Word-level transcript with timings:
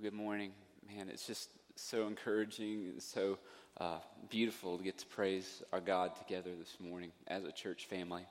Well, 0.00 0.10
good 0.10 0.16
morning. 0.16 0.52
Man, 0.88 1.10
it's 1.10 1.26
just 1.26 1.50
so 1.76 2.06
encouraging 2.06 2.92
so 3.00 3.36
uh, 3.78 3.98
beautiful 4.30 4.78
to 4.78 4.82
get 4.84 4.96
to 4.98 5.06
praise 5.06 5.62
our 5.74 5.80
God 5.80 6.16
together 6.16 6.52
this 6.58 6.74
morning 6.80 7.12
as 7.26 7.44
a 7.44 7.52
church 7.52 7.84
family. 7.84 8.24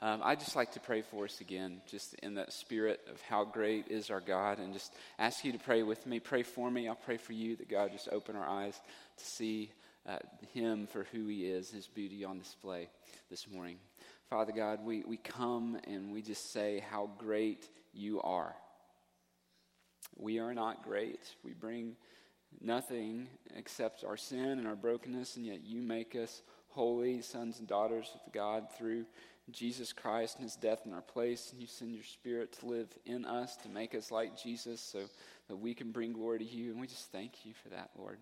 Um, 0.00 0.22
I'd 0.24 0.40
just 0.40 0.56
like 0.56 0.72
to 0.72 0.80
pray 0.80 1.02
for 1.02 1.26
us 1.26 1.42
again, 1.42 1.82
just 1.90 2.14
in 2.22 2.36
that 2.36 2.54
spirit 2.54 3.00
of 3.10 3.20
how 3.20 3.44
great 3.44 3.88
is 3.88 4.08
our 4.08 4.20
God, 4.20 4.58
and 4.58 4.72
just 4.72 4.94
ask 5.18 5.44
you 5.44 5.52
to 5.52 5.58
pray 5.58 5.82
with 5.82 6.06
me. 6.06 6.20
Pray 6.20 6.42
for 6.42 6.70
me. 6.70 6.88
I'll 6.88 6.94
pray 6.94 7.18
for 7.18 7.34
you 7.34 7.54
that 7.56 7.68
God 7.68 7.92
just 7.92 8.08
open 8.10 8.34
our 8.34 8.48
eyes 8.48 8.80
to 9.18 9.24
see 9.26 9.72
uh, 10.08 10.16
Him 10.54 10.86
for 10.86 11.04
who 11.12 11.26
He 11.26 11.44
is, 11.44 11.68
His 11.68 11.86
beauty 11.86 12.24
on 12.24 12.38
display 12.38 12.88
this 13.30 13.46
morning. 13.46 13.76
Father 14.30 14.52
God, 14.52 14.82
we, 14.82 15.04
we 15.06 15.18
come 15.18 15.76
and 15.86 16.14
we 16.14 16.22
just 16.22 16.50
say 16.50 16.82
how 16.90 17.10
great 17.18 17.68
you 17.92 18.22
are. 18.22 18.54
We 20.16 20.38
are 20.38 20.54
not 20.54 20.84
great. 20.84 21.20
We 21.42 21.52
bring 21.52 21.96
nothing 22.60 23.28
except 23.56 24.04
our 24.04 24.16
sin 24.16 24.58
and 24.58 24.66
our 24.66 24.76
brokenness, 24.76 25.36
and 25.36 25.46
yet 25.46 25.64
you 25.64 25.82
make 25.82 26.14
us 26.14 26.42
holy 26.68 27.20
sons 27.22 27.58
and 27.58 27.68
daughters 27.68 28.10
of 28.14 28.32
God 28.32 28.66
through 28.76 29.04
Jesus 29.50 29.92
Christ 29.92 30.36
and 30.36 30.44
his 30.44 30.56
death 30.56 30.80
in 30.86 30.92
our 30.92 31.02
place. 31.02 31.50
And 31.52 31.60
you 31.60 31.66
send 31.66 31.94
your 31.94 32.04
spirit 32.04 32.52
to 32.60 32.66
live 32.66 32.88
in 33.06 33.24
us 33.24 33.56
to 33.58 33.68
make 33.68 33.94
us 33.94 34.10
like 34.10 34.40
Jesus 34.40 34.80
so 34.80 35.00
that 35.48 35.56
we 35.56 35.74
can 35.74 35.92
bring 35.92 36.12
glory 36.12 36.38
to 36.38 36.44
you. 36.44 36.70
And 36.70 36.80
we 36.80 36.86
just 36.86 37.12
thank 37.12 37.44
you 37.44 37.52
for 37.62 37.68
that, 37.70 37.90
Lord. 37.96 38.18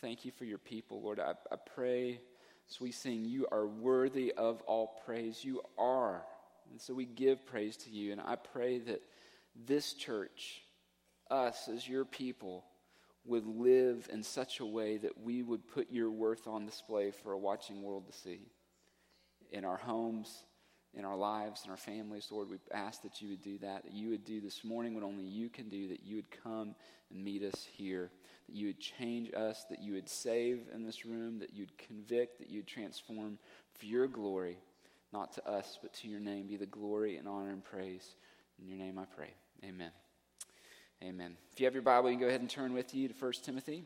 Thank 0.00 0.24
you 0.24 0.30
for 0.30 0.44
your 0.44 0.58
people, 0.58 1.00
Lord. 1.00 1.18
I, 1.18 1.32
I 1.50 1.56
pray 1.74 2.20
as 2.68 2.80
we 2.80 2.90
sing, 2.90 3.24
you 3.24 3.46
are 3.50 3.66
worthy 3.66 4.32
of 4.32 4.60
all 4.62 5.00
praise. 5.04 5.44
You 5.44 5.62
are. 5.78 6.22
And 6.70 6.80
so 6.80 6.94
we 6.94 7.06
give 7.06 7.46
praise 7.46 7.76
to 7.78 7.90
you. 7.90 8.12
And 8.12 8.20
I 8.20 8.36
pray 8.36 8.78
that 8.80 9.02
this 9.66 9.94
church, 9.94 10.62
us 11.30 11.68
as 11.68 11.88
your 11.88 12.04
people 12.04 12.64
would 13.24 13.46
live 13.46 14.08
in 14.12 14.22
such 14.22 14.60
a 14.60 14.66
way 14.66 14.96
that 14.98 15.20
we 15.20 15.42
would 15.42 15.66
put 15.66 15.90
your 15.90 16.10
worth 16.10 16.46
on 16.46 16.64
display 16.64 17.10
for 17.10 17.32
a 17.32 17.38
watching 17.38 17.82
world 17.82 18.06
to 18.06 18.12
see. 18.12 18.40
In 19.50 19.64
our 19.64 19.76
homes, 19.76 20.44
in 20.94 21.04
our 21.04 21.16
lives, 21.16 21.62
in 21.64 21.70
our 21.70 21.76
families, 21.76 22.28
Lord, 22.30 22.48
we 22.48 22.56
ask 22.72 23.02
that 23.02 23.20
you 23.20 23.28
would 23.30 23.42
do 23.42 23.58
that, 23.58 23.84
that 23.84 23.92
you 23.92 24.10
would 24.10 24.24
do 24.24 24.40
this 24.40 24.64
morning 24.64 24.94
what 24.94 25.04
only 25.04 25.24
you 25.24 25.48
can 25.48 25.68
do, 25.68 25.88
that 25.88 26.04
you 26.04 26.16
would 26.16 26.30
come 26.42 26.74
and 27.10 27.24
meet 27.24 27.42
us 27.42 27.66
here, 27.70 28.10
that 28.48 28.56
you 28.56 28.68
would 28.68 28.80
change 28.80 29.32
us, 29.34 29.66
that 29.68 29.82
you 29.82 29.94
would 29.94 30.08
save 30.08 30.62
in 30.74 30.84
this 30.84 31.04
room, 31.04 31.38
that 31.38 31.52
you'd 31.54 31.76
convict, 31.78 32.38
that 32.38 32.48
you'd 32.48 32.66
transform 32.66 33.38
for 33.78 33.86
your 33.86 34.06
glory, 34.06 34.58
not 35.12 35.32
to 35.34 35.48
us, 35.48 35.78
but 35.82 35.92
to 35.94 36.08
your 36.08 36.20
name. 36.20 36.46
Be 36.46 36.56
the 36.56 36.66
glory 36.66 37.16
and 37.16 37.28
honor 37.28 37.50
and 37.50 37.64
praise. 37.64 38.16
In 38.58 38.66
your 38.68 38.78
name 38.78 38.98
I 38.98 39.04
pray. 39.04 39.34
Amen. 39.64 39.90
Amen. 41.02 41.36
If 41.52 41.60
you 41.60 41.66
have 41.66 41.74
your 41.74 41.82
Bible, 41.82 42.10
you 42.10 42.16
can 42.16 42.22
go 42.22 42.28
ahead 42.28 42.40
and 42.40 42.48
turn 42.48 42.72
with 42.72 42.94
you 42.94 43.06
to 43.06 43.14
1 43.14 43.32
Timothy 43.44 43.84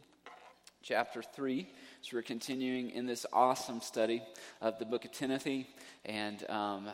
chapter 0.82 1.22
3. 1.22 1.68
So 2.02 2.16
we're 2.16 2.22
continuing 2.22 2.90
in 2.90 3.04
this 3.04 3.26
awesome 3.32 3.80
study 3.80 4.22
of 4.62 4.78
the 4.78 4.86
book 4.86 5.04
of 5.04 5.10
Timothy. 5.10 5.68
And 6.06 6.48
um, 6.48 6.88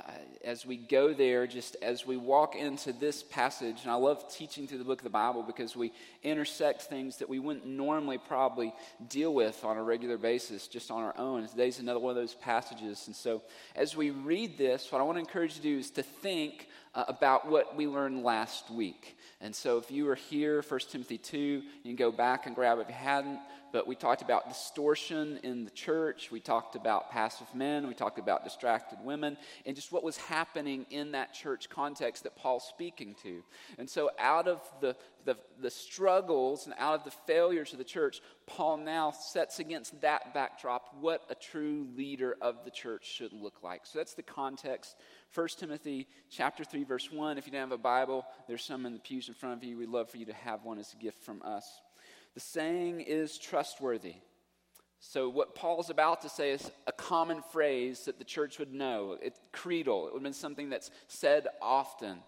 as 0.45 0.67
we 0.67 0.77
go 0.77 1.13
there, 1.13 1.47
just 1.47 1.77
as 1.81 2.05
we 2.05 2.17
walk 2.17 2.57
into 2.57 2.93
this 2.93 3.23
passage, 3.23 3.77
and 3.83 3.91
I 3.91 3.95
love 3.95 4.35
teaching 4.35 4.67
through 4.67 4.79
the 4.79 4.85
book 4.85 5.01
of 5.01 5.05
the 5.05 5.11
Bible 5.11 5.45
because 5.45 5.77
we 5.77 5.93
intersect 6.25 6.83
things 6.83 7.19
that 7.19 7.29
we 7.29 7.39
wouldn't 7.39 7.67
normally 7.67 8.19
probably 8.19 8.75
deal 9.09 9.33
with 9.33 9.65
on 9.65 9.77
a 9.77 9.83
regular 9.83 10.19
basis 10.19 10.67
just 10.67 10.91
on 10.91 11.03
our 11.03 11.17
own. 11.17 11.47
Today's 11.47 11.79
another 11.79 12.01
one 12.01 12.11
of 12.11 12.17
those 12.17 12.35
passages. 12.35 13.07
And 13.07 13.15
so 13.15 13.43
as 13.77 13.95
we 13.95 14.11
read 14.11 14.59
this, 14.59 14.91
what 14.91 15.01
I 15.01 15.05
want 15.05 15.17
to 15.17 15.21
encourage 15.21 15.57
you 15.57 15.63
to 15.63 15.69
do 15.75 15.79
is 15.79 15.91
to 15.93 16.03
think 16.03 16.69
uh, 16.97 17.05
about 17.09 17.49
what 17.49 17.77
we 17.77 17.87
learned 17.87 18.25
last 18.25 18.71
week. 18.71 19.19
And 19.43 19.55
so 19.55 19.77
if 19.77 19.91
you 19.91 20.07
were 20.07 20.15
here, 20.15 20.65
1 20.67 20.81
Timothy 20.91 21.19
2, 21.19 21.39
you 21.39 21.63
can 21.85 21.95
go 21.95 22.11
back 22.11 22.47
and 22.47 22.55
grab 22.55 22.79
it 22.79 22.83
if 22.83 22.89
you 22.89 22.95
hadn't. 22.95 23.39
But 23.71 23.87
we 23.87 23.95
talked 23.95 24.23
about 24.23 24.49
distortion 24.49 25.39
in 25.43 25.65
the 25.65 25.71
church. 25.71 26.31
We 26.31 26.41
talked 26.41 26.75
about 26.77 27.11
passive 27.11 27.55
men. 27.55 27.87
We 27.87 27.93
talked 27.93 28.19
about 28.19 28.45
distracted 28.45 28.99
women 29.05 29.37
and 29.67 29.77
just 29.77 29.93
what 29.93 30.03
was 30.03 30.17
happening 30.17 30.87
in 30.89 31.13
that 31.13 31.35
church 31.35 31.69
context 31.69 32.23
that 32.23 32.35
Paul's 32.37 32.65
speaking 32.65 33.15
to. 33.23 33.43
And 33.77 33.91
so, 33.91 34.09
out 34.19 34.49
of 34.49 34.63
the, 34.81 34.97
the, 35.27 35.37
the 35.61 35.71
struggles 35.71 36.65
and 36.65 36.75
out 36.79 36.95
of 36.95 37.05
the 37.05 37.11
failures 37.27 37.73
of 37.73 37.79
the 37.79 37.85
church, 37.85 38.23
Paul 38.47 38.79
now 38.79 39.11
sets 39.11 39.59
against 39.59 40.01
that 40.01 40.33
backdrop 40.33 40.95
what 41.01 41.25
a 41.29 41.35
true 41.35 41.87
leader 41.95 42.37
of 42.41 42.65
the 42.65 42.71
church 42.71 43.05
should 43.07 43.33
look 43.33 43.63
like. 43.63 43.85
So, 43.85 43.99
that's 43.99 44.15
the 44.15 44.23
context 44.23 44.97
1 45.35 45.49
Timothy 45.59 46.07
chapter 46.31 46.65
3 46.65 46.85
verse 46.85 47.13
1. 47.13 47.37
If 47.37 47.47
you 47.47 47.53
don't 47.53 47.61
have 47.61 47.73
a 47.73 47.79
Bible, 47.79 48.25
there's 48.49 48.65
some 48.65 48.87
in 48.87 48.95
the 48.95 48.99
pews 48.99 49.29
in 49.29 49.35
front 49.35 49.57
of 49.57 49.65
you. 49.65 49.77
We'd 49.77 49.91
love 49.91 50.09
for 50.09 50.17
you 50.17 50.27
to 50.27 50.33
have 50.33 50.65
one 50.65 50.79
as 50.79 50.95
a 50.95 50.97
gift 50.97 51.19
from 51.23 51.43
us. 51.43 51.69
The 52.35 52.41
saying 52.41 53.01
is 53.01 53.37
trustworthy. 53.37 54.15
So 55.01 55.29
what 55.29 55.55
Paul's 55.55 55.91
about 55.91 56.23
to 56.23 56.29
say 56.29 56.53
is 56.53 56.71
a 56.87 56.93
common 56.93 57.43
phrase 57.53 58.07
that 58.07 58.19
the 58.19 58.25
church 58.25 58.59
would 58.59 58.73
know. 58.73 59.17
It's 59.23 59.39
creedal. 59.53 60.07
It 60.07 60.13
would 60.13 60.19
have 60.19 60.23
been 60.23 60.33
something 60.33 60.69
that's 60.69 60.91
said 61.09 61.47
often. 61.61 62.19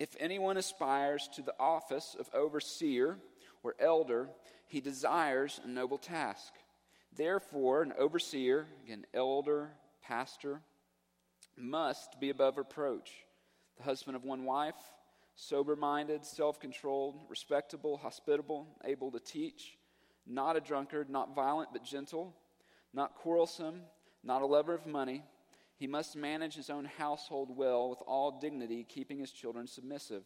If 0.00 0.16
anyone 0.18 0.56
aspires 0.56 1.28
to 1.34 1.42
the 1.42 1.54
office 1.60 2.16
of 2.18 2.30
overseer 2.32 3.18
or 3.62 3.74
elder, 3.78 4.30
he 4.66 4.80
desires 4.80 5.60
a 5.62 5.68
noble 5.68 5.98
task. 5.98 6.54
Therefore, 7.14 7.82
an 7.82 7.92
overseer, 7.98 8.66
again, 8.82 9.04
elder, 9.12 9.72
pastor, 10.02 10.62
must 11.54 12.18
be 12.18 12.30
above 12.30 12.56
reproach, 12.56 13.10
the 13.76 13.82
husband 13.82 14.16
of 14.16 14.24
one 14.24 14.46
wife, 14.46 14.74
sober 15.34 15.76
minded, 15.76 16.24
self 16.24 16.58
controlled, 16.58 17.16
respectable, 17.28 17.98
hospitable, 17.98 18.66
able 18.86 19.10
to 19.10 19.20
teach, 19.20 19.76
not 20.26 20.56
a 20.56 20.62
drunkard, 20.62 21.10
not 21.10 21.34
violent 21.34 21.74
but 21.74 21.84
gentle, 21.84 22.34
not 22.94 23.16
quarrelsome, 23.16 23.82
not 24.24 24.40
a 24.40 24.46
lover 24.46 24.72
of 24.72 24.86
money. 24.86 25.22
He 25.80 25.86
must 25.86 26.14
manage 26.14 26.56
his 26.56 26.68
own 26.68 26.84
household 26.84 27.56
well 27.56 27.88
with 27.88 28.02
all 28.06 28.38
dignity, 28.38 28.84
keeping 28.86 29.18
his 29.18 29.32
children 29.32 29.66
submissive. 29.66 30.24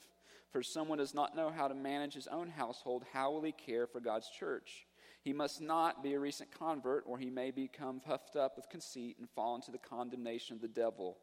For 0.51 0.65
someone 0.65 0.99
does 0.99 1.15
not 1.15 1.37
know 1.37 1.49
how 1.49 1.69
to 1.69 1.77
manage 1.77 2.15
his 2.15 2.27
own 2.27 2.49
household, 2.49 3.05
how 3.13 3.31
will 3.31 3.43
he 3.43 3.53
care 3.53 3.87
for 3.87 4.01
God's 4.01 4.29
church? 4.29 4.89
He 5.23 5.33
must 5.33 5.61
not 5.61 6.03
be 6.03 6.15
a 6.15 6.19
recent 6.19 6.51
convert, 6.51 7.05
or 7.07 7.19
he 7.19 7.31
may 7.31 7.53
become 7.53 8.01
puffed 8.01 8.35
up 8.35 8.57
with 8.57 8.69
conceit 8.69 9.17
and 9.21 9.31
fall 9.31 9.55
into 9.55 9.71
the 9.71 9.79
condemnation 9.79 10.57
of 10.57 10.61
the 10.61 10.67
devil. 10.67 11.19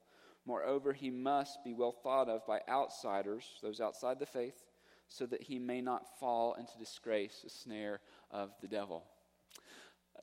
Moreover, 0.46 0.94
he 0.94 1.10
must 1.10 1.62
be 1.66 1.74
well 1.74 1.92
thought 1.92 2.30
of 2.30 2.48
by 2.48 2.62
outsiders, 2.70 3.60
those 3.62 3.82
outside 3.82 4.18
the 4.18 4.26
faith, 4.26 4.64
so 5.10 5.26
that 5.26 5.44
he 5.44 5.60
may 5.60 5.82
not 5.82 6.18
fall 6.22 6.54
into 6.54 6.78
disgrace, 6.80 7.42
the 7.44 7.50
snare 7.50 8.00
of 8.32 8.52
the 8.62 8.70
devil. 8.70 9.04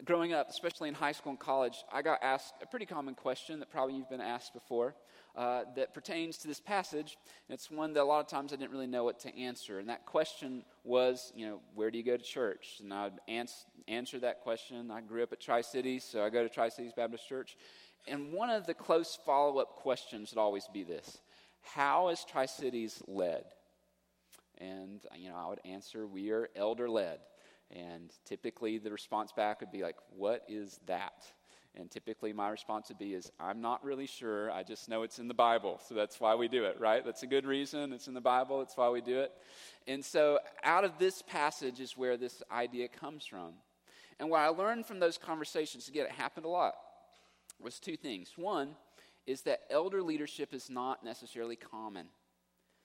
Growing 0.04 0.32
up, 0.32 0.48
especially 0.48 0.88
in 0.88 0.94
high 0.94 1.10
school 1.10 1.30
and 1.30 1.40
college, 1.40 1.82
I 1.92 2.02
got 2.02 2.22
asked 2.22 2.54
a 2.62 2.66
pretty 2.66 2.86
common 2.86 3.14
question 3.14 3.58
that 3.58 3.70
probably 3.70 3.96
you've 3.96 4.08
been 4.08 4.20
asked 4.20 4.54
before 4.54 4.94
uh, 5.34 5.64
that 5.74 5.92
pertains 5.92 6.38
to 6.38 6.46
this 6.46 6.60
passage. 6.60 7.18
And 7.48 7.54
it's 7.54 7.68
one 7.68 7.94
that 7.94 8.02
a 8.02 8.04
lot 8.04 8.20
of 8.20 8.28
times 8.28 8.52
I 8.52 8.56
didn't 8.56 8.70
really 8.70 8.86
know 8.86 9.02
what 9.02 9.18
to 9.20 9.36
answer. 9.36 9.80
And 9.80 9.88
that 9.88 10.06
question 10.06 10.62
was, 10.84 11.32
you 11.34 11.46
know, 11.46 11.60
where 11.74 11.90
do 11.90 11.98
you 11.98 12.04
go 12.04 12.16
to 12.16 12.22
church? 12.22 12.78
And 12.80 12.94
I'd 12.94 13.14
ans- 13.26 13.66
answer 13.88 14.20
that 14.20 14.40
question. 14.42 14.92
I 14.92 15.00
grew 15.00 15.24
up 15.24 15.32
at 15.32 15.40
Tri 15.40 15.62
Cities, 15.62 16.04
so 16.04 16.22
I 16.22 16.30
go 16.30 16.44
to 16.44 16.48
Tri 16.48 16.68
Cities 16.68 16.92
Baptist 16.94 17.28
Church. 17.28 17.56
And 18.06 18.32
one 18.32 18.50
of 18.50 18.66
the 18.66 18.74
close 18.74 19.18
follow 19.26 19.58
up 19.58 19.70
questions 19.74 20.30
would 20.30 20.40
always 20.40 20.68
be 20.72 20.84
this 20.84 21.18
How 21.60 22.08
is 22.10 22.24
Tri 22.24 22.46
Cities 22.46 23.02
led? 23.08 23.44
And, 24.58 25.00
you 25.16 25.28
know, 25.28 25.36
I 25.36 25.48
would 25.48 25.60
answer, 25.64 26.06
We 26.06 26.30
are 26.30 26.48
elder 26.54 26.88
led. 26.88 27.18
And 27.70 28.10
typically 28.24 28.78
the 28.78 28.90
response 28.90 29.32
back 29.32 29.60
would 29.60 29.72
be 29.72 29.82
like, 29.82 29.96
What 30.16 30.44
is 30.48 30.80
that? 30.86 31.26
And 31.74 31.90
typically 31.90 32.32
my 32.32 32.48
response 32.48 32.88
would 32.88 32.98
be 32.98 33.14
is, 33.14 33.30
I'm 33.38 33.60
not 33.60 33.84
really 33.84 34.06
sure. 34.06 34.50
I 34.50 34.62
just 34.64 34.88
know 34.88 35.02
it's 35.02 35.18
in 35.18 35.28
the 35.28 35.34
Bible. 35.34 35.80
So 35.86 35.94
that's 35.94 36.18
why 36.18 36.34
we 36.34 36.48
do 36.48 36.64
it, 36.64 36.80
right? 36.80 37.04
That's 37.04 37.22
a 37.22 37.26
good 37.26 37.46
reason. 37.46 37.92
It's 37.92 38.08
in 38.08 38.14
the 38.14 38.20
Bible. 38.20 38.58
That's 38.58 38.76
why 38.76 38.88
we 38.88 39.00
do 39.00 39.20
it. 39.20 39.32
And 39.86 40.04
so 40.04 40.40
out 40.64 40.84
of 40.84 40.98
this 40.98 41.22
passage 41.22 41.78
is 41.78 41.96
where 41.96 42.16
this 42.16 42.42
idea 42.50 42.88
comes 42.88 43.26
from. 43.26 43.52
And 44.18 44.28
what 44.28 44.40
I 44.40 44.48
learned 44.48 44.86
from 44.86 44.98
those 44.98 45.18
conversations, 45.18 45.88
again, 45.88 46.06
it 46.06 46.12
happened 46.12 46.46
a 46.46 46.48
lot, 46.48 46.74
was 47.60 47.78
two 47.78 47.96
things. 47.96 48.32
One 48.36 48.74
is 49.26 49.42
that 49.42 49.60
elder 49.70 50.02
leadership 50.02 50.52
is 50.52 50.68
not 50.68 51.04
necessarily 51.04 51.54
common. 51.54 52.06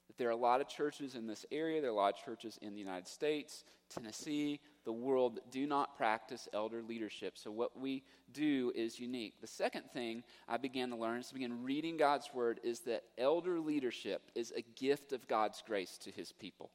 That 0.08 0.18
there 0.18 0.28
are 0.28 0.32
a 0.32 0.36
lot 0.36 0.62
of 0.62 0.68
churches 0.68 1.16
in 1.16 1.26
this 1.26 1.46
area, 1.52 1.82
there 1.82 1.90
are 1.90 1.94
a 1.94 1.96
lot 1.96 2.14
of 2.14 2.24
churches 2.24 2.60
in 2.62 2.74
the 2.74 2.80
United 2.80 3.08
States, 3.08 3.64
Tennessee, 3.90 4.60
the 4.86 4.94
world 4.94 5.40
do 5.52 5.66
not 5.66 5.98
practice 5.98 6.48
elder 6.54 6.82
leadership. 6.82 7.38
So, 7.38 7.52
what 7.52 7.80
we 7.80 8.04
do 8.32 8.72
is 8.76 9.00
unique. 9.00 9.40
The 9.42 9.48
second 9.48 9.84
thing 9.94 10.24
I 10.48 10.58
began 10.58 10.90
to 10.90 10.96
learn 10.96 11.20
as 11.20 11.30
I 11.32 11.34
began 11.34 11.64
reading 11.64 11.98
God's 11.98 12.30
word 12.34 12.60
is 12.64 12.82
that 12.82 13.04
elder 13.18 13.60
leadership 13.60 14.22
is 14.36 14.52
a 14.56 14.62
gift 14.76 15.14
of 15.14 15.28
God's 15.28 15.64
grace 15.66 15.98
to 16.04 16.12
his 16.12 16.32
people. 16.32 16.72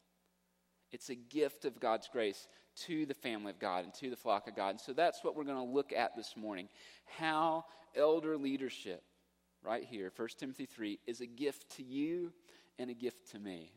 It's 0.90 1.10
a 1.10 1.14
gift 1.14 1.64
of 1.64 1.80
God's 1.80 2.08
grace 2.10 2.48
to 2.86 3.04
the 3.04 3.14
family 3.14 3.50
of 3.50 3.58
God 3.58 3.84
and 3.84 3.92
to 3.94 4.08
the 4.08 4.16
flock 4.16 4.48
of 4.48 4.56
God. 4.56 4.70
And 4.70 4.80
so 4.80 4.92
that's 4.92 5.22
what 5.22 5.36
we're 5.36 5.44
going 5.44 5.66
to 5.66 5.74
look 5.74 5.92
at 5.92 6.16
this 6.16 6.34
morning. 6.36 6.68
How 7.18 7.64
elder 7.94 8.36
leadership, 8.36 9.02
right 9.62 9.84
here, 9.84 10.10
1 10.14 10.28
Timothy 10.38 10.66
3, 10.66 10.98
is 11.06 11.20
a 11.20 11.26
gift 11.26 11.76
to 11.76 11.82
you 11.82 12.32
and 12.78 12.90
a 12.90 12.94
gift 12.94 13.32
to 13.32 13.38
me. 13.38 13.72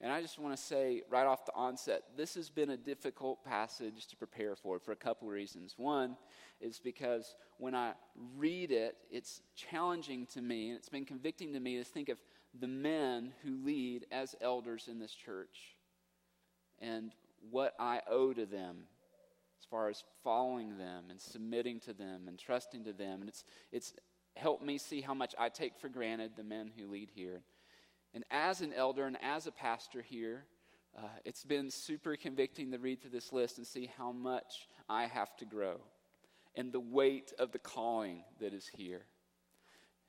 And 0.00 0.12
I 0.12 0.22
just 0.22 0.38
want 0.38 0.56
to 0.56 0.62
say 0.62 1.02
right 1.10 1.26
off 1.26 1.44
the 1.44 1.54
onset, 1.54 2.02
this 2.16 2.34
has 2.36 2.50
been 2.50 2.70
a 2.70 2.76
difficult 2.76 3.44
passage 3.44 4.06
to 4.06 4.16
prepare 4.16 4.54
for 4.54 4.78
for 4.78 4.92
a 4.92 4.96
couple 4.96 5.26
of 5.26 5.34
reasons. 5.34 5.74
One 5.76 6.16
is 6.60 6.78
because 6.78 7.34
when 7.58 7.74
I 7.74 7.94
read 8.36 8.70
it, 8.70 8.96
it's 9.10 9.42
challenging 9.56 10.26
to 10.26 10.40
me, 10.40 10.68
and 10.68 10.78
it's 10.78 10.88
been 10.88 11.04
convicting 11.04 11.52
to 11.54 11.60
me 11.60 11.78
to 11.78 11.84
think 11.84 12.08
of 12.08 12.18
the 12.58 12.68
men 12.68 13.32
who 13.42 13.64
lead 13.64 14.06
as 14.12 14.36
elders 14.40 14.86
in 14.88 15.00
this 15.00 15.12
church 15.12 15.76
and 16.80 17.12
what 17.50 17.74
I 17.78 18.00
owe 18.08 18.32
to 18.32 18.46
them 18.46 18.84
as 19.60 19.66
far 19.66 19.88
as 19.88 20.04
following 20.22 20.78
them 20.78 21.04
and 21.10 21.20
submitting 21.20 21.80
to 21.80 21.92
them 21.92 22.28
and 22.28 22.38
trusting 22.38 22.84
to 22.84 22.92
them. 22.92 23.20
And 23.20 23.28
it's, 23.28 23.44
it's 23.72 23.94
helped 24.36 24.64
me 24.64 24.78
see 24.78 25.00
how 25.00 25.14
much 25.14 25.34
I 25.38 25.48
take 25.48 25.76
for 25.76 25.88
granted 25.88 26.32
the 26.36 26.44
men 26.44 26.70
who 26.76 26.86
lead 26.86 27.10
here. 27.14 27.42
And 28.14 28.24
as 28.30 28.60
an 28.60 28.72
elder 28.72 29.06
and 29.06 29.16
as 29.22 29.46
a 29.46 29.52
pastor 29.52 30.02
here, 30.02 30.44
uh, 30.96 31.02
it's 31.24 31.44
been 31.44 31.70
super 31.70 32.16
convicting 32.16 32.72
to 32.72 32.78
read 32.78 33.00
through 33.00 33.10
this 33.10 33.32
list 33.32 33.58
and 33.58 33.66
see 33.66 33.90
how 33.98 34.12
much 34.12 34.68
I 34.88 35.06
have 35.06 35.36
to 35.36 35.44
grow 35.44 35.80
and 36.56 36.72
the 36.72 36.80
weight 36.80 37.32
of 37.38 37.52
the 37.52 37.58
calling 37.58 38.24
that 38.40 38.52
is 38.52 38.68
here. 38.74 39.02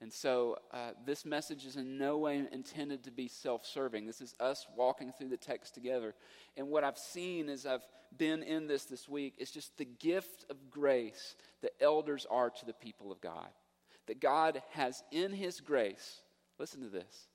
And 0.01 0.11
so, 0.11 0.57
uh, 0.71 0.91
this 1.05 1.25
message 1.25 1.65
is 1.65 1.75
in 1.75 1.97
no 1.97 2.17
way 2.17 2.41
intended 2.51 3.03
to 3.03 3.11
be 3.11 3.27
self 3.27 3.65
serving. 3.65 4.05
This 4.05 4.21
is 4.21 4.33
us 4.39 4.65
walking 4.75 5.11
through 5.11 5.27
the 5.27 5.37
text 5.37 5.73
together. 5.73 6.15
And 6.55 6.69
what 6.69 6.85
I've 6.85 6.97
seen 6.97 7.49
as 7.49 7.65
I've 7.65 7.85
been 8.17 8.41
in 8.41 8.65
this 8.65 8.85
this 8.85 9.09
week 9.09 9.35
is 9.37 9.51
just 9.51 9.77
the 9.77 9.85
gift 9.85 10.45
of 10.49 10.69
grace 10.71 11.35
that 11.61 11.73
elders 11.81 12.25
are 12.31 12.49
to 12.49 12.65
the 12.65 12.73
people 12.73 13.11
of 13.11 13.19
God. 13.19 13.49
That 14.07 14.21
God 14.21 14.63
has 14.71 15.03
in 15.11 15.33
His 15.33 15.59
grace, 15.59 16.21
listen 16.57 16.81
to 16.81 16.89
this, 16.89 17.27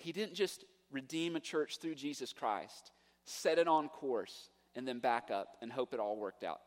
He 0.00 0.12
didn't 0.12 0.34
just 0.34 0.64
redeem 0.90 1.36
a 1.36 1.40
church 1.40 1.78
through 1.78 1.94
Jesus 1.94 2.32
Christ, 2.32 2.90
set 3.24 3.58
it 3.58 3.68
on 3.68 3.88
course, 3.88 4.48
and 4.74 4.88
then 4.88 4.98
back 4.98 5.30
up 5.30 5.56
and 5.60 5.70
hope 5.70 5.92
it 5.92 6.00
all 6.00 6.16
worked 6.16 6.42
out 6.42 6.60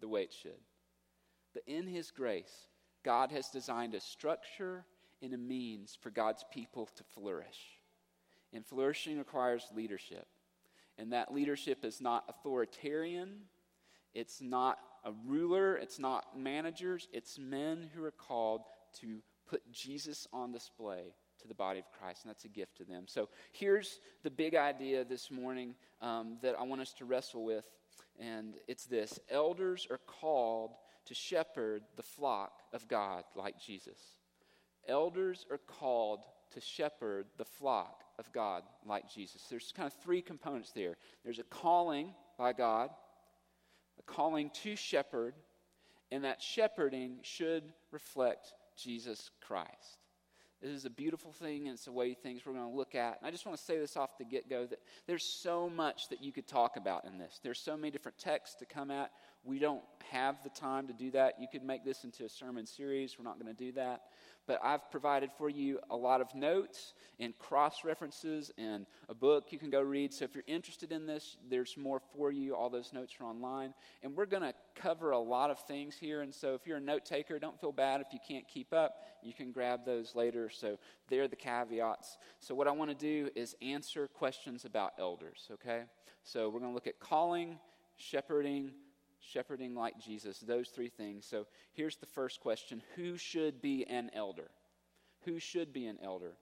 the 0.00 0.08
way 0.08 0.22
it 0.22 0.32
should. 0.32 0.58
But 1.54 1.62
in 1.68 1.86
His 1.86 2.10
grace, 2.10 2.66
God 3.04 3.30
has 3.30 3.48
designed 3.48 3.94
a 3.94 4.00
structure 4.00 4.84
and 5.22 5.32
a 5.32 5.38
means 5.38 5.96
for 6.00 6.10
God's 6.10 6.44
people 6.52 6.86
to 6.96 7.04
flourish. 7.04 7.78
And 8.52 8.66
flourishing 8.66 9.18
requires 9.18 9.66
leadership. 9.74 10.26
And 10.98 11.12
that 11.12 11.32
leadership 11.32 11.84
is 11.84 12.00
not 12.00 12.24
authoritarian, 12.28 13.42
it's 14.14 14.40
not 14.40 14.78
a 15.04 15.12
ruler, 15.26 15.76
it's 15.76 16.00
not 16.00 16.36
managers, 16.36 17.06
it's 17.12 17.38
men 17.38 17.88
who 17.94 18.04
are 18.04 18.10
called 18.10 18.62
to 19.00 19.22
put 19.48 19.70
Jesus 19.70 20.26
on 20.32 20.50
display 20.50 21.14
to 21.40 21.48
the 21.48 21.54
body 21.54 21.78
of 21.78 21.86
Christ, 21.98 22.24
and 22.24 22.30
that's 22.30 22.44
a 22.44 22.48
gift 22.48 22.76
to 22.78 22.84
them. 22.84 23.04
So 23.06 23.28
here's 23.52 24.00
the 24.22 24.30
big 24.30 24.54
idea 24.54 25.04
this 25.04 25.30
morning 25.30 25.74
um, 26.00 26.38
that 26.42 26.54
I 26.58 26.62
want 26.62 26.80
us 26.80 26.92
to 26.94 27.04
wrestle 27.04 27.44
with, 27.44 27.64
and 28.18 28.54
it's 28.68 28.86
this 28.86 29.18
Elders 29.30 29.86
are 29.90 30.00
called 30.06 30.72
to 31.06 31.14
shepherd 31.14 31.82
the 31.96 32.02
flock 32.02 32.52
of 32.72 32.86
God 32.88 33.24
like 33.34 33.58
Jesus. 33.58 33.98
Elders 34.86 35.46
are 35.50 35.58
called 35.58 36.20
to 36.52 36.60
shepherd 36.60 37.26
the 37.36 37.44
flock 37.44 38.02
of 38.18 38.30
God 38.32 38.62
like 38.86 39.08
Jesus. 39.08 39.42
There's 39.48 39.72
kind 39.74 39.86
of 39.86 39.94
three 40.02 40.22
components 40.22 40.72
there 40.74 40.96
there's 41.24 41.38
a 41.38 41.44
calling 41.44 42.14
by 42.38 42.52
God, 42.52 42.90
a 43.98 44.02
calling 44.02 44.50
to 44.62 44.76
shepherd, 44.76 45.34
and 46.10 46.24
that 46.24 46.42
shepherding 46.42 47.18
should 47.22 47.72
reflect 47.92 48.54
Jesus 48.76 49.30
Christ. 49.40 49.99
This 50.62 50.72
is 50.72 50.84
a 50.84 50.90
beautiful 50.90 51.32
thing, 51.32 51.68
and 51.68 51.74
it's 51.74 51.86
a 51.86 51.92
way 51.92 52.12
things 52.12 52.42
we're 52.44 52.52
going 52.52 52.70
to 52.70 52.76
look 52.76 52.94
at. 52.94 53.18
And 53.18 53.26
I 53.26 53.30
just 53.30 53.46
want 53.46 53.56
to 53.56 53.64
say 53.64 53.78
this 53.78 53.96
off 53.96 54.18
the 54.18 54.24
get 54.24 54.50
go 54.50 54.66
that 54.66 54.80
there's 55.06 55.24
so 55.24 55.70
much 55.70 56.08
that 56.10 56.22
you 56.22 56.32
could 56.32 56.46
talk 56.46 56.76
about 56.76 57.06
in 57.06 57.16
this. 57.16 57.40
There's 57.42 57.58
so 57.58 57.76
many 57.76 57.90
different 57.90 58.18
texts 58.18 58.56
to 58.56 58.66
come 58.66 58.90
at. 58.90 59.10
We 59.44 59.58
don't 59.58 59.82
have 60.10 60.42
the 60.42 60.50
time 60.50 60.86
to 60.88 60.92
do 60.92 61.10
that. 61.12 61.34
You 61.40 61.46
could 61.50 61.62
make 61.62 61.84
this 61.84 62.04
into 62.04 62.24
a 62.24 62.28
sermon 62.28 62.66
series. 62.66 63.16
We're 63.18 63.24
not 63.24 63.40
going 63.40 63.54
to 63.54 63.64
do 63.64 63.72
that 63.72 64.02
but 64.50 64.58
I've 64.64 64.90
provided 64.90 65.30
for 65.38 65.48
you 65.48 65.78
a 65.90 65.96
lot 65.96 66.20
of 66.20 66.34
notes 66.34 66.94
and 67.20 67.38
cross 67.38 67.84
references 67.84 68.50
and 68.58 68.84
a 69.08 69.14
book 69.14 69.52
you 69.52 69.60
can 69.60 69.70
go 69.70 69.80
read. 69.80 70.12
So 70.12 70.24
if 70.24 70.34
you're 70.34 70.42
interested 70.48 70.90
in 70.90 71.06
this, 71.06 71.36
there's 71.48 71.76
more 71.76 72.00
for 72.16 72.32
you. 72.32 72.56
All 72.56 72.68
those 72.68 72.92
notes 72.92 73.14
are 73.20 73.26
online. 73.26 73.74
And 74.02 74.16
we're 74.16 74.26
going 74.26 74.42
to 74.42 74.52
cover 74.74 75.12
a 75.12 75.18
lot 75.20 75.52
of 75.52 75.60
things 75.66 75.94
here. 75.96 76.22
And 76.22 76.34
so 76.34 76.54
if 76.54 76.66
you're 76.66 76.78
a 76.78 76.80
note 76.80 77.04
taker, 77.04 77.38
don't 77.38 77.60
feel 77.60 77.70
bad 77.70 78.00
if 78.00 78.08
you 78.12 78.18
can't 78.26 78.48
keep 78.48 78.72
up. 78.72 78.96
You 79.22 79.32
can 79.32 79.52
grab 79.52 79.84
those 79.86 80.16
later. 80.16 80.50
So 80.50 80.78
they're 81.08 81.28
the 81.28 81.36
caveats. 81.36 82.18
So 82.40 82.52
what 82.52 82.66
I 82.66 82.72
want 82.72 82.90
to 82.90 82.96
do 82.96 83.30
is 83.36 83.54
answer 83.62 84.08
questions 84.08 84.64
about 84.64 84.94
elders, 84.98 85.46
okay? 85.52 85.82
So 86.24 86.48
we're 86.48 86.58
going 86.58 86.72
to 86.72 86.74
look 86.74 86.88
at 86.88 86.98
calling, 86.98 87.56
shepherding, 87.98 88.72
shepherding 89.20 89.74
like 89.74 89.98
Jesus, 89.98 90.38
those 90.40 90.68
three 90.68 90.88
things. 90.88 91.26
So 91.26 91.46
here's 91.72 91.96
the 91.96 92.06
first 92.06 92.40
question 92.40 92.82
Who 92.96 93.16
should 93.16 93.60
be 93.60 93.86
an 93.86 94.10
elder? 94.14 94.50
Who 95.24 95.38
should 95.38 95.72
be 95.72 95.86
an 95.86 95.98
elder? 96.02 96.32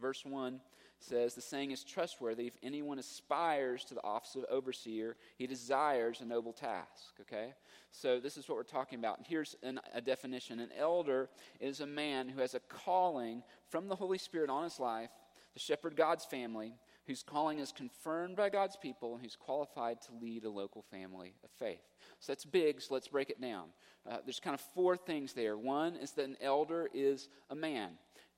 Verse 0.00 0.24
1 0.24 0.60
says, 1.00 1.34
The 1.34 1.40
saying 1.40 1.72
is 1.72 1.82
trustworthy. 1.82 2.46
If 2.46 2.56
anyone 2.62 2.98
aspires 2.98 3.84
to 3.86 3.94
the 3.94 4.04
office 4.04 4.36
of 4.36 4.44
overseer, 4.50 5.16
he 5.36 5.46
desires 5.46 6.20
a 6.20 6.24
noble 6.24 6.52
task. 6.52 7.14
Okay? 7.20 7.54
So 7.90 8.20
this 8.20 8.36
is 8.36 8.48
what 8.48 8.56
we're 8.56 8.62
talking 8.62 8.98
about. 8.98 9.18
And 9.18 9.26
here's 9.26 9.56
an, 9.62 9.80
a 9.94 10.00
definition 10.00 10.60
An 10.60 10.70
elder 10.78 11.28
is 11.58 11.80
a 11.80 11.86
man 11.86 12.28
who 12.28 12.40
has 12.40 12.54
a 12.54 12.60
calling 12.60 13.42
from 13.68 13.88
the 13.88 13.96
Holy 13.96 14.18
Spirit 14.18 14.50
on 14.50 14.64
his 14.64 14.78
life 14.78 15.10
to 15.54 15.58
shepherd 15.58 15.96
God's 15.96 16.24
family 16.24 16.74
whose 17.10 17.24
calling 17.24 17.58
is 17.58 17.72
confirmed 17.72 18.36
by 18.36 18.48
God's 18.48 18.76
people 18.76 19.14
and 19.14 19.20
who's 19.20 19.34
qualified 19.34 20.00
to 20.00 20.12
lead 20.22 20.44
a 20.44 20.48
local 20.48 20.84
family 20.92 21.34
of 21.42 21.50
faith. 21.58 21.82
So 22.20 22.30
that's 22.30 22.44
big, 22.44 22.80
so 22.80 22.94
let's 22.94 23.08
break 23.08 23.30
it 23.30 23.40
down. 23.40 23.70
Uh, 24.08 24.18
there's 24.24 24.38
kind 24.38 24.54
of 24.54 24.60
four 24.76 24.96
things 24.96 25.32
there. 25.32 25.58
One 25.58 25.96
is 25.96 26.12
that 26.12 26.26
an 26.26 26.36
elder 26.40 26.88
is 26.94 27.28
a 27.50 27.56
man. 27.56 27.94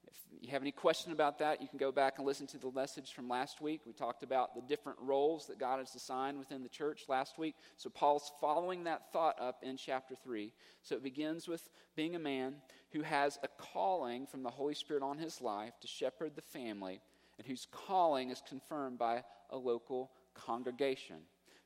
If 0.07 0.17
you 0.41 0.51
have 0.53 0.63
any 0.63 0.73
question 0.73 1.13
about 1.13 1.39
that, 1.41 1.61
you 1.61 1.69
can 1.69 1.77
go 1.77 1.93
back 1.93 2.15
and 2.17 2.27
listen 2.27 2.47
to 2.47 2.59
the 2.59 2.73
message 2.73 3.13
from 3.13 3.29
last 3.29 3.61
week. 3.61 3.83
We 3.85 3.93
talked 3.93 4.23
about 4.23 4.55
the 4.55 4.63
different 4.63 4.99
roles 5.03 5.47
that 5.49 5.59
God 5.59 5.79
has 5.79 5.95
assigned 5.95 6.39
within 6.39 6.63
the 6.63 6.71
church 6.71 7.03
last 7.09 7.39
week. 7.39 7.57
So 7.77 7.91
Paul's 7.91 8.33
following 8.41 8.85
that 8.85 9.13
thought 9.13 9.39
up 9.39 9.59
in 9.63 9.77
chapter 9.77 10.15
3. 10.25 10.51
So 10.81 10.95
it 10.95 11.03
begins 11.03 11.47
with 11.47 11.69
being 11.95 12.17
a 12.17 12.19
man 12.19 12.55
who 12.93 13.03
has 13.03 13.39
a 13.43 13.49
calling 13.49 14.27
from 14.27 14.43
the 14.43 14.51
Holy 14.51 14.75
Spirit 14.75 15.03
on 15.03 15.19
his 15.19 15.43
life 15.43 15.79
to 15.83 15.87
shepherd 15.87 16.37
the 16.37 16.41
family 16.41 17.03
and 17.43 17.51
whose 17.51 17.67
calling 17.73 18.31
is 18.31 18.41
confirmed 18.49 18.99
by 18.99 19.25
a 19.51 19.57
local 19.57 20.13
congregation. 20.35 21.17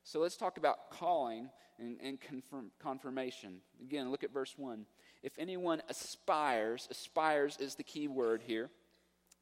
So 0.03 0.19
let's 0.19 0.37
talk 0.37 0.57
about 0.57 0.89
calling 0.89 1.49
and, 1.77 1.97
and 2.01 2.19
confirm, 2.19 2.71
confirmation. 2.79 3.59
Again, 3.81 4.09
look 4.09 4.23
at 4.23 4.33
verse 4.33 4.55
1. 4.57 4.85
If 5.21 5.33
anyone 5.37 5.83
aspires, 5.87 6.87
aspires 6.89 7.57
is 7.59 7.75
the 7.75 7.83
key 7.83 8.07
word 8.07 8.41
here 8.45 8.71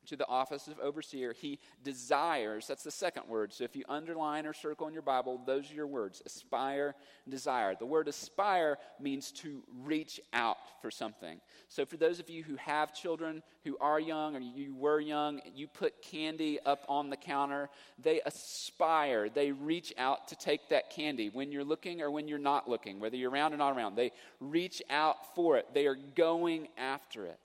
to 0.05 0.15
the 0.15 0.27
office 0.27 0.67
of 0.67 0.79
overseer, 0.79 1.33
he 1.33 1.59
desires. 1.83 2.67
That's 2.67 2.83
the 2.83 2.91
second 2.91 3.27
word. 3.27 3.53
So 3.53 3.63
if 3.63 3.75
you 3.75 3.83
underline 3.89 4.45
or 4.45 4.53
circle 4.53 4.87
in 4.87 4.93
your 4.93 5.01
Bible, 5.01 5.41
those 5.45 5.71
are 5.71 5.73
your 5.73 5.87
words 5.87 6.21
aspire, 6.25 6.95
desire. 7.27 7.75
The 7.77 7.85
word 7.85 8.07
aspire 8.07 8.77
means 8.99 9.31
to 9.33 9.63
reach 9.83 10.19
out 10.33 10.57
for 10.81 10.91
something. 10.91 11.39
So 11.67 11.85
for 11.85 11.97
those 11.97 12.19
of 12.19 12.29
you 12.29 12.43
who 12.43 12.55
have 12.57 12.93
children 12.93 13.43
who 13.63 13.77
are 13.79 13.99
young 13.99 14.35
or 14.35 14.39
you 14.39 14.75
were 14.75 14.99
young, 14.99 15.41
you 15.53 15.67
put 15.67 16.01
candy 16.01 16.59
up 16.65 16.85
on 16.87 17.09
the 17.09 17.17
counter, 17.17 17.69
they 18.01 18.21
aspire. 18.25 19.29
They 19.29 19.51
reach 19.51 19.93
out 19.97 20.27
to 20.29 20.35
take 20.35 20.69
that 20.69 20.89
candy 20.89 21.29
when 21.29 21.51
you're 21.51 21.63
looking 21.63 22.01
or 22.01 22.11
when 22.11 22.27
you're 22.27 22.37
not 22.37 22.69
looking, 22.69 22.99
whether 22.99 23.17
you're 23.17 23.31
around 23.31 23.53
or 23.53 23.57
not 23.57 23.75
around. 23.75 23.95
They 23.95 24.11
reach 24.39 24.81
out 24.89 25.35
for 25.35 25.57
it, 25.57 25.67
they 25.73 25.87
are 25.87 25.95
going 25.95 26.67
after 26.77 27.25
it. 27.25 27.39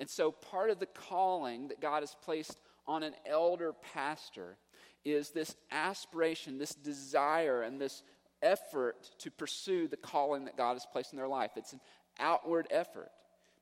And 0.00 0.08
so, 0.08 0.32
part 0.32 0.70
of 0.70 0.80
the 0.80 0.86
calling 0.86 1.68
that 1.68 1.80
God 1.80 2.02
has 2.02 2.16
placed 2.24 2.56
on 2.88 3.02
an 3.02 3.12
elder 3.26 3.74
pastor 3.92 4.56
is 5.04 5.30
this 5.30 5.54
aspiration, 5.70 6.58
this 6.58 6.74
desire, 6.74 7.62
and 7.62 7.78
this 7.78 8.02
effort 8.42 9.10
to 9.18 9.30
pursue 9.30 9.88
the 9.88 9.98
calling 9.98 10.46
that 10.46 10.56
God 10.56 10.72
has 10.72 10.86
placed 10.90 11.12
in 11.12 11.18
their 11.18 11.28
life. 11.28 11.50
It's 11.54 11.74
an 11.74 11.80
outward 12.18 12.66
effort. 12.70 13.10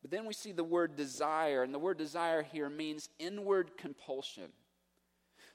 But 0.00 0.12
then 0.12 0.26
we 0.26 0.32
see 0.32 0.52
the 0.52 0.62
word 0.62 0.94
desire, 0.94 1.64
and 1.64 1.74
the 1.74 1.78
word 1.78 1.98
desire 1.98 2.44
here 2.44 2.70
means 2.70 3.08
inward 3.18 3.76
compulsion. 3.76 4.50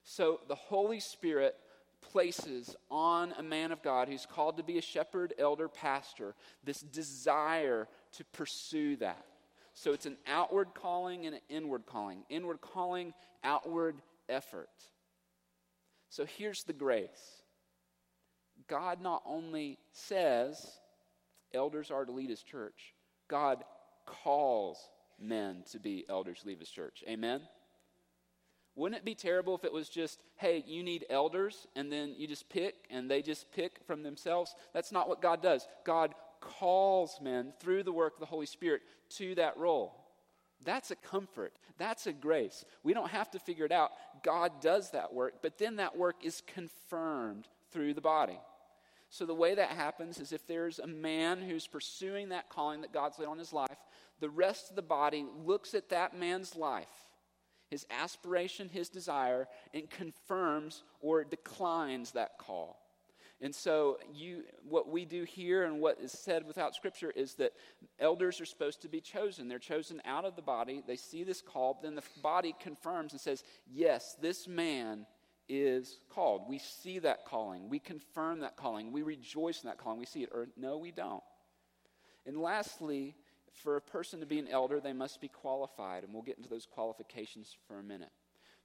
So 0.03 0.41
the 0.49 0.55
Holy 0.55 0.99
Spirit 0.99 1.55
places 2.01 2.75
on 2.91 3.33
a 3.37 3.43
man 3.43 3.71
of 3.71 3.81
God 3.81 4.09
who's 4.09 4.25
called 4.25 4.57
to 4.57 4.63
be 4.63 4.77
a 4.77 4.81
shepherd, 4.81 5.33
elder, 5.39 5.69
pastor, 5.69 6.35
this 6.65 6.81
desire 6.81 7.87
to 8.17 8.25
pursue 8.25 8.97
that. 8.97 9.25
So 9.73 9.91
it's 9.91 10.05
an 10.05 10.17
outward 10.27 10.69
calling 10.75 11.25
and 11.25 11.35
an 11.35 11.41
inward 11.49 11.85
calling. 11.85 12.23
Inward 12.29 12.61
calling, 12.61 13.13
outward 13.43 14.01
effort. 14.29 14.69
So 16.09 16.25
here's 16.25 16.63
the 16.63 16.73
grace 16.73 17.41
God 18.67 19.01
not 19.01 19.23
only 19.25 19.79
says 19.91 20.79
elders 21.53 21.91
are 21.91 22.05
to 22.05 22.11
lead 22.11 22.29
his 22.29 22.43
church, 22.43 22.93
God 23.27 23.63
calls 24.05 24.77
men 25.19 25.63
to 25.71 25.79
be 25.79 26.05
elders 26.09 26.41
to 26.41 26.47
lead 26.47 26.59
his 26.59 26.69
church. 26.69 27.03
Amen? 27.07 27.41
Wouldn't 28.75 28.99
it 28.99 29.05
be 29.05 29.15
terrible 29.15 29.55
if 29.55 29.63
it 29.63 29.71
was 29.71 29.87
just, 29.87 30.19
hey, 30.35 30.63
you 30.65 30.81
need 30.81 31.05
elders, 31.09 31.67
and 31.75 31.91
then 31.91 32.15
you 32.17 32.27
just 32.27 32.49
pick, 32.49 32.87
and 32.89 33.09
they 33.09 33.21
just 33.21 33.51
pick 33.51 33.79
from 33.85 34.01
themselves? 34.01 34.55
That's 34.73 34.91
not 34.91 35.07
what 35.07 35.21
God 35.21 35.43
does. 35.43 35.67
God 35.85 36.15
calls 36.43 37.19
men 37.21 37.53
through 37.59 37.83
the 37.83 37.93
work 37.93 38.15
of 38.15 38.19
the 38.19 38.25
Holy 38.25 38.45
Spirit 38.45 38.81
to 39.09 39.35
that 39.35 39.57
role. 39.57 39.93
That's 40.63 40.91
a 40.91 40.95
comfort. 40.95 41.53
That's 41.77 42.07
a 42.07 42.13
grace. 42.13 42.65
We 42.83 42.93
don't 42.93 43.09
have 43.09 43.31
to 43.31 43.39
figure 43.39 43.65
it 43.65 43.71
out. 43.71 43.91
God 44.23 44.61
does 44.61 44.91
that 44.91 45.13
work, 45.13 45.35
but 45.41 45.57
then 45.57 45.77
that 45.77 45.97
work 45.97 46.17
is 46.23 46.41
confirmed 46.47 47.47
through 47.71 47.93
the 47.93 48.01
body. 48.01 48.39
So 49.09 49.25
the 49.25 49.35
way 49.35 49.55
that 49.55 49.69
happens 49.69 50.19
is 50.19 50.31
if 50.31 50.47
there's 50.47 50.79
a 50.79 50.87
man 50.87 51.41
who's 51.41 51.67
pursuing 51.67 52.29
that 52.29 52.49
calling 52.49 52.81
that 52.81 52.93
God's 52.93 53.19
laid 53.19 53.27
on 53.27 53.37
his 53.37 53.53
life, 53.53 53.77
the 54.19 54.29
rest 54.29 54.69
of 54.69 54.75
the 54.75 54.81
body 54.81 55.25
looks 55.45 55.73
at 55.73 55.89
that 55.89 56.17
man's 56.17 56.55
life, 56.55 56.87
his 57.69 57.85
aspiration, 57.91 58.69
his 58.69 58.89
desire, 58.89 59.47
and 59.73 59.89
confirms 59.89 60.83
or 61.01 61.23
declines 61.23 62.11
that 62.11 62.37
call. 62.37 62.82
And 63.41 63.53
so, 63.53 63.97
you, 64.13 64.43
what 64.67 64.87
we 64.87 65.03
do 65.05 65.23
here 65.23 65.63
and 65.63 65.81
what 65.81 65.99
is 65.99 66.11
said 66.11 66.47
without 66.47 66.75
Scripture 66.75 67.11
is 67.11 67.33
that 67.35 67.51
elders 67.99 68.39
are 68.39 68.45
supposed 68.45 68.81
to 68.83 68.87
be 68.87 69.01
chosen. 69.01 69.47
They're 69.47 69.59
chosen 69.59 70.01
out 70.05 70.23
of 70.23 70.35
the 70.35 70.41
body. 70.41 70.81
They 70.85 70.95
see 70.95 71.23
this 71.23 71.41
call, 71.41 71.79
then 71.81 71.95
the 71.95 72.03
body 72.21 72.55
confirms 72.59 73.11
and 73.11 73.19
says, 73.19 73.43
Yes, 73.69 74.15
this 74.21 74.47
man 74.47 75.05
is 75.49 75.99
called. 76.09 76.43
We 76.47 76.59
see 76.59 76.99
that 76.99 77.25
calling. 77.25 77.69
We 77.69 77.79
confirm 77.79 78.39
that 78.39 78.55
calling. 78.55 78.91
We 78.91 79.01
rejoice 79.01 79.61
in 79.61 79.67
that 79.67 79.77
calling. 79.77 79.99
We 79.99 80.05
see 80.05 80.23
it. 80.23 80.29
Or 80.31 80.47
no, 80.55 80.77
we 80.77 80.91
don't. 80.91 81.23
And 82.25 82.37
lastly, 82.37 83.15
for 83.51 83.75
a 83.75 83.81
person 83.81 84.19
to 84.21 84.25
be 84.25 84.39
an 84.39 84.47
elder, 84.47 84.79
they 84.79 84.93
must 84.93 85.21
be 85.21 85.27
qualified. 85.27 86.03
And 86.03 86.13
we'll 86.13 86.23
get 86.23 86.37
into 86.37 86.49
those 86.49 86.65
qualifications 86.65 87.55
for 87.67 87.79
a 87.79 87.83
minute. 87.83 88.11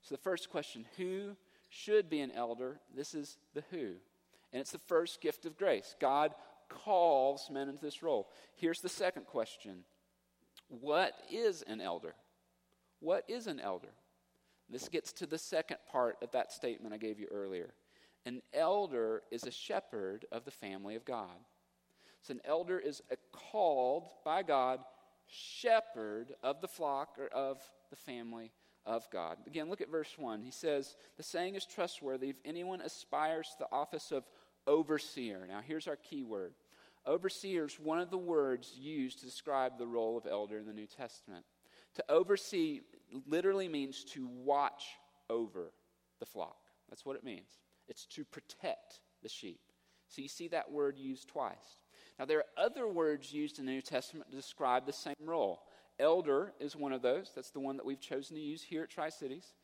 So, 0.02 0.14
the 0.14 0.20
first 0.20 0.50
question 0.50 0.84
who 0.96 1.36
should 1.68 2.08
be 2.08 2.20
an 2.20 2.30
elder? 2.30 2.80
This 2.94 3.14
is 3.14 3.36
the 3.54 3.64
who. 3.70 3.94
And 4.52 4.60
it's 4.60 4.72
the 4.72 4.78
first 4.78 5.20
gift 5.20 5.44
of 5.44 5.56
grace. 5.56 5.94
God 6.00 6.34
calls 6.68 7.48
men 7.50 7.68
into 7.68 7.82
this 7.82 8.02
role. 8.02 8.28
Here's 8.56 8.80
the 8.80 8.88
second 8.88 9.26
question 9.26 9.84
What 10.68 11.14
is 11.30 11.62
an 11.62 11.80
elder? 11.80 12.14
What 13.00 13.24
is 13.28 13.46
an 13.46 13.60
elder? 13.60 13.92
This 14.70 14.88
gets 14.88 15.12
to 15.14 15.26
the 15.26 15.38
second 15.38 15.78
part 15.90 16.16
of 16.22 16.30
that 16.32 16.52
statement 16.52 16.92
I 16.92 16.98
gave 16.98 17.18
you 17.18 17.26
earlier. 17.30 17.72
An 18.26 18.42
elder 18.52 19.22
is 19.30 19.44
a 19.44 19.50
shepherd 19.50 20.26
of 20.30 20.44
the 20.44 20.50
family 20.50 20.94
of 20.94 21.04
God. 21.04 21.38
So, 22.22 22.32
an 22.32 22.40
elder 22.44 22.78
is 22.78 23.00
a 23.10 23.16
called 23.32 24.08
by 24.24 24.42
God 24.42 24.80
shepherd 25.26 26.34
of 26.42 26.60
the 26.60 26.68
flock 26.68 27.16
or 27.18 27.28
of 27.28 27.62
the 27.90 27.96
family 27.96 28.52
of 28.84 29.08
God. 29.10 29.38
Again, 29.46 29.68
look 29.68 29.80
at 29.80 29.90
verse 29.90 30.14
1. 30.16 30.42
He 30.42 30.50
says, 30.50 30.96
The 31.16 31.22
saying 31.22 31.54
is 31.54 31.66
trustworthy 31.66 32.30
if 32.30 32.40
anyone 32.44 32.80
aspires 32.80 33.48
to 33.50 33.58
the 33.60 33.72
office 33.72 34.10
of 34.10 34.24
overseer. 34.68 35.46
Now, 35.48 35.60
here's 35.66 35.88
our 35.88 35.96
key 35.96 36.22
word. 36.22 36.52
Overseer 37.06 37.64
is 37.64 37.80
one 37.80 37.98
of 37.98 38.10
the 38.10 38.18
words 38.18 38.74
used 38.78 39.20
to 39.20 39.24
describe 39.24 39.78
the 39.78 39.86
role 39.86 40.16
of 40.16 40.26
elder 40.26 40.58
in 40.58 40.66
the 40.66 40.72
New 40.72 40.86
Testament. 40.86 41.44
To 41.94 42.04
oversee 42.10 42.82
literally 43.26 43.68
means 43.68 44.04
to 44.12 44.28
watch 44.28 44.84
over 45.30 45.72
the 46.20 46.26
flock. 46.26 46.58
That's 46.88 47.04
what 47.04 47.16
it 47.16 47.24
means. 47.24 47.58
It's 47.88 48.04
to 48.06 48.24
protect 48.24 49.00
the 49.22 49.28
sheep. 49.28 49.60
So 50.08 50.22
you 50.22 50.28
see 50.28 50.48
that 50.48 50.70
word 50.70 50.98
used 50.98 51.28
twice. 51.28 51.80
Now, 52.18 52.26
there 52.26 52.38
are 52.38 52.64
other 52.64 52.88
words 52.88 53.32
used 53.32 53.58
in 53.58 53.66
the 53.66 53.72
New 53.72 53.80
Testament 53.80 54.30
to 54.30 54.36
describe 54.36 54.86
the 54.86 54.92
same 54.92 55.14
role. 55.24 55.62
Elder 55.98 56.52
is 56.60 56.76
one 56.76 56.92
of 56.92 57.02
those. 57.02 57.32
That's 57.34 57.50
the 57.50 57.60
one 57.60 57.76
that 57.76 57.86
we've 57.86 58.00
chosen 58.00 58.36
to 58.36 58.42
use 58.42 58.62
here 58.62 58.82
at 58.82 58.90
Tri 58.90 59.08
Cities. 59.08 59.54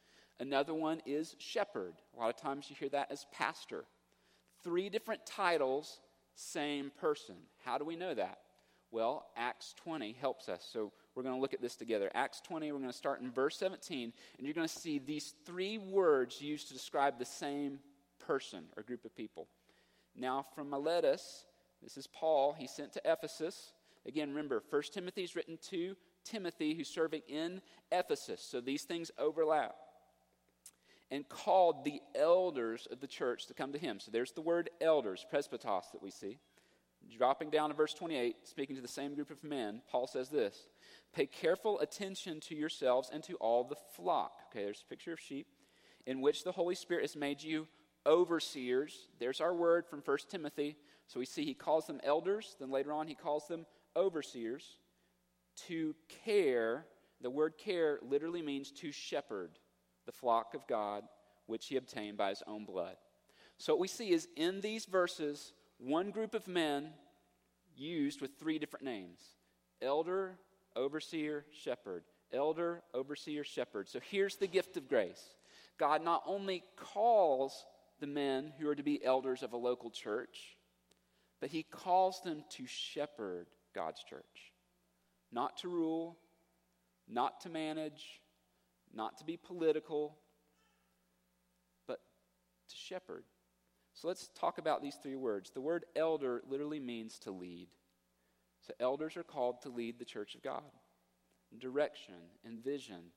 Another 0.41 0.75
one 0.75 1.01
is 1.07 1.37
shepherd. 1.39 1.95
A 2.17 2.21
lot 2.21 2.31
of 2.31 2.37
times 2.37 2.67
you 2.69 2.77
hear 2.79 2.89
that 2.89 3.11
as 3.11 3.27
pastor. 3.33 3.85
Three 4.65 4.89
different 4.89 5.25
titles, 5.27 6.01
same 6.35 6.91
person. 6.99 7.37
How 7.65 7.79
do 7.79 7.85
we 7.85 7.97
know 7.97 8.15
that? 8.15 8.39
Well, 8.91 9.27
Acts 9.37 9.75
20 9.83 10.13
helps 10.21 10.49
us. 10.49 10.67
So 10.73 10.93
we're 11.15 11.23
going 11.23 11.35
to 11.35 11.41
look 11.41 11.53
at 11.53 11.61
this 11.61 11.77
together. 11.77 12.11
Acts 12.15 12.41
20, 12.41 12.73
we're 12.73 12.79
going 12.79 12.91
to 12.91 12.97
start 12.97 13.21
in 13.21 13.31
verse 13.31 13.57
17, 13.59 14.13
and 14.39 14.47
you're 14.47 14.55
going 14.55 14.69
to 14.69 14.73
see 14.73 14.99
these 14.99 15.35
three 15.45 15.79
words 15.79 16.41
used 16.41 16.69
to 16.69 16.75
describe 16.75 17.19
the 17.19 17.25
same 17.25 17.79
person 18.27 18.65
or 18.77 18.83
group 18.83 19.05
of 19.05 19.15
people. 19.15 19.49
Now, 20.17 20.47
from 20.55 20.71
Miletus, 20.71 21.45
this 21.83 21.97
is 21.97 22.07
Paul. 22.07 22.55
He's 22.57 22.71
sent 22.71 22.93
to 22.95 23.03
Ephesus. 23.05 23.73
Again, 24.07 24.31
remember, 24.31 24.63
1 24.71 24.83
Timothy 24.93 25.25
is 25.25 25.35
written 25.35 25.59
to 25.71 25.97
Timothy, 26.25 26.75
who's 26.75 26.89
serving 26.89 27.23
in 27.29 27.61
Ephesus. 27.93 28.41
So 28.41 28.61
these 28.61 28.85
things 28.85 29.11
overlap. 29.19 29.75
And 31.11 31.29
called 31.29 31.85
the 31.85 32.01
elders 32.15 32.89
of 32.91 33.01
the 33.01 33.07
church 33.07 33.47
to 33.47 33.55
come 33.55 33.73
to 33.73 33.79
him. 33.79 34.01
So 34.01 34.11
there's 34.11 34.33
the 34.33 34.41
word 34.41 34.71
elders, 34.81 35.25
presbyteros, 35.33 35.93
that 35.93 36.03
we 36.03 36.11
see. 36.11 36.39
Dropping 37.17 37.51
down 37.51 37.69
to 37.69 37.77
verse 37.77 37.95
28, 37.95 38.37
speaking 38.45 38.77
to 38.77 38.83
the 38.83 38.89
same 38.89 39.15
group 39.15 39.31
of 39.31 39.45
men, 39.45 39.83
Paul 39.91 40.07
says 40.07 40.31
this 40.31 40.67
Pay 41.15 41.27
careful 41.27 41.79
attention 41.81 42.41
to 42.41 42.55
yourselves 42.55 43.11
and 43.13 43.23
to 43.25 43.35
all 43.37 43.65
the 43.65 43.77
flock. 43.95 44.33
Okay, 44.51 44.65
there's 44.65 44.83
a 44.85 44.89
picture 44.89 45.13
of 45.13 45.21
sheep, 45.21 45.47
in 46.07 46.21
which 46.21 46.43
the 46.43 46.53
Holy 46.53 46.75
Spirit 46.75 47.03
has 47.03 47.17
made 47.17 47.43
you 47.43 47.69
overseers. 48.07 49.09
There's 49.19 49.41
our 49.41 49.55
word 49.55 49.87
from 49.87 50.03
1 50.05 50.19
Timothy. 50.29 50.77
So 51.07 51.21
we 51.21 51.27
see 51.27 51.45
he 51.45 51.55
calls 51.55 51.87
them 51.87 52.01
elders, 52.03 52.57
then 52.59 52.71
later 52.71 52.93
on 52.93 53.07
he 53.07 53.15
calls 53.15 53.47
them 53.47 53.67
overseers 53.97 54.79
to 55.69 55.95
care. 56.25 56.87
The 57.21 57.31
word 57.31 57.59
care 57.59 57.99
literally 58.03 58.43
means 58.43 58.71
to 58.73 58.91
shepherd 58.91 59.59
the 60.07 60.13
flock 60.13 60.55
of 60.55 60.67
God, 60.67 61.05
which 61.47 61.67
he 61.67 61.77
obtained 61.77 62.17
by 62.17 62.31
his 62.31 62.43
own 62.47 62.65
blood. 62.65 62.97
So, 63.59 63.75
what 63.75 63.81
we 63.81 63.89
see 63.89 64.11
is 64.11 64.29
in 64.37 64.61
these 64.61 64.87
verses, 64.87 65.53
one 65.79 66.11
group 66.11 66.35
of 66.35 66.49
men 66.49 66.91
used 67.77 68.21
with 68.21 68.39
three 68.39 68.59
different 68.59 68.85
names 68.85 69.21
elder, 69.83 70.39
overseer, 70.77 71.45
shepherd. 71.53 72.05
Elder, 72.33 72.83
overseer, 72.93 73.45
shepherd. 73.45 73.89
So, 73.89 74.01
here's 74.11 74.37
the 74.37 74.49
gift 74.49 74.77
of 74.77 74.89
grace 74.89 75.35
God 75.79 76.03
not 76.03 76.23
only 76.27 76.65
calls 76.77 77.65
the 78.01 78.07
men 78.07 78.53
who 78.59 78.69
are 78.69 78.75
to 78.75 78.83
be 78.83 79.05
elders 79.05 79.43
of 79.43 79.53
a 79.53 79.57
local 79.57 79.91
church, 79.91 80.57
but 81.41 81.51
he 81.51 81.63
calls 81.63 82.23
them 82.23 82.45
to 82.51 82.67
shepherd 82.67 83.47
God's 83.75 84.03
church 84.03 84.53
not 85.35 85.59
to 85.59 85.69
rule, 85.69 86.17
not 87.09 87.41
to 87.41 87.51
manage, 87.51 88.21
not 88.95 89.19
to 89.19 89.25
be 89.25 89.37
political, 89.37 90.17
but 91.87 92.01
to 92.69 92.77
shepherd. 92.77 93.25
So 93.95 94.09
let's 94.09 94.31
talk 94.35 94.59
about 94.59 94.83
these 94.83 94.97
three 94.97 95.17
words. 95.17 95.51
The 95.51 95.61
word 95.61 95.85
elder 95.95 96.43
literally 96.49 96.81
means 96.81 97.19
to 97.21 97.31
lead. 97.31 97.69
So 98.67 98.75
elders 98.81 99.17
are 99.17 99.23
called 99.23 99.63
to 99.63 99.69
lead 99.69 99.99
the 99.99 100.05
church 100.05 100.35
of 100.35 100.43
God 100.43 100.63
direction 101.61 102.15
and 102.45 102.63
vision. 102.65 103.13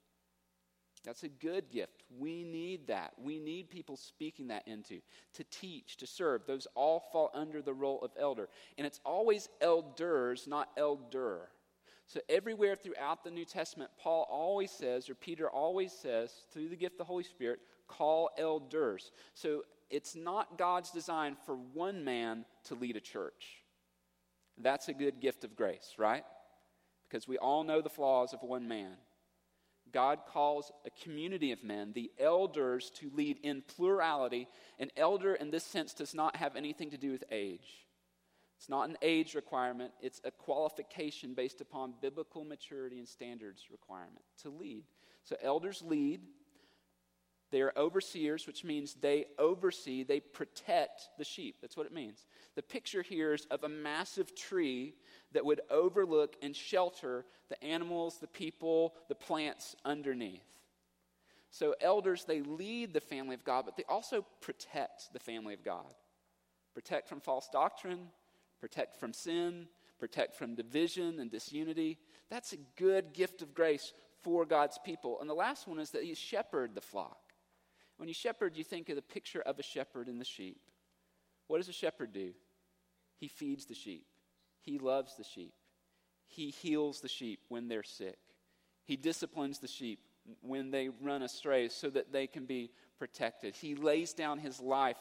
That's 1.04 1.24
a 1.24 1.30
good 1.30 1.70
gift. 1.72 2.04
We 2.20 2.44
need 2.44 2.88
that. 2.88 3.14
We 3.18 3.40
need 3.40 3.70
people 3.70 3.98
speaking 3.98 4.48
that 4.48 4.68
into, 4.68 5.00
to 5.36 5.44
teach, 5.46 5.98
to 5.98 6.08
serve. 6.08 6.42
Those 6.46 6.68
all 6.76 7.00
fall 7.12 7.32
under 7.34 7.62
the 7.62 7.74
role 7.74 8.00
of 8.02 8.12
elder. 8.20 8.50
And 8.78 8.86
it's 8.86 9.00
always 9.06 9.48
elders, 9.62 10.48
not 10.48 10.70
elder. 10.76 11.50
So, 12.08 12.22
everywhere 12.30 12.76
throughout 12.76 13.26
the 13.26 13.32
New 13.32 13.44
Testament, 13.44 13.92
Paul 14.00 14.26
always 14.30 14.72
says, 14.72 15.10
or 15.10 15.16
Peter 15.16 15.50
always 15.50 15.92
says, 15.92 16.32
through 16.54 16.70
the 16.70 16.78
gift 16.78 16.94
of 16.94 17.00
the 17.00 17.04
Holy 17.04 17.26
Spirit, 17.26 17.60
call 17.88 18.30
elders. 18.38 19.12
So, 19.34 19.64
it's 19.90 20.16
not 20.16 20.58
God's 20.58 20.92
design 20.92 21.36
for 21.46 21.56
one 21.56 22.06
man 22.06 22.46
to 22.66 22.76
lead 22.76 22.96
a 22.96 23.02
church. 23.02 23.64
That's 24.58 24.88
a 24.88 24.94
good 24.94 25.20
gift 25.20 25.44
of 25.44 25.56
grace, 25.56 25.96
right? 25.98 26.24
Because 27.10 27.28
we 27.28 27.38
all 27.38 27.64
know 27.64 27.82
the 27.82 27.90
flaws 27.90 28.34
of 28.34 28.42
one 28.42 28.68
man. 28.70 28.96
God 29.92 30.20
calls 30.28 30.72
a 30.86 31.04
community 31.04 31.52
of 31.52 31.64
men, 31.64 31.92
the 31.94 32.12
elders, 32.20 32.90
to 32.96 33.12
lead 33.14 33.38
in 33.44 33.64
plurality. 33.76 34.48
An 34.80 34.92
elder, 34.98 35.36
in 35.36 35.52
this 35.52 35.64
sense, 35.64 35.94
does 35.94 36.14
not 36.14 36.38
have 36.38 36.56
anything 36.56 36.92
to 36.92 36.98
do 36.98 37.12
with 37.12 37.24
age. 37.32 37.86
It's 38.58 38.70
not 38.70 38.90
an 38.90 38.98
age 39.02 39.36
requirement, 39.36 39.92
it's 40.02 40.20
a 40.24 40.32
qualification 40.32 41.36
based 41.36 41.62
upon 41.62 41.94
biblical 42.02 42.44
maturity 42.44 42.98
and 42.98 43.08
standards 43.08 43.66
requirement 43.72 44.26
to 44.42 44.50
lead. 44.50 44.84
So 45.24 45.36
elders 45.42 45.84
lead. 45.86 46.22
They 47.50 47.62
are 47.62 47.72
overseers, 47.78 48.46
which 48.46 48.66
means 48.66 48.96
they 48.96 49.28
oversee, 49.40 50.04
they 50.04 50.20
protect 50.20 51.08
the 51.18 51.24
sheep. 51.24 51.58
That's 51.62 51.78
what 51.78 51.86
it 51.86 51.94
means. 51.94 52.26
The 52.56 52.62
picture 52.62 53.02
here 53.02 53.34
is 53.34 53.46
of 53.50 53.64
a 53.64 53.70
massive 53.70 54.36
tree 54.36 54.96
that 55.32 55.46
would 55.46 55.62
overlook 55.70 56.36
and 56.42 56.54
shelter 56.54 57.26
the 57.48 57.64
animals, 57.64 58.18
the 58.20 58.28
people, 58.28 58.96
the 59.08 59.16
plants 59.16 59.78
underneath. 59.86 60.44
So, 61.52 61.74
elders, 61.80 62.26
they 62.26 62.42
lead 62.42 62.94
the 62.94 63.00
family 63.00 63.34
of 63.34 63.46
God, 63.46 63.64
but 63.66 63.78
they 63.78 63.86
also 63.88 64.26
protect 64.42 65.14
the 65.14 65.20
family 65.20 65.54
of 65.54 65.64
God. 65.64 65.94
Protect 66.74 67.08
from 67.08 67.22
false 67.22 67.48
doctrine, 67.52 68.10
protect 68.60 68.96
from 68.96 69.14
sin, 69.14 69.68
protect 70.00 70.36
from 70.36 70.56
division 70.56 71.20
and 71.20 71.32
disunity. 71.32 71.98
That's 72.30 72.54
a 72.54 72.58
good 72.76 73.14
gift 73.14 73.42
of 73.42 73.54
grace 73.54 73.94
for 74.22 74.46
God's 74.46 74.80
people. 74.84 75.20
And 75.22 75.30
the 75.30 75.34
last 75.34 75.68
one 75.68 75.80
is 75.80 75.92
that 75.92 76.06
you 76.06 76.16
shepherd 76.16 76.76
the 76.76 76.82
flock. 76.82 77.18
When 77.98 78.08
you 78.08 78.14
shepherd, 78.14 78.56
you 78.56 78.64
think 78.64 78.90
of 78.90 78.96
the 78.96 79.02
picture 79.02 79.42
of 79.42 79.58
a 79.60 79.64
shepherd 79.64 80.08
and 80.08 80.22
the 80.22 80.26
sheep. 80.26 80.60
What 81.48 81.58
does 81.58 81.70
a 81.70 81.74
shepherd 81.74 82.14
do? 82.14 82.34
He 83.20 83.28
feeds 83.28 83.66
the 83.66 83.74
sheep, 83.74 84.06
he 84.62 84.78
loves 84.78 85.16
the 85.16 85.24
sheep, 85.24 85.54
he 86.28 86.52
heals 86.52 87.02
the 87.02 87.08
sheep 87.08 87.40
when 87.50 87.68
they're 87.68 87.82
sick, 87.82 88.20
he 88.86 88.96
disciplines 88.96 89.58
the 89.58 89.68
sheep 89.68 90.00
when 90.42 90.70
they 90.70 90.90
run 91.02 91.24
astray 91.24 91.70
so 91.70 91.90
that 91.90 92.12
they 92.12 92.28
can 92.28 92.46
be 92.46 92.70
protected. 93.00 93.56
He 93.56 93.76
lays 93.76 94.14
down 94.14 94.38
his 94.38 94.60
life 94.60 94.98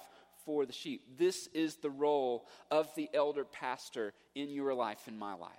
for 0.46 0.64
the 0.64 0.72
sheep. 0.72 1.02
This 1.18 1.48
is 1.48 1.76
the 1.76 1.90
role 1.90 2.46
of 2.70 2.88
the 2.94 3.10
elder 3.12 3.44
pastor 3.44 4.14
in 4.34 4.48
your 4.48 4.72
life, 4.72 5.08
in 5.08 5.18
my 5.18 5.34
life. 5.34 5.50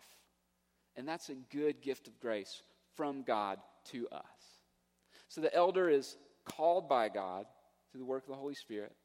And 0.95 1.07
that's 1.07 1.29
a 1.29 1.35
good 1.35 1.81
gift 1.81 2.07
of 2.07 2.19
grace 2.19 2.63
from 2.95 3.21
God 3.21 3.59
to 3.91 4.07
us. 4.11 4.23
So 5.27 5.41
the 5.41 5.53
elder 5.53 5.89
is 5.89 6.17
called 6.45 6.89
by 6.89 7.09
God 7.09 7.45
through 7.91 7.99
the 7.99 8.05
work 8.05 8.23
of 8.23 8.29
the 8.29 8.35
Holy 8.35 8.55
Spirit. 8.55 8.95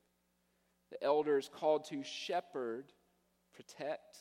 The 0.90 1.02
elder 1.02 1.36
is 1.36 1.48
called 1.48 1.84
to 1.86 2.02
shepherd, 2.02 2.92
protect, 3.54 4.18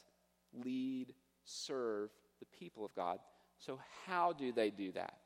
lead, 0.54 1.14
serve 1.46 2.10
the 2.40 2.46
people 2.58 2.84
of 2.84 2.96
God. 2.96 3.20
So, 3.60 3.80
how 4.08 4.34
do 4.34 4.52
they 4.52 4.72
do 4.72 4.92
that? 4.94 5.18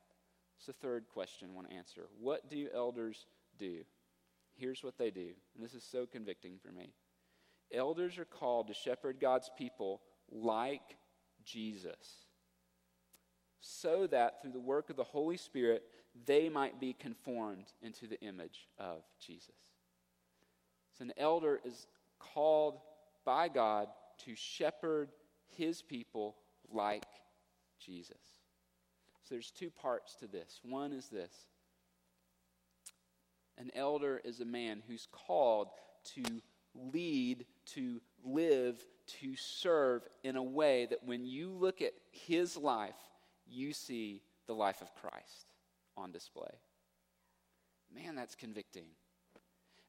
It's 0.57 0.65
the 0.65 0.73
third 0.73 1.05
question 1.13 1.49
I 1.51 1.55
want 1.55 1.69
to 1.69 1.75
answer. 1.75 2.07
What 2.19 2.49
do 2.49 2.67
elders 2.73 3.25
do? 3.57 3.83
Here's 4.57 4.83
what 4.83 4.97
they 4.97 5.11
do, 5.11 5.31
and 5.55 5.63
this 5.63 5.73
is 5.73 5.83
so 5.83 6.05
convicting 6.05 6.57
for 6.63 6.71
me. 6.71 6.93
Elders 7.73 8.17
are 8.17 8.25
called 8.25 8.67
to 8.67 8.73
shepherd 8.73 9.17
God's 9.19 9.49
people 9.57 10.01
like 10.31 10.97
Jesus, 11.43 12.25
so 13.59 14.07
that 14.07 14.41
through 14.41 14.51
the 14.51 14.59
work 14.59 14.89
of 14.89 14.95
the 14.95 15.03
Holy 15.03 15.37
Spirit, 15.37 15.83
they 16.25 16.47
might 16.47 16.79
be 16.79 16.93
conformed 16.93 17.65
into 17.81 18.07
the 18.07 18.19
image 18.21 18.67
of 18.79 19.03
Jesus. 19.19 19.55
So, 20.97 21.03
an 21.03 21.13
elder 21.17 21.59
is 21.65 21.87
called 22.19 22.79
by 23.25 23.49
God 23.49 23.87
to 24.25 24.35
shepherd 24.35 25.09
his 25.47 25.81
people 25.81 26.37
like 26.71 27.03
Jesus. 27.79 28.21
So, 29.23 29.35
there's 29.35 29.51
two 29.51 29.69
parts 29.69 30.15
to 30.21 30.27
this. 30.27 30.61
One 30.63 30.93
is 30.93 31.09
this 31.09 31.33
an 33.57 33.71
elder 33.75 34.21
is 34.23 34.39
a 34.39 34.45
man 34.45 34.81
who's 34.87 35.07
called 35.11 35.69
to 36.15 36.23
lead, 36.73 37.45
to 37.65 38.01
live, 38.23 38.83
to 39.21 39.35
serve 39.35 40.03
in 40.23 40.35
a 40.35 40.43
way 40.43 40.87
that 40.89 41.03
when 41.03 41.25
you 41.25 41.49
look 41.49 41.81
at 41.81 41.93
his 42.11 42.57
life, 42.57 42.95
you 43.47 43.73
see 43.73 44.21
the 44.47 44.53
life 44.53 44.81
of 44.81 44.93
Christ 44.95 45.47
on 45.95 46.11
display. 46.11 46.59
Man, 47.93 48.15
that's 48.15 48.35
convicting. 48.35 48.87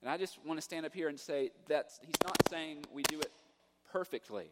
And 0.02 0.10
I 0.10 0.16
just 0.16 0.38
want 0.44 0.58
to 0.58 0.62
stand 0.62 0.86
up 0.86 0.94
here 0.94 1.08
and 1.08 1.18
say 1.18 1.50
that 1.68 1.90
he's 2.02 2.14
not 2.24 2.36
saying 2.48 2.84
we 2.92 3.02
do 3.04 3.18
it 3.18 3.32
perfectly, 3.90 4.46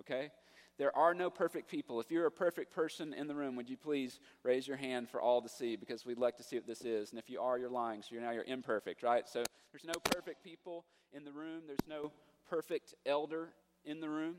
okay? 0.00 0.30
There 0.78 0.94
are 0.94 1.14
no 1.14 1.30
perfect 1.30 1.70
people. 1.70 2.00
If 2.00 2.10
you're 2.10 2.26
a 2.26 2.30
perfect 2.30 2.74
person 2.74 3.14
in 3.14 3.26
the 3.28 3.34
room, 3.34 3.56
would 3.56 3.70
you 3.70 3.78
please 3.78 4.20
raise 4.42 4.68
your 4.68 4.76
hand 4.76 5.08
for 5.08 5.20
all 5.20 5.40
to 5.40 5.48
see 5.48 5.76
because 5.76 6.04
we'd 6.04 6.18
like 6.18 6.36
to 6.36 6.42
see 6.42 6.56
what 6.56 6.66
this 6.66 6.82
is. 6.82 7.10
And 7.10 7.18
if 7.18 7.30
you 7.30 7.40
are, 7.40 7.58
you're 7.58 7.70
lying, 7.70 8.02
so 8.02 8.08
you're 8.12 8.22
now 8.22 8.32
you're 8.32 8.44
imperfect, 8.44 9.02
right? 9.02 9.26
So 9.26 9.42
there's 9.72 9.86
no 9.86 9.98
perfect 10.12 10.44
people 10.44 10.84
in 11.12 11.24
the 11.24 11.32
room. 11.32 11.62
There's 11.66 11.78
no 11.88 12.12
perfect 12.48 12.94
elder 13.06 13.48
in 13.84 14.00
the 14.00 14.08
room. 14.08 14.36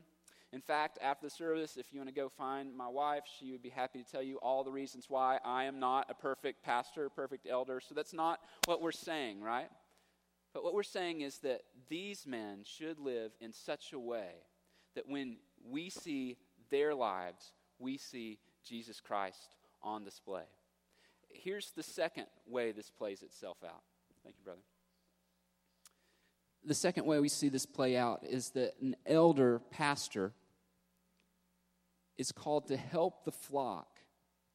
In 0.52 0.60
fact, 0.60 0.98
after 1.02 1.26
the 1.26 1.30
service, 1.30 1.76
if 1.76 1.92
you 1.92 1.98
want 1.98 2.08
to 2.08 2.14
go 2.14 2.28
find 2.28 2.74
my 2.74 2.88
wife, 2.88 3.24
she 3.38 3.52
would 3.52 3.62
be 3.62 3.68
happy 3.68 4.02
to 4.02 4.10
tell 4.10 4.22
you 4.22 4.36
all 4.36 4.64
the 4.64 4.70
reasons 4.70 5.06
why 5.08 5.38
I 5.44 5.64
am 5.64 5.78
not 5.78 6.06
a 6.08 6.14
perfect 6.14 6.62
pastor, 6.62 7.10
perfect 7.10 7.46
elder. 7.50 7.80
So 7.80 7.94
that's 7.94 8.14
not 8.14 8.40
what 8.64 8.80
we're 8.80 8.92
saying, 8.92 9.42
right? 9.42 9.68
But 10.54 10.64
what 10.64 10.72
we're 10.72 10.84
saying 10.84 11.20
is 11.20 11.38
that 11.38 11.62
these 11.90 12.26
men 12.26 12.62
should 12.64 12.98
live 12.98 13.32
in 13.40 13.52
such 13.52 13.92
a 13.92 13.98
way 13.98 14.30
that 14.94 15.06
when 15.06 15.36
we 15.68 15.90
see 15.90 16.36
their 16.70 16.94
lives, 16.94 17.52
we 17.78 17.96
see 17.96 18.38
Jesus 18.64 19.00
Christ 19.00 19.56
on 19.82 20.04
display. 20.04 20.44
Here's 21.30 21.70
the 21.72 21.82
second 21.82 22.26
way 22.46 22.72
this 22.72 22.90
plays 22.90 23.22
itself 23.22 23.58
out. 23.64 23.82
Thank 24.24 24.36
you, 24.38 24.44
brother. 24.44 24.60
The 26.64 26.74
second 26.74 27.06
way 27.06 27.20
we 27.20 27.28
see 27.28 27.48
this 27.48 27.66
play 27.66 27.96
out 27.96 28.24
is 28.24 28.50
that 28.50 28.74
an 28.82 28.96
elder 29.06 29.60
pastor 29.70 30.32
is 32.16 32.32
called 32.32 32.68
to 32.68 32.76
help 32.76 33.24
the 33.24 33.32
flock, 33.32 33.88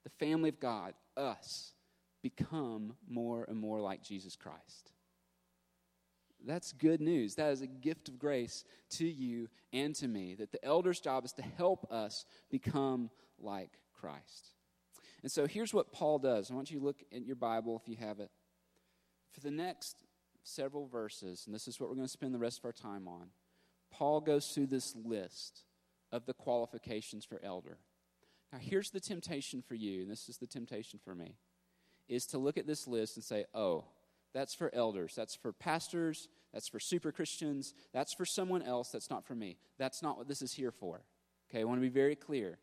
the 0.03 0.09
family 0.09 0.49
of 0.49 0.59
God, 0.59 0.93
us, 1.15 1.73
become 2.21 2.95
more 3.09 3.45
and 3.47 3.57
more 3.57 3.79
like 3.79 4.03
Jesus 4.03 4.35
Christ. 4.35 4.92
That's 6.45 6.73
good 6.73 7.01
news. 7.01 7.35
That 7.35 7.51
is 7.51 7.61
a 7.61 7.67
gift 7.67 8.09
of 8.09 8.19
grace 8.19 8.63
to 8.91 9.05
you 9.05 9.47
and 9.71 9.95
to 9.95 10.07
me. 10.07 10.35
That 10.35 10.51
the 10.51 10.63
elder's 10.63 10.99
job 10.99 11.25
is 11.25 11.33
to 11.33 11.41
help 11.41 11.91
us 11.91 12.25
become 12.49 13.09
like 13.39 13.71
Christ. 13.93 14.53
And 15.21 15.31
so 15.31 15.47
here's 15.47 15.73
what 15.73 15.93
Paul 15.93 16.19
does. 16.19 16.51
I 16.51 16.53
want 16.53 16.69
you 16.69 16.79
to 16.79 16.85
look 16.85 17.01
at 17.13 17.25
your 17.25 17.37
Bible 17.37 17.81
if 17.81 17.89
you 17.89 17.95
have 18.05 18.19
it. 18.19 18.29
For 19.31 19.39
the 19.39 19.51
next 19.51 20.03
several 20.43 20.85
verses, 20.87 21.43
and 21.45 21.55
this 21.55 21.67
is 21.67 21.79
what 21.79 21.89
we're 21.89 21.95
going 21.95 22.07
to 22.07 22.11
spend 22.11 22.35
the 22.35 22.39
rest 22.39 22.59
of 22.59 22.65
our 22.65 22.73
time 22.73 23.07
on, 23.07 23.29
Paul 23.89 24.19
goes 24.19 24.47
through 24.47 24.67
this 24.67 24.95
list 24.95 25.61
of 26.11 26.25
the 26.25 26.33
qualifications 26.33 27.25
for 27.25 27.39
elder. 27.43 27.77
Now, 28.51 28.59
here's 28.59 28.91
the 28.91 28.99
temptation 28.99 29.63
for 29.65 29.75
you, 29.75 30.01
and 30.01 30.11
this 30.11 30.29
is 30.29 30.37
the 30.37 30.47
temptation 30.47 30.99
for 31.03 31.15
me, 31.15 31.37
is 32.07 32.25
to 32.27 32.37
look 32.37 32.57
at 32.57 32.67
this 32.67 32.87
list 32.87 33.15
and 33.15 33.23
say, 33.23 33.45
oh, 33.53 33.85
that's 34.33 34.53
for 34.53 34.73
elders, 34.73 35.13
that's 35.15 35.35
for 35.35 35.51
pastors, 35.51 36.27
that's 36.53 36.67
for 36.67 36.79
super 36.79 37.11
Christians, 37.11 37.73
that's 37.93 38.13
for 38.13 38.25
someone 38.25 38.61
else, 38.61 38.89
that's 38.89 39.09
not 39.09 39.25
for 39.25 39.35
me. 39.35 39.57
That's 39.77 40.01
not 40.01 40.17
what 40.17 40.27
this 40.27 40.41
is 40.41 40.53
here 40.53 40.71
for. 40.71 41.03
Okay, 41.49 41.61
I 41.61 41.65
want 41.65 41.77
to 41.77 41.87
be 41.87 41.89
very 41.89 42.15
clear. 42.15 42.57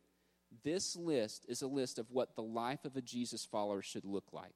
This 0.65 0.97
list 0.97 1.47
is 1.49 1.63
a 1.63 1.69
list 1.69 1.99
of 1.99 2.11
what 2.11 2.35
the 2.35 2.43
life 2.43 2.85
of 2.85 2.97
a 2.97 3.01
Jesus 3.01 3.45
follower 3.45 3.83
should 3.83 4.05
look 4.05 4.33
like. 4.33 4.55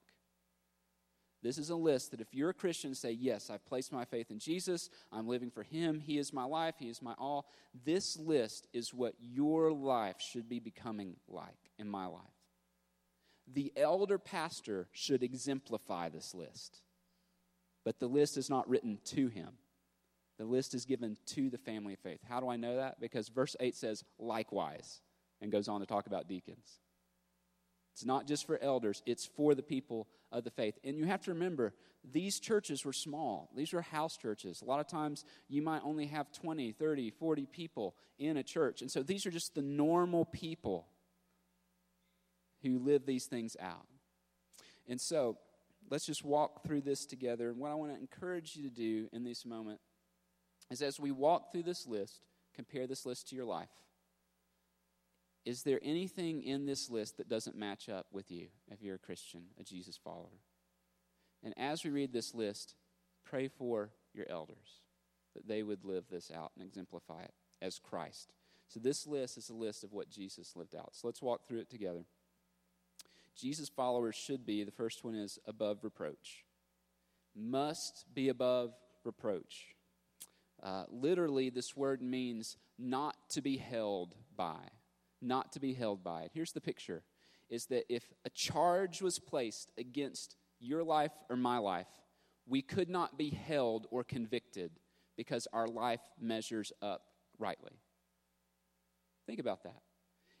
This 1.41 1.57
is 1.57 1.69
a 1.69 1.75
list 1.75 2.11
that 2.11 2.21
if 2.21 2.33
you're 2.33 2.49
a 2.49 2.55
Christian, 2.55 2.95
say, 2.95 3.11
Yes, 3.11 3.51
I've 3.51 3.65
placed 3.65 3.93
my 3.93 4.03
faith 4.03 4.31
in 4.31 4.39
Jesus. 4.39 4.89
I'm 5.11 5.27
living 5.27 5.51
for 5.51 5.61
Him. 5.63 5.99
He 5.99 6.17
is 6.17 6.33
my 6.33 6.43
life. 6.43 6.75
He 6.79 6.89
is 6.89 7.03
my 7.03 7.13
all. 7.19 7.45
This 7.85 8.17
list 8.17 8.67
is 8.73 8.93
what 8.93 9.13
your 9.19 9.71
life 9.71 10.19
should 10.19 10.49
be 10.49 10.59
becoming 10.59 11.17
like 11.27 11.69
in 11.77 11.87
my 11.87 12.07
life. 12.07 12.23
The 13.53 13.71
elder 13.75 14.17
pastor 14.17 14.87
should 14.91 15.21
exemplify 15.21 16.09
this 16.09 16.33
list, 16.33 16.81
but 17.85 17.99
the 17.99 18.07
list 18.07 18.35
is 18.35 18.49
not 18.49 18.67
written 18.67 18.97
to 19.05 19.27
him. 19.27 19.49
The 20.37 20.45
list 20.45 20.73
is 20.73 20.83
given 20.83 21.15
to 21.27 21.49
the 21.49 21.57
family 21.57 21.93
of 21.93 21.99
faith. 21.99 22.19
How 22.27 22.41
do 22.41 22.49
I 22.49 22.57
know 22.57 22.75
that? 22.75 22.99
Because 22.99 23.29
verse 23.29 23.55
8 23.59 23.73
says, 23.73 24.03
likewise, 24.19 24.99
and 25.39 25.51
goes 25.51 25.69
on 25.69 25.79
to 25.79 25.85
talk 25.85 26.07
about 26.07 26.27
deacons. 26.27 26.79
It's 27.93 28.03
not 28.03 28.27
just 28.27 28.45
for 28.45 28.61
elders, 28.61 29.01
it's 29.05 29.25
for 29.25 29.55
the 29.55 29.63
people 29.63 30.07
of 30.29 30.43
the 30.43 30.51
faith. 30.51 30.77
And 30.83 30.97
you 30.97 31.05
have 31.05 31.21
to 31.21 31.31
remember, 31.31 31.73
these 32.11 32.41
churches 32.41 32.83
were 32.83 32.91
small. 32.91 33.49
These 33.55 33.71
were 33.71 33.81
house 33.81 34.17
churches. 34.17 34.61
A 34.61 34.65
lot 34.65 34.81
of 34.81 34.87
times 34.87 35.23
you 35.47 35.61
might 35.61 35.81
only 35.85 36.07
have 36.07 36.31
20, 36.33 36.73
30, 36.73 37.11
40 37.11 37.45
people 37.45 37.95
in 38.19 38.35
a 38.35 38.43
church. 38.43 38.81
And 38.81 38.91
so 38.91 39.01
these 39.01 39.25
are 39.25 39.31
just 39.31 39.55
the 39.55 39.61
normal 39.61 40.25
people 40.25 40.87
who 42.63 42.79
live 42.79 43.05
these 43.05 43.27
things 43.27 43.55
out. 43.61 43.85
And 44.89 44.99
so 44.99 45.37
let's 45.89 46.05
just 46.05 46.23
walk 46.23 46.63
through 46.63 46.81
this 46.81 47.05
together. 47.05 47.49
And 47.49 47.59
what 47.59 47.71
I 47.71 47.75
want 47.75 47.93
to 47.93 47.99
encourage 47.99 48.55
you 48.55 48.63
to 48.63 48.73
do 48.73 49.07
in 49.13 49.23
this 49.23 49.45
moment 49.45 49.79
is 50.71 50.81
as 50.81 50.99
we 50.99 51.11
walk 51.11 51.51
through 51.51 51.63
this 51.63 51.85
list, 51.85 52.21
compare 52.55 52.87
this 52.87 53.05
list 53.05 53.29
to 53.29 53.35
your 53.35 53.45
life 53.45 53.69
is 55.45 55.61
there 55.61 55.79
anything 55.83 56.41
in 56.41 56.65
this 56.65 56.89
list 56.89 57.17
that 57.17 57.29
doesn't 57.29 57.55
match 57.55 57.87
up 57.87 58.07
with 58.11 58.31
you 58.31 58.47
if 58.71 58.81
you're 58.81 58.95
a 58.95 58.99
Christian, 58.99 59.43
a 59.59 59.63
Jesus 59.63 59.95
follower? 59.95 60.41
And 61.43 61.53
as 61.55 61.83
we 61.83 61.91
read 61.91 62.11
this 62.11 62.33
list, 62.33 62.73
pray 63.23 63.47
for 63.47 63.91
your 64.13 64.25
elders 64.27 64.81
that 65.35 65.47
they 65.47 65.61
would 65.61 65.85
live 65.85 66.05
this 66.09 66.31
out 66.35 66.51
and 66.57 66.67
exemplify 66.67 67.21
it 67.21 67.33
as 67.61 67.77
Christ. 67.77 68.33
So, 68.67 68.79
this 68.79 69.05
list 69.05 69.37
is 69.37 69.49
a 69.49 69.53
list 69.53 69.83
of 69.83 69.93
what 69.93 70.09
Jesus 70.09 70.55
lived 70.55 70.73
out. 70.73 70.95
So, 70.95 71.07
let's 71.07 71.21
walk 71.21 71.47
through 71.47 71.59
it 71.59 71.69
together. 71.69 72.05
Jesus' 73.35 73.69
followers 73.69 74.15
should 74.15 74.45
be 74.45 74.63
the 74.63 74.71
first 74.71 75.03
one 75.03 75.15
is 75.15 75.39
above 75.45 75.83
reproach, 75.83 76.45
must 77.35 78.05
be 78.13 78.29
above 78.29 78.73
reproach. 79.03 79.75
Uh, 80.63 80.85
literally, 80.89 81.49
this 81.49 81.75
word 81.75 82.01
means 82.01 82.57
not 82.79 83.15
to 83.29 83.41
be 83.41 83.57
held 83.57 84.15
by 84.35 84.69
not 85.25 85.51
to 85.53 85.59
be 85.59 85.73
held 85.73 86.03
by. 86.03 86.29
Here's 86.33 86.51
the 86.51 86.61
picture 86.61 87.03
is 87.49 87.65
that 87.67 87.85
if 87.93 88.13
a 88.25 88.29
charge 88.29 89.01
was 89.01 89.19
placed 89.19 89.71
against 89.77 90.35
your 90.59 90.83
life 90.83 91.11
or 91.29 91.35
my 91.35 91.57
life, 91.57 91.87
we 92.47 92.61
could 92.61 92.89
not 92.89 93.17
be 93.17 93.29
held 93.29 93.87
or 93.91 94.03
convicted 94.03 94.71
because 95.15 95.47
our 95.53 95.67
life 95.67 96.01
measures 96.19 96.71
up 96.81 97.03
rightly. 97.37 97.79
Think 99.27 99.39
about 99.39 99.63
that. 99.63 99.81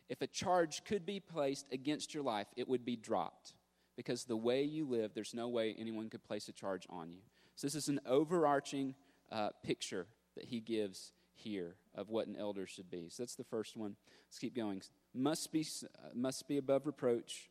If 0.09 0.21
a 0.21 0.27
charge 0.27 0.83
could 0.85 1.05
be 1.05 1.19
placed 1.19 1.65
against 1.71 2.13
your 2.13 2.23
life, 2.23 2.47
it 2.55 2.67
would 2.67 2.85
be 2.85 2.95
dropped. 2.95 3.53
because 3.95 4.25
the 4.25 4.35
way 4.35 4.63
you 4.63 4.85
live, 4.85 5.13
there's 5.13 5.33
no 5.33 5.47
way 5.47 5.75
anyone 5.77 6.09
could 6.09 6.23
place 6.23 6.47
a 6.49 6.51
charge 6.51 6.85
on 6.89 7.11
you. 7.11 7.21
So, 7.55 7.67
this 7.67 7.75
is 7.75 7.87
an 7.87 8.01
overarching 8.05 8.95
uh, 9.31 9.49
picture 9.63 10.07
that 10.35 10.45
he 10.45 10.59
gives 10.59 11.13
here 11.33 11.75
of 11.93 12.09
what 12.09 12.27
an 12.27 12.35
elder 12.35 12.67
should 12.67 12.89
be. 12.89 13.07
So, 13.09 13.23
that's 13.23 13.35
the 13.35 13.45
first 13.45 13.77
one. 13.77 13.95
Let's 14.27 14.39
keep 14.39 14.55
going. 14.55 14.81
Must 15.13 15.51
be, 15.51 15.65
uh, 15.83 16.09
must 16.13 16.47
be 16.47 16.57
above 16.57 16.85
reproach. 16.85 17.49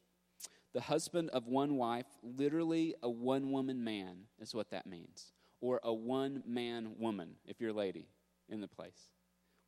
The 0.75 0.83
husband 0.83 1.31
of 1.31 1.47
one 1.47 1.77
wife, 1.77 2.07
literally 2.23 2.95
a 3.03 3.09
one 3.09 3.51
woman 3.53 3.83
man, 3.83 4.25
is 4.41 4.55
what 4.55 4.71
that 4.71 4.87
means. 4.87 5.33
Or 5.61 5.81
a 5.83 5.95
one 5.95 6.43
man 6.47 6.97
woman, 6.99 7.37
if 7.47 7.61
you're 7.61 7.71
a 7.71 7.75
lady 7.75 8.09
in 8.51 8.61
the 8.61 8.69
place. 8.69 9.09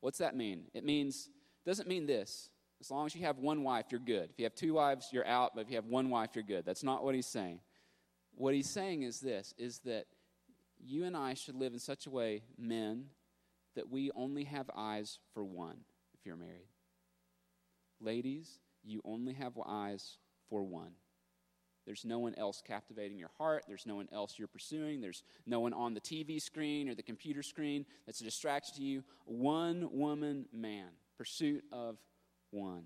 What's 0.01 0.18
that 0.18 0.37
mean? 0.37 0.64
It 0.75 0.85
means, 0.85 1.31
doesn't 1.64 1.88
mean 1.88 2.07
this. 2.07 2.51
As 2.81 2.91
long 2.91 3.07
as 3.07 3.15
you 3.15 3.23
have 3.23 3.39
one 3.39 3.62
wife, 3.62 3.87
you're 3.91 4.01
good. 4.01 4.31
If 4.31 4.39
you 4.39 4.45
have 4.45 4.55
two 4.55 4.75
wives, 4.75 5.09
you're 5.12 5.27
out, 5.27 5.53
but 5.55 5.62
if 5.62 5.71
you 5.71 5.77
have 5.77 5.87
one 5.87 6.11
wife, 6.11 6.31
you're 6.35 6.45
good. 6.45 6.65
That's 6.65 6.83
not 6.83 7.05
what 7.05 7.15
he's 7.15 7.27
saying. 7.27 7.61
What 8.35 8.55
he's 8.55 8.69
saying 8.69 9.03
is 9.03 9.21
this 9.21 9.55
is 9.57 9.79
that 9.81 10.07
you 10.79 11.05
and 11.05 11.17
I 11.17 11.35
should 11.35 11.55
live 11.55 11.73
in 11.73 11.79
such 11.79 12.07
a 12.07 12.11
way, 12.11 12.43
men, 12.59 13.07
that 13.75 13.91
we 13.91 14.11
only 14.15 14.45
have 14.45 14.71
eyes 14.77 15.19
for 15.33 15.43
one 15.43 15.79
if 16.15 16.27
you're 16.27 16.37
married. 16.37 16.69
Ladies, 18.01 18.59
you 18.85 19.01
only 19.05 19.33
have 19.33 19.55
eyes 19.67 20.19
for 20.51 20.62
one. 20.62 20.93
There's 21.87 22.05
no 22.05 22.19
one 22.19 22.35
else 22.37 22.62
captivating 22.67 23.17
your 23.17 23.31
heart. 23.39 23.65
There's 23.69 23.87
no 23.87 23.95
one 23.95 24.09
else 24.12 24.35
you're 24.39 24.49
pursuing. 24.49 25.01
There's 25.01 25.23
no 25.47 25.61
one 25.61 25.73
on 25.73 25.95
the 25.95 26.01
TV 26.01 26.43
screen 26.43 26.89
or 26.89 26.95
the 26.95 27.03
computer 27.03 27.43
screen 27.43 27.87
that's 28.05 28.21
a 28.21 28.25
distraction 28.25 28.77
to 28.77 28.83
you. 28.83 29.05
One 29.25 29.89
woman, 29.93 30.47
man. 30.53 30.89
Pursuit 31.17 31.62
of 31.73 31.97
one. 32.57 32.85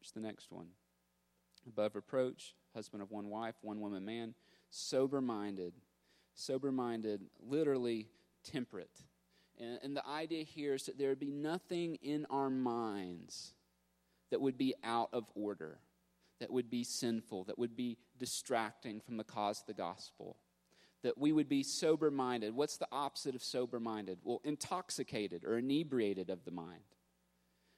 Here's 0.00 0.12
the 0.12 0.20
next 0.20 0.50
one. 0.50 0.68
Above 1.66 1.94
reproach, 1.94 2.54
husband 2.74 3.02
of 3.02 3.10
one 3.10 3.28
wife, 3.28 3.56
one 3.60 3.80
woman, 3.80 4.04
man. 4.04 4.34
Sober 4.70 5.20
minded. 5.20 5.74
Sober 6.34 6.72
minded, 6.72 7.22
literally 7.40 8.08
temperate. 8.44 9.02
And, 9.58 9.78
and 9.82 9.96
the 9.96 10.06
idea 10.06 10.44
here 10.44 10.74
is 10.74 10.84
that 10.84 10.98
there 10.98 11.08
would 11.08 11.20
be 11.20 11.30
nothing 11.30 11.96
in 11.96 12.26
our 12.30 12.48
minds 12.48 13.54
that 14.30 14.40
would 14.40 14.56
be 14.56 14.74
out 14.84 15.08
of 15.12 15.24
order 15.34 15.80
that 16.40 16.52
would 16.52 16.70
be 16.70 16.84
sinful, 16.84 17.44
that 17.44 17.58
would 17.58 17.76
be 17.76 17.98
distracting 18.18 19.00
from 19.00 19.16
the 19.16 19.24
cause 19.24 19.60
of 19.60 19.66
the 19.66 19.74
gospel. 19.74 20.36
That 21.02 21.16
we 21.16 21.32
would 21.32 21.48
be 21.48 21.62
sober 21.62 22.10
minded. 22.10 22.54
What's 22.54 22.76
the 22.76 22.88
opposite 22.90 23.34
of 23.34 23.42
sober 23.42 23.78
minded? 23.78 24.18
Well, 24.24 24.40
intoxicated 24.44 25.44
or 25.44 25.58
inebriated 25.58 26.28
of 26.28 26.44
the 26.44 26.50
mind. 26.50 26.82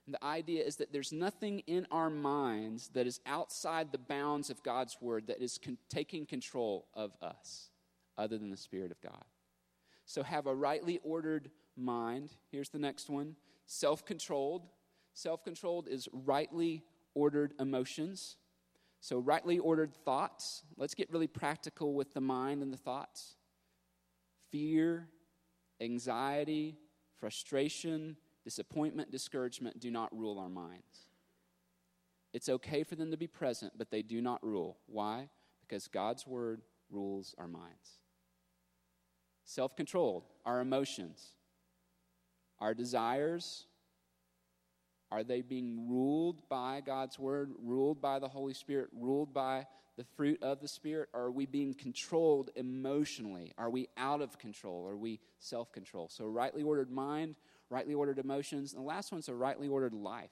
And 0.06 0.14
the 0.14 0.24
idea 0.24 0.64
is 0.64 0.76
that 0.76 0.92
there's 0.92 1.12
nothing 1.12 1.60
in 1.66 1.86
our 1.90 2.10
minds 2.10 2.88
that 2.94 3.06
is 3.06 3.20
outside 3.26 3.92
the 3.92 3.98
bounds 3.98 4.50
of 4.50 4.62
God's 4.62 4.96
word 5.00 5.26
that 5.26 5.42
is 5.42 5.58
con- 5.62 5.78
taking 5.88 6.26
control 6.26 6.88
of 6.94 7.12
us 7.22 7.70
other 8.16 8.38
than 8.38 8.50
the 8.50 8.56
Spirit 8.56 8.90
of 8.90 9.00
God. 9.00 9.24
So 10.06 10.22
have 10.22 10.46
a 10.46 10.54
rightly 10.54 10.98
ordered 11.04 11.50
mind. 11.76 12.30
Here's 12.50 12.70
the 12.70 12.78
next 12.78 13.08
one 13.08 13.36
self 13.66 14.04
controlled. 14.04 14.66
Self 15.14 15.44
controlled 15.44 15.86
is 15.86 16.08
rightly 16.12 16.82
ordered 17.14 17.54
emotions. 17.60 18.36
So, 19.00 19.18
rightly 19.18 19.58
ordered 19.58 19.94
thoughts. 19.94 20.62
Let's 20.76 20.94
get 20.94 21.10
really 21.10 21.26
practical 21.26 21.94
with 21.94 22.12
the 22.12 22.20
mind 22.20 22.62
and 22.62 22.72
the 22.72 22.76
thoughts. 22.76 23.36
Fear, 24.50 25.08
anxiety, 25.80 26.76
frustration, 27.18 28.16
disappointment, 28.44 29.10
discouragement 29.10 29.80
do 29.80 29.90
not 29.90 30.16
rule 30.16 30.38
our 30.38 30.48
minds. 30.48 31.08
It's 32.32 32.48
okay 32.48 32.84
for 32.84 32.94
them 32.94 33.10
to 33.10 33.16
be 33.16 33.26
present, 33.26 33.72
but 33.76 33.90
they 33.90 34.02
do 34.02 34.20
not 34.20 34.44
rule. 34.44 34.78
Why? 34.86 35.28
Because 35.62 35.88
God's 35.88 36.26
word 36.26 36.62
rules 36.90 37.34
our 37.38 37.48
minds. 37.48 37.98
Self 39.44 39.74
controlled, 39.76 40.26
our 40.44 40.60
emotions, 40.60 41.30
our 42.60 42.74
desires, 42.74 43.66
are 45.12 45.24
they 45.24 45.40
being 45.40 45.88
ruled 45.88 46.48
by 46.48 46.80
God's 46.84 47.18
word, 47.18 47.52
ruled 47.62 48.00
by 48.00 48.18
the 48.18 48.28
Holy 48.28 48.54
Spirit, 48.54 48.88
ruled 48.92 49.34
by 49.34 49.66
the 49.96 50.04
fruit 50.16 50.40
of 50.42 50.60
the 50.60 50.68
Spirit? 50.68 51.08
Or 51.12 51.22
are 51.22 51.30
we 51.32 51.46
being 51.46 51.74
controlled 51.74 52.50
emotionally? 52.54 53.52
Are 53.58 53.70
we 53.70 53.88
out 53.96 54.20
of 54.20 54.38
control? 54.38 54.86
Are 54.86 54.96
we 54.96 55.20
self 55.40 55.72
control? 55.72 56.08
So, 56.08 56.26
rightly 56.26 56.62
ordered 56.62 56.90
mind, 56.90 57.34
rightly 57.70 57.94
ordered 57.94 58.18
emotions. 58.18 58.72
And 58.72 58.82
the 58.82 58.86
last 58.86 59.10
one's 59.10 59.28
a 59.28 59.34
rightly 59.34 59.66
ordered 59.66 59.94
life. 59.94 60.30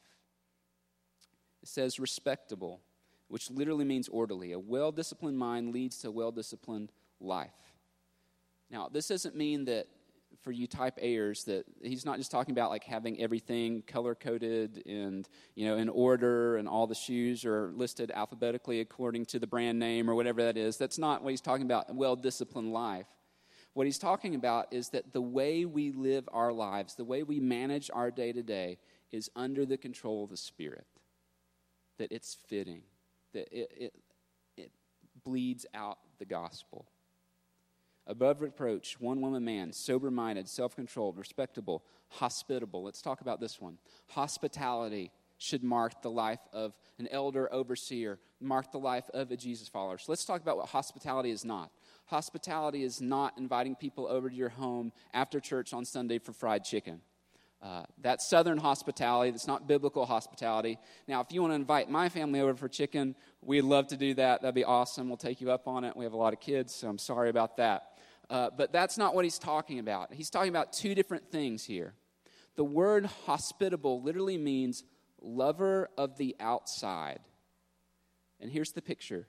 It 1.62 1.68
says 1.68 1.98
respectable, 1.98 2.80
which 3.26 3.50
literally 3.50 3.84
means 3.84 4.08
orderly. 4.08 4.52
A 4.52 4.58
well 4.60 4.92
disciplined 4.92 5.38
mind 5.38 5.74
leads 5.74 5.98
to 5.98 6.08
a 6.08 6.12
well 6.12 6.30
disciplined 6.30 6.92
life. 7.20 7.50
Now, 8.70 8.88
this 8.88 9.08
doesn't 9.08 9.34
mean 9.34 9.64
that 9.64 9.88
for 10.42 10.52
you 10.52 10.66
type 10.66 10.98
A'ers 11.02 11.44
that 11.46 11.64
he's 11.82 12.04
not 12.04 12.18
just 12.18 12.30
talking 12.30 12.52
about 12.52 12.70
like 12.70 12.84
having 12.84 13.20
everything 13.20 13.82
color 13.82 14.14
coded 14.14 14.82
and 14.86 15.28
you 15.54 15.66
know 15.66 15.76
in 15.76 15.88
order 15.88 16.56
and 16.56 16.68
all 16.68 16.86
the 16.86 16.94
shoes 16.94 17.44
are 17.44 17.72
listed 17.74 18.10
alphabetically 18.14 18.80
according 18.80 19.26
to 19.26 19.38
the 19.38 19.46
brand 19.46 19.78
name 19.78 20.08
or 20.08 20.14
whatever 20.14 20.42
that 20.42 20.56
is. 20.56 20.76
That's 20.76 20.98
not 20.98 21.22
what 21.22 21.30
he's 21.30 21.40
talking 21.40 21.66
about. 21.66 21.94
Well 21.94 22.16
disciplined 22.16 22.72
life. 22.72 23.06
What 23.74 23.86
he's 23.86 23.98
talking 23.98 24.34
about 24.34 24.72
is 24.72 24.88
that 24.90 25.12
the 25.12 25.20
way 25.20 25.64
we 25.64 25.92
live 25.92 26.28
our 26.32 26.52
lives, 26.52 26.94
the 26.94 27.04
way 27.04 27.22
we 27.22 27.38
manage 27.38 27.90
our 27.92 28.10
day 28.10 28.32
to 28.32 28.42
day, 28.42 28.78
is 29.12 29.30
under 29.36 29.64
the 29.64 29.76
control 29.76 30.24
of 30.24 30.30
the 30.30 30.36
Spirit. 30.36 30.86
That 31.98 32.10
it's 32.10 32.36
fitting. 32.48 32.82
That 33.34 33.48
it, 33.52 33.70
it, 33.76 33.94
it 34.56 34.70
bleeds 35.24 35.66
out 35.74 35.98
the 36.18 36.24
gospel 36.24 36.86
above 38.08 38.40
reproach, 38.40 38.98
one 38.98 39.20
woman 39.20 39.44
man, 39.44 39.72
sober 39.72 40.10
minded, 40.10 40.48
self 40.48 40.74
controlled, 40.74 41.16
respectable, 41.16 41.84
hospitable. 42.08 42.82
Let's 42.82 43.02
talk 43.02 43.20
about 43.20 43.40
this 43.40 43.60
one. 43.60 43.78
Hospitality 44.08 45.12
should 45.36 45.62
mark 45.62 46.02
the 46.02 46.10
life 46.10 46.40
of 46.52 46.74
an 46.98 47.06
elder 47.12 47.52
overseer, 47.52 48.18
mark 48.40 48.72
the 48.72 48.78
life 48.78 49.08
of 49.14 49.30
a 49.30 49.36
Jesus 49.36 49.68
follower. 49.68 49.98
So 49.98 50.10
let's 50.10 50.24
talk 50.24 50.42
about 50.42 50.56
what 50.56 50.68
hospitality 50.70 51.30
is 51.30 51.44
not. 51.44 51.70
Hospitality 52.06 52.82
is 52.82 53.00
not 53.00 53.38
inviting 53.38 53.76
people 53.76 54.08
over 54.08 54.28
to 54.28 54.34
your 54.34 54.48
home 54.48 54.92
after 55.14 55.38
church 55.38 55.72
on 55.72 55.84
Sunday 55.84 56.18
for 56.18 56.32
fried 56.32 56.64
chicken. 56.64 57.02
Uh, 57.60 57.82
that's 58.00 58.28
southern 58.28 58.58
hospitality. 58.58 59.30
That's 59.30 59.48
not 59.48 59.66
biblical 59.66 60.06
hospitality. 60.06 60.78
Now, 61.08 61.20
if 61.20 61.32
you 61.32 61.40
want 61.40 61.52
to 61.52 61.56
invite 61.56 61.90
my 61.90 62.08
family 62.08 62.40
over 62.40 62.54
for 62.54 62.68
chicken, 62.68 63.16
we'd 63.42 63.62
love 63.62 63.88
to 63.88 63.96
do 63.96 64.14
that. 64.14 64.42
That'd 64.42 64.54
be 64.54 64.64
awesome. 64.64 65.08
We'll 65.08 65.16
take 65.16 65.40
you 65.40 65.50
up 65.50 65.66
on 65.66 65.84
it. 65.84 65.96
We 65.96 66.04
have 66.04 66.12
a 66.12 66.16
lot 66.16 66.32
of 66.32 66.40
kids, 66.40 66.72
so 66.72 66.88
I'm 66.88 66.98
sorry 66.98 67.30
about 67.30 67.56
that. 67.56 67.87
Uh, 68.30 68.50
but 68.56 68.72
that's 68.72 68.98
not 68.98 69.14
what 69.14 69.24
he's 69.24 69.38
talking 69.38 69.78
about. 69.78 70.12
He's 70.12 70.30
talking 70.30 70.50
about 70.50 70.72
two 70.72 70.94
different 70.94 71.30
things 71.30 71.64
here. 71.64 71.94
The 72.56 72.64
word 72.64 73.06
hospitable 73.26 74.02
literally 74.02 74.36
means 74.36 74.84
lover 75.20 75.88
of 75.96 76.16
the 76.18 76.36
outside. 76.40 77.20
And 78.40 78.50
here's 78.50 78.72
the 78.72 78.82
picture 78.82 79.26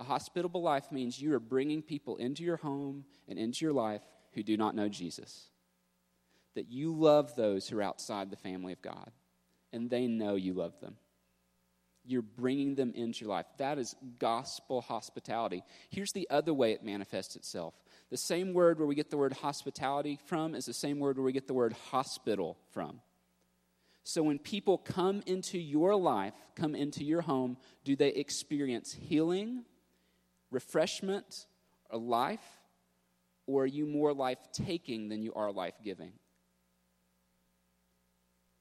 a 0.00 0.04
hospitable 0.04 0.62
life 0.62 0.90
means 0.90 1.20
you 1.20 1.32
are 1.34 1.40
bringing 1.40 1.82
people 1.82 2.16
into 2.16 2.42
your 2.42 2.56
home 2.56 3.04
and 3.28 3.38
into 3.38 3.64
your 3.64 3.72
life 3.72 4.02
who 4.32 4.42
do 4.42 4.56
not 4.56 4.74
know 4.74 4.88
Jesus. 4.88 5.48
That 6.54 6.70
you 6.70 6.92
love 6.92 7.36
those 7.36 7.68
who 7.68 7.78
are 7.78 7.82
outside 7.82 8.30
the 8.30 8.36
family 8.36 8.72
of 8.72 8.82
God, 8.82 9.10
and 9.72 9.88
they 9.88 10.06
know 10.06 10.34
you 10.34 10.54
love 10.54 10.78
them. 10.80 10.96
You're 12.04 12.22
bringing 12.22 12.74
them 12.74 12.92
into 12.96 13.24
your 13.24 13.30
life. 13.30 13.46
That 13.58 13.78
is 13.78 13.94
gospel 14.18 14.80
hospitality. 14.80 15.62
Here's 15.88 16.12
the 16.12 16.28
other 16.30 16.52
way 16.52 16.72
it 16.72 16.84
manifests 16.84 17.36
itself 17.36 17.74
the 18.12 18.18
same 18.18 18.52
word 18.52 18.78
where 18.78 18.86
we 18.86 18.94
get 18.94 19.08
the 19.08 19.16
word 19.16 19.32
hospitality 19.32 20.18
from 20.26 20.54
is 20.54 20.66
the 20.66 20.74
same 20.74 21.00
word 21.00 21.16
where 21.16 21.24
we 21.24 21.32
get 21.32 21.46
the 21.46 21.54
word 21.54 21.74
hospital 21.90 22.58
from. 22.72 23.00
So 24.04 24.22
when 24.22 24.38
people 24.38 24.76
come 24.76 25.22
into 25.24 25.58
your 25.58 25.96
life, 25.96 26.34
come 26.54 26.74
into 26.74 27.04
your 27.04 27.22
home, 27.22 27.56
do 27.84 27.96
they 27.96 28.10
experience 28.10 28.92
healing, 28.92 29.64
refreshment, 30.50 31.46
or 31.88 31.98
life? 32.00 32.44
Or 33.46 33.62
are 33.62 33.66
you 33.66 33.86
more 33.86 34.12
life 34.12 34.46
taking 34.52 35.08
than 35.08 35.22
you 35.22 35.32
are 35.32 35.50
life 35.50 35.76
giving? 35.82 36.12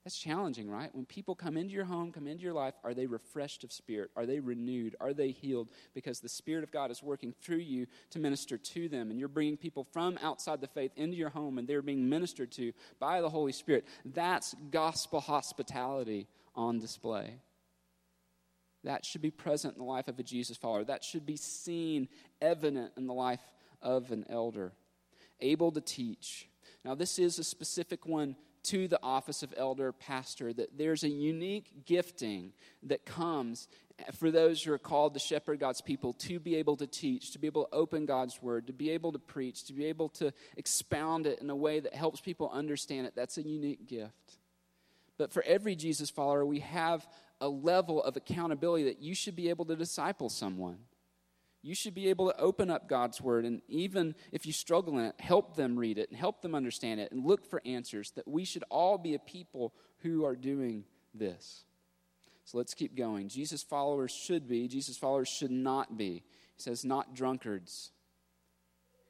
That's 0.03 0.17
challenging, 0.17 0.67
right? 0.67 0.89
When 0.95 1.05
people 1.05 1.35
come 1.35 1.57
into 1.57 1.73
your 1.73 1.85
home, 1.85 2.11
come 2.11 2.25
into 2.25 2.41
your 2.43 2.53
life, 2.53 2.73
are 2.83 2.95
they 2.95 3.05
refreshed 3.05 3.63
of 3.63 3.71
spirit? 3.71 4.09
Are 4.15 4.25
they 4.25 4.39
renewed? 4.39 4.95
Are 4.99 5.13
they 5.13 5.29
healed? 5.29 5.69
Because 5.93 6.19
the 6.19 6.29
Spirit 6.29 6.63
of 6.63 6.71
God 6.71 6.89
is 6.89 7.03
working 7.03 7.35
through 7.43 7.57
you 7.57 7.85
to 8.09 8.19
minister 8.19 8.57
to 8.57 8.89
them. 8.89 9.11
And 9.11 9.19
you're 9.19 9.27
bringing 9.27 9.57
people 9.57 9.83
from 9.83 10.17
outside 10.23 10.59
the 10.59 10.67
faith 10.67 10.91
into 10.95 11.17
your 11.17 11.29
home 11.29 11.59
and 11.59 11.67
they're 11.67 11.83
being 11.83 12.09
ministered 12.09 12.51
to 12.53 12.73
by 12.99 13.21
the 13.21 13.29
Holy 13.29 13.51
Spirit. 13.51 13.85
That's 14.03 14.55
gospel 14.71 15.19
hospitality 15.19 16.27
on 16.55 16.79
display. 16.79 17.35
That 18.83 19.05
should 19.05 19.21
be 19.21 19.29
present 19.29 19.75
in 19.75 19.79
the 19.79 19.85
life 19.85 20.07
of 20.07 20.17
a 20.17 20.23
Jesus 20.23 20.57
follower. 20.57 20.83
That 20.83 21.03
should 21.03 21.27
be 21.27 21.35
seen, 21.35 22.07
evident 22.41 22.93
in 22.97 23.05
the 23.05 23.13
life 23.13 23.39
of 23.83 24.11
an 24.11 24.25
elder. 24.27 24.71
Able 25.39 25.71
to 25.71 25.81
teach. 25.81 26.47
Now, 26.83 26.95
this 26.95 27.19
is 27.19 27.37
a 27.37 27.43
specific 27.43 28.07
one 28.07 28.35
to 28.63 28.87
the 28.87 28.99
office 29.01 29.43
of 29.43 29.53
elder 29.57 29.91
pastor 29.91 30.53
that 30.53 30.77
there's 30.77 31.03
a 31.03 31.09
unique 31.09 31.85
gifting 31.85 32.53
that 32.83 33.05
comes 33.05 33.67
for 34.13 34.31
those 34.31 34.63
who 34.63 34.73
are 34.73 34.79
called 34.79 35.13
to 35.13 35.19
shepherd 35.19 35.59
God's 35.59 35.81
people 35.81 36.13
to 36.13 36.39
be 36.39 36.55
able 36.55 36.75
to 36.77 36.87
teach, 36.87 37.31
to 37.31 37.39
be 37.39 37.47
able 37.47 37.65
to 37.65 37.75
open 37.75 38.05
God's 38.05 38.41
word, 38.41 38.67
to 38.67 38.73
be 38.73 38.91
able 38.91 39.11
to 39.11 39.19
preach, 39.19 39.65
to 39.65 39.73
be 39.73 39.85
able 39.85 40.09
to 40.09 40.33
expound 40.57 41.27
it 41.27 41.39
in 41.39 41.49
a 41.49 41.55
way 41.55 41.79
that 41.79 41.93
helps 41.93 42.21
people 42.21 42.49
understand 42.51 43.07
it. 43.07 43.13
That's 43.15 43.37
a 43.37 43.43
unique 43.43 43.87
gift. 43.87 44.37
But 45.17 45.31
for 45.31 45.43
every 45.43 45.75
Jesus 45.75 46.09
follower, 46.09 46.45
we 46.45 46.59
have 46.59 47.07
a 47.39 47.47
level 47.47 48.03
of 48.03 48.17
accountability 48.17 48.85
that 48.85 49.01
you 49.01 49.13
should 49.13 49.35
be 49.35 49.49
able 49.49 49.65
to 49.65 49.75
disciple 49.75 50.29
someone. 50.29 50.77
You 51.63 51.75
should 51.75 51.93
be 51.93 52.09
able 52.09 52.31
to 52.31 52.39
open 52.39 52.71
up 52.71 52.89
God's 52.89 53.21
word 53.21 53.45
and 53.45 53.61
even 53.67 54.15
if 54.31 54.45
you 54.45 54.53
struggle 54.53 54.97
in 54.97 55.05
it, 55.05 55.15
help 55.19 55.55
them 55.55 55.77
read 55.77 55.97
it 55.97 56.09
and 56.09 56.17
help 56.17 56.41
them 56.41 56.55
understand 56.55 56.99
it 56.99 57.11
and 57.11 57.25
look 57.25 57.45
for 57.45 57.61
answers. 57.65 58.11
That 58.11 58.27
we 58.27 58.45
should 58.45 58.63
all 58.69 58.97
be 58.97 59.13
a 59.13 59.19
people 59.19 59.73
who 59.99 60.25
are 60.25 60.35
doing 60.35 60.85
this. 61.13 61.65
So 62.45 62.57
let's 62.57 62.73
keep 62.73 62.95
going. 62.95 63.29
Jesus 63.29 63.61
followers 63.61 64.11
should 64.11 64.47
be, 64.47 64.67
Jesus 64.67 64.97
followers 64.97 65.29
should 65.29 65.51
not 65.51 65.97
be. 65.97 66.23
He 66.55 66.63
says, 66.63 66.83
not 66.83 67.15
drunkards. 67.15 67.91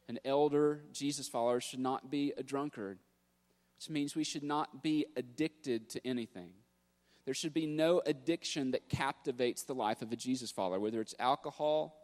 An 0.07 0.19
elder, 0.25 0.81
Jesus 0.91 1.29
follower, 1.29 1.61
should 1.61 1.79
not 1.79 2.11
be 2.11 2.33
a 2.37 2.43
drunkard, 2.43 2.99
which 3.77 3.89
means 3.89 4.15
we 4.15 4.25
should 4.25 4.43
not 4.43 4.83
be 4.83 5.05
addicted 5.15 5.89
to 5.91 6.05
anything. 6.05 6.49
There 7.23 7.33
should 7.33 7.53
be 7.53 7.65
no 7.65 8.01
addiction 8.05 8.71
that 8.71 8.89
captivates 8.89 9.63
the 9.63 9.75
life 9.75 10.01
of 10.01 10.11
a 10.11 10.15
Jesus 10.15 10.51
follower, 10.51 10.79
whether 10.79 10.99
it's 10.99 11.15
alcohol, 11.19 12.00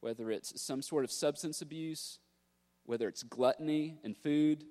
whether 0.00 0.30
it's 0.30 0.60
some 0.60 0.82
sort 0.82 1.04
of 1.04 1.10
substance 1.10 1.62
abuse, 1.62 2.18
whether 2.84 3.08
it's 3.08 3.22
gluttony 3.22 3.98
and 4.04 4.16
food. 4.16 4.64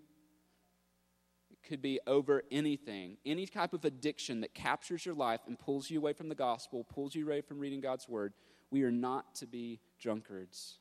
It 1.52 1.68
could 1.68 1.82
be 1.82 2.00
over 2.08 2.44
anything, 2.52 3.18
any 3.26 3.46
type 3.46 3.74
of 3.74 3.86
addiction 3.86 4.42
that 4.42 4.54
captures 4.54 5.06
your 5.06 5.15
life 5.15 5.42
and 5.48 5.58
pulls 5.58 5.89
you 5.89 6.00
away 6.00 6.13
from 6.13 6.30
the 6.30 6.36
gospel, 6.36 6.84
pulls 6.84 7.15
you 7.15 7.26
away 7.26 7.42
from 7.42 7.60
reading 7.60 7.82
God's 7.82 8.08
word. 8.08 8.34
We 8.72 8.84
are 8.84 8.92
not 8.92 9.36
to 9.36 9.48
be 9.48 9.80
drunkards. 10.00 10.80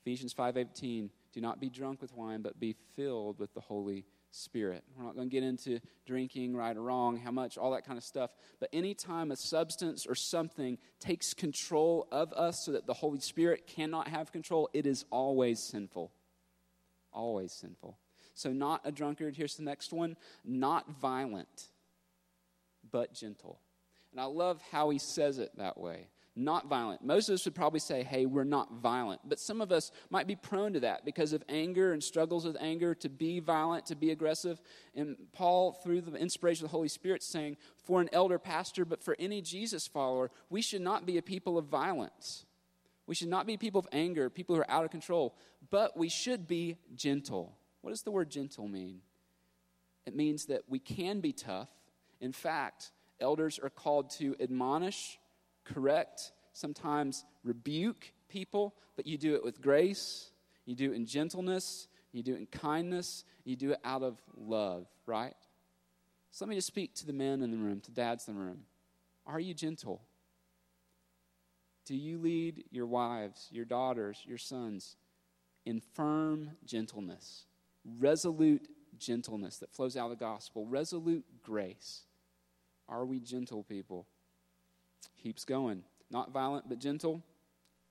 Ephesians 0.00 0.32
5:18 0.32 1.10
Do 1.32 1.40
not 1.40 1.60
be 1.60 1.68
drunk 1.68 2.00
with 2.00 2.14
wine 2.14 2.42
but 2.42 2.58
be 2.58 2.74
filled 2.96 3.38
with 3.38 3.52
the 3.54 3.60
Holy 3.60 4.02
Spirit. 4.02 4.19
We're 4.96 5.04
not 5.04 5.16
going 5.16 5.28
to 5.28 5.32
get 5.32 5.42
into 5.42 5.80
drinking, 6.06 6.56
right 6.56 6.76
or 6.76 6.82
wrong, 6.82 7.18
how 7.18 7.30
much, 7.30 7.58
all 7.58 7.72
that 7.72 7.84
kind 7.84 7.98
of 7.98 8.04
stuff. 8.04 8.30
But 8.58 8.68
anytime 8.72 9.30
a 9.30 9.36
substance 9.36 10.06
or 10.06 10.14
something 10.14 10.78
takes 11.00 11.34
control 11.34 12.06
of 12.12 12.32
us 12.32 12.64
so 12.64 12.72
that 12.72 12.86
the 12.86 12.94
Holy 12.94 13.20
Spirit 13.20 13.66
cannot 13.66 14.08
have 14.08 14.32
control, 14.32 14.68
it 14.72 14.86
is 14.86 15.04
always 15.10 15.60
sinful. 15.60 16.12
Always 17.12 17.52
sinful. 17.52 17.98
So, 18.34 18.52
not 18.52 18.82
a 18.84 18.92
drunkard. 18.92 19.36
Here's 19.36 19.56
the 19.56 19.64
next 19.64 19.92
one 19.92 20.16
not 20.44 20.88
violent, 21.00 21.68
but 22.90 23.12
gentle. 23.12 23.58
And 24.12 24.20
I 24.20 24.24
love 24.24 24.60
how 24.70 24.90
he 24.90 24.98
says 24.98 25.38
it 25.38 25.50
that 25.56 25.78
way 25.78 26.06
not 26.40 26.68
violent. 26.68 27.04
Most 27.04 27.28
of 27.28 27.34
us 27.34 27.44
would 27.44 27.54
probably 27.54 27.80
say, 27.80 28.02
hey, 28.02 28.26
we're 28.26 28.44
not 28.44 28.72
violent. 28.74 29.20
But 29.24 29.38
some 29.38 29.60
of 29.60 29.70
us 29.70 29.92
might 30.10 30.26
be 30.26 30.36
prone 30.36 30.72
to 30.72 30.80
that 30.80 31.04
because 31.04 31.32
of 31.32 31.44
anger 31.48 31.92
and 31.92 32.02
struggles 32.02 32.44
with 32.44 32.56
anger, 32.60 32.94
to 32.96 33.08
be 33.08 33.40
violent, 33.40 33.86
to 33.86 33.96
be 33.96 34.10
aggressive. 34.10 34.60
And 34.94 35.16
Paul, 35.32 35.72
through 35.72 36.00
the 36.00 36.16
inspiration 36.16 36.64
of 36.64 36.70
the 36.70 36.76
Holy 36.76 36.88
Spirit, 36.88 37.22
saying, 37.22 37.56
for 37.76 38.00
an 38.00 38.08
elder 38.12 38.38
pastor, 38.38 38.84
but 38.84 39.02
for 39.02 39.16
any 39.18 39.40
Jesus 39.42 39.86
follower, 39.86 40.30
we 40.48 40.62
should 40.62 40.82
not 40.82 41.06
be 41.06 41.18
a 41.18 41.22
people 41.22 41.58
of 41.58 41.66
violence. 41.66 42.46
We 43.06 43.14
should 43.14 43.28
not 43.28 43.46
be 43.46 43.56
people 43.56 43.78
of 43.78 43.88
anger, 43.92 44.30
people 44.30 44.56
who 44.56 44.62
are 44.62 44.70
out 44.70 44.84
of 44.84 44.90
control, 44.90 45.36
but 45.70 45.96
we 45.96 46.08
should 46.08 46.48
be 46.48 46.76
gentle. 46.94 47.56
What 47.82 47.90
does 47.90 48.02
the 48.02 48.10
word 48.10 48.30
gentle 48.30 48.68
mean? 48.68 49.00
It 50.06 50.16
means 50.16 50.46
that 50.46 50.62
we 50.68 50.78
can 50.78 51.20
be 51.20 51.32
tough. 51.32 51.68
In 52.20 52.32
fact, 52.32 52.90
elders 53.20 53.58
are 53.62 53.70
called 53.70 54.10
to 54.10 54.34
admonish 54.40 55.19
correct, 55.72 56.32
sometimes 56.52 57.24
rebuke 57.44 58.12
people, 58.28 58.74
but 58.96 59.06
you 59.06 59.18
do 59.18 59.34
it 59.34 59.44
with 59.44 59.60
grace, 59.60 60.30
you 60.66 60.74
do 60.74 60.92
it 60.92 60.96
in 60.96 61.06
gentleness, 61.06 61.88
you 62.12 62.22
do 62.22 62.34
it 62.34 62.38
in 62.38 62.46
kindness, 62.46 63.24
you 63.44 63.56
do 63.56 63.72
it 63.72 63.78
out 63.84 64.02
of 64.02 64.20
love, 64.36 64.86
right? 65.06 65.34
So 66.30 66.44
let 66.44 66.50
me 66.50 66.56
just 66.56 66.68
speak 66.68 66.94
to 66.96 67.06
the 67.06 67.12
men 67.12 67.42
in 67.42 67.50
the 67.50 67.56
room, 67.56 67.80
to 67.80 67.90
dads 67.90 68.28
in 68.28 68.34
the 68.34 68.40
room. 68.40 68.60
Are 69.26 69.40
you 69.40 69.54
gentle? 69.54 70.02
Do 71.86 71.96
you 71.96 72.18
lead 72.18 72.64
your 72.70 72.86
wives, 72.86 73.48
your 73.50 73.64
daughters, 73.64 74.22
your 74.26 74.38
sons 74.38 74.96
in 75.66 75.80
firm 75.80 76.52
gentleness, 76.64 77.46
resolute 77.98 78.68
gentleness 78.98 79.58
that 79.58 79.72
flows 79.72 79.96
out 79.96 80.10
of 80.10 80.18
the 80.18 80.24
gospel, 80.24 80.66
resolute 80.66 81.24
grace? 81.42 82.02
Are 82.88 83.04
we 83.04 83.20
gentle 83.20 83.62
people? 83.62 84.06
Keeps 85.22 85.44
going. 85.44 85.82
Not 86.10 86.32
violent, 86.32 86.68
but 86.68 86.78
gentle. 86.78 87.22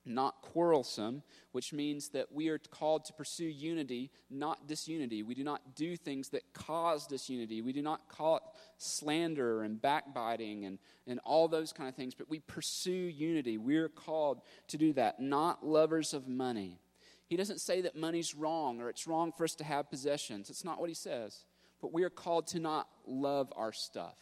Not 0.05 0.41
quarrelsome, 0.41 1.23
which 1.51 1.73
means 1.73 2.09
that 2.09 2.31
we 2.31 2.47
are 2.47 2.57
called 2.57 3.05
to 3.05 3.13
pursue 3.13 3.45
unity, 3.45 4.11
not 4.29 4.65
disunity. 4.65 5.23
We 5.23 5.35
do 5.35 5.43
not 5.43 5.75
do 5.75 5.95
things 5.97 6.29
that 6.29 6.53
cause 6.53 7.05
disunity. 7.05 7.61
We 7.61 7.73
do 7.73 7.81
not 7.81 8.07
call 8.07 8.37
it 8.37 8.43
slander 8.77 9.61
and 9.61 9.79
backbiting 9.79 10.65
and, 10.65 10.79
and 11.05 11.19
all 11.25 11.47
those 11.47 11.73
kind 11.73 11.89
of 11.89 11.95
things, 11.95 12.15
but 12.15 12.29
we 12.29 12.39
pursue 12.39 12.91
unity. 12.91 13.57
We're 13.57 13.89
called 13.89 14.41
to 14.69 14.77
do 14.77 14.93
that. 14.93 15.19
Not 15.19 15.65
lovers 15.65 16.13
of 16.13 16.27
money. 16.27 16.79
He 17.27 17.35
doesn't 17.35 17.61
say 17.61 17.81
that 17.81 17.95
money's 17.95 18.33
wrong 18.33 18.81
or 18.81 18.89
it's 18.89 19.05
wrong 19.05 19.31
for 19.31 19.43
us 19.43 19.53
to 19.55 19.63
have 19.63 19.91
possessions. 19.91 20.49
It's 20.49 20.65
not 20.65 20.79
what 20.79 20.89
he 20.89 20.95
says. 20.95 21.43
But 21.81 21.93
we 21.93 22.03
are 22.03 22.09
called 22.09 22.47
to 22.47 22.59
not 22.59 22.87
love 23.05 23.53
our 23.55 23.71
stuff, 23.71 24.15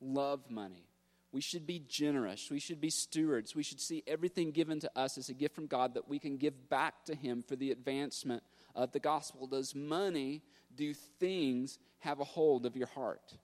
love 0.00 0.50
money. 0.50 0.89
We 1.32 1.40
should 1.40 1.66
be 1.66 1.78
generous. 1.88 2.50
We 2.50 2.58
should 2.58 2.80
be 2.80 2.90
stewards. 2.90 3.54
We 3.54 3.62
should 3.62 3.80
see 3.80 4.02
everything 4.06 4.50
given 4.50 4.80
to 4.80 4.90
us 4.96 5.16
as 5.16 5.28
a 5.28 5.34
gift 5.34 5.54
from 5.54 5.68
God 5.68 5.94
that 5.94 6.08
we 6.08 6.18
can 6.18 6.36
give 6.36 6.68
back 6.68 7.04
to 7.04 7.14
Him 7.14 7.44
for 7.46 7.54
the 7.54 7.70
advancement 7.70 8.42
of 8.74 8.90
the 8.92 8.98
gospel. 8.98 9.46
Does 9.46 9.74
money, 9.74 10.42
do 10.74 10.92
things 10.92 11.78
have 12.00 12.18
a 12.18 12.24
hold 12.24 12.66
of 12.66 12.76
your 12.76 12.88
heart? 12.88 13.36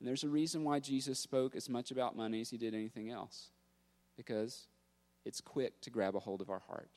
And 0.00 0.08
there's 0.08 0.24
a 0.24 0.28
reason 0.28 0.64
why 0.64 0.80
Jesus 0.80 1.18
spoke 1.18 1.54
as 1.54 1.68
much 1.68 1.90
about 1.90 2.16
money 2.16 2.40
as 2.40 2.50
he 2.50 2.56
did 2.56 2.74
anything 2.74 3.10
else. 3.10 3.50
Because 4.16 4.66
it's 5.24 5.40
quick 5.40 5.80
to 5.82 5.90
grab 5.90 6.16
a 6.16 6.18
hold 6.18 6.40
of 6.40 6.50
our 6.50 6.58
heart, 6.58 6.90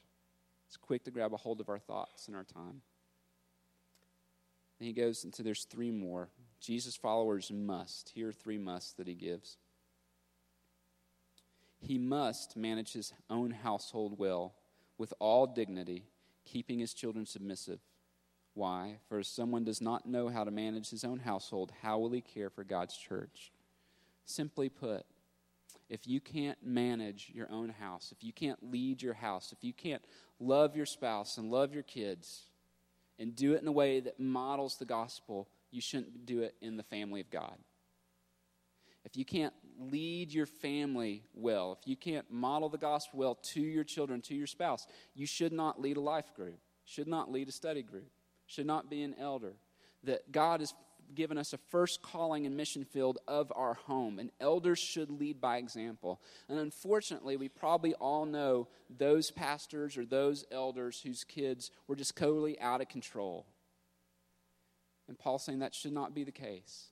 it's 0.67 0.77
quick 0.77 1.03
to 1.03 1.11
grab 1.11 1.33
a 1.33 1.37
hold 1.37 1.61
of 1.61 1.69
our 1.69 1.79
thoughts 1.79 2.27
and 2.27 2.35
our 2.35 2.43
time. 2.43 2.81
And 4.79 4.87
he 4.87 4.93
goes 4.93 5.23
into 5.23 5.43
there's 5.43 5.65
three 5.65 5.91
more. 5.91 6.29
Jesus' 6.63 6.95
followers 6.95 7.51
must. 7.51 8.13
Here 8.15 8.29
are 8.29 8.33
three 8.33 8.57
musts 8.57 8.93
that 8.93 9.07
he 9.07 9.15
gives. 9.15 9.57
He 11.81 11.97
must 11.97 12.55
manage 12.55 12.93
his 12.93 13.11
own 13.29 13.51
household 13.51 14.17
well, 14.17 14.53
with 14.97 15.13
all 15.19 15.45
dignity, 15.45 16.05
keeping 16.45 16.79
his 16.79 16.93
children 16.93 17.25
submissive. 17.25 17.79
Why? 18.53 18.99
For 19.09 19.19
if 19.19 19.25
someone 19.25 19.65
does 19.65 19.81
not 19.81 20.05
know 20.05 20.29
how 20.29 20.45
to 20.45 20.51
manage 20.51 20.89
his 20.89 21.03
own 21.03 21.19
household, 21.19 21.73
how 21.81 21.99
will 21.99 22.11
he 22.11 22.21
care 22.21 22.49
for 22.49 22.63
God's 22.63 22.95
church? 22.95 23.51
Simply 24.25 24.69
put, 24.69 25.05
if 25.89 26.07
you 26.07 26.21
can't 26.21 26.57
manage 26.63 27.29
your 27.33 27.51
own 27.51 27.69
house, 27.69 28.13
if 28.15 28.23
you 28.23 28.31
can't 28.31 28.71
lead 28.71 29.01
your 29.01 29.15
house, 29.15 29.51
if 29.51 29.65
you 29.65 29.73
can't 29.73 30.03
love 30.39 30.77
your 30.77 30.85
spouse 30.85 31.37
and 31.37 31.51
love 31.51 31.73
your 31.73 31.83
kids 31.83 32.43
and 33.19 33.35
do 33.35 33.53
it 33.53 33.61
in 33.61 33.67
a 33.67 33.71
way 33.71 33.99
that 33.99 34.19
models 34.19 34.77
the 34.77 34.85
gospel, 34.85 35.49
you 35.73 35.81
shouldn't 35.81 36.25
do 36.25 36.41
it 36.41 36.55
in 36.61 36.77
the 36.77 36.83
family 36.83 37.19
of 37.19 37.29
God. 37.29 37.55
If 39.05 39.17
you 39.17 39.25
can't 39.25 39.53
lead 39.79 40.31
your 40.31 40.45
family 40.45 41.23
well, 41.33 41.77
if 41.79 41.87
you 41.87 41.97
can't 41.97 42.29
model 42.31 42.69
the 42.69 42.77
gospel 42.77 43.19
well 43.19 43.35
to 43.35 43.61
your 43.61 43.83
children, 43.83 44.21
to 44.21 44.35
your 44.35 44.47
spouse, 44.47 44.87
you 45.13 45.25
should 45.25 45.51
not 45.51 45.81
lead 45.81 45.97
a 45.97 46.01
life 46.01 46.33
group, 46.35 46.59
should 46.85 47.07
not 47.07 47.31
lead 47.31 47.49
a 47.49 47.51
study 47.51 47.81
group, 47.81 48.09
should 48.45 48.65
not 48.65 48.89
be 48.89 49.03
an 49.03 49.15
elder. 49.19 49.53
That 50.03 50.31
God 50.31 50.59
has 50.59 50.73
given 51.15 51.37
us 51.37 51.53
a 51.53 51.57
first 51.57 52.01
calling 52.01 52.45
and 52.45 52.55
mission 52.55 52.85
field 52.85 53.17
of 53.27 53.51
our 53.55 53.73
home, 53.73 54.19
and 54.19 54.31
elders 54.39 54.79
should 54.79 55.09
lead 55.09 55.41
by 55.41 55.57
example. 55.57 56.21
And 56.47 56.59
unfortunately, 56.59 57.35
we 57.35 57.49
probably 57.49 57.93
all 57.95 58.25
know 58.25 58.67
those 58.89 59.31
pastors 59.31 59.97
or 59.97 60.05
those 60.05 60.45
elders 60.51 61.01
whose 61.01 61.23
kids 61.23 61.71
were 61.87 61.95
just 61.95 62.15
totally 62.15 62.59
out 62.59 62.81
of 62.81 62.87
control 62.87 63.45
and 65.07 65.17
Paul's 65.17 65.43
saying 65.45 65.59
that 65.59 65.75
should 65.75 65.93
not 65.93 66.13
be 66.13 66.23
the 66.23 66.31
case. 66.31 66.89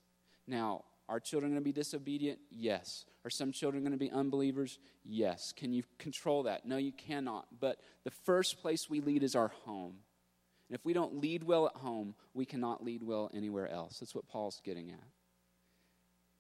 Now, 0.47 0.83
are 1.07 1.19
children 1.19 1.51
going 1.51 1.61
to 1.61 1.65
be 1.65 1.73
disobedient? 1.73 2.39
Yes. 2.49 3.05
Are 3.25 3.29
some 3.29 3.51
children 3.51 3.83
going 3.83 3.91
to 3.91 3.97
be 3.97 4.11
unbelievers? 4.11 4.79
Yes. 5.03 5.53
Can 5.55 5.73
you 5.73 5.83
control 5.97 6.43
that? 6.43 6.65
No, 6.65 6.77
you 6.77 6.91
cannot. 6.91 7.47
But 7.59 7.79
the 8.03 8.11
first 8.11 8.61
place 8.61 8.89
we 8.89 9.01
lead 9.01 9.23
is 9.23 9.35
our 9.35 9.49
home. 9.65 9.97
And 10.69 10.75
if 10.77 10.85
we 10.85 10.93
don't 10.93 11.19
lead 11.19 11.43
well 11.43 11.65
at 11.67 11.75
home, 11.75 12.15
we 12.33 12.45
cannot 12.45 12.83
lead 12.83 13.03
well 13.03 13.29
anywhere 13.33 13.69
else. 13.69 13.99
That's 13.99 14.15
what 14.15 14.27
Paul's 14.27 14.61
getting 14.63 14.89
at. 14.89 15.03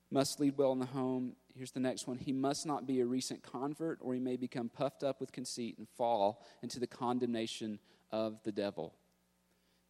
Must 0.09 0.39
lead 0.39 0.57
well 0.57 0.71
in 0.71 0.79
the 0.79 0.85
home. 0.85 1.33
Here's 1.53 1.71
the 1.71 1.79
next 1.79 2.07
one. 2.07 2.17
He 2.17 2.31
must 2.31 2.65
not 2.65 2.87
be 2.87 3.01
a 3.01 3.05
recent 3.05 3.43
convert, 3.43 3.99
or 4.01 4.13
he 4.13 4.19
may 4.19 4.37
become 4.37 4.69
puffed 4.69 5.03
up 5.03 5.19
with 5.19 5.31
conceit 5.31 5.77
and 5.77 5.87
fall 5.97 6.45
into 6.61 6.79
the 6.79 6.87
condemnation 6.87 7.79
of 8.11 8.41
the 8.43 8.51
devil 8.51 8.93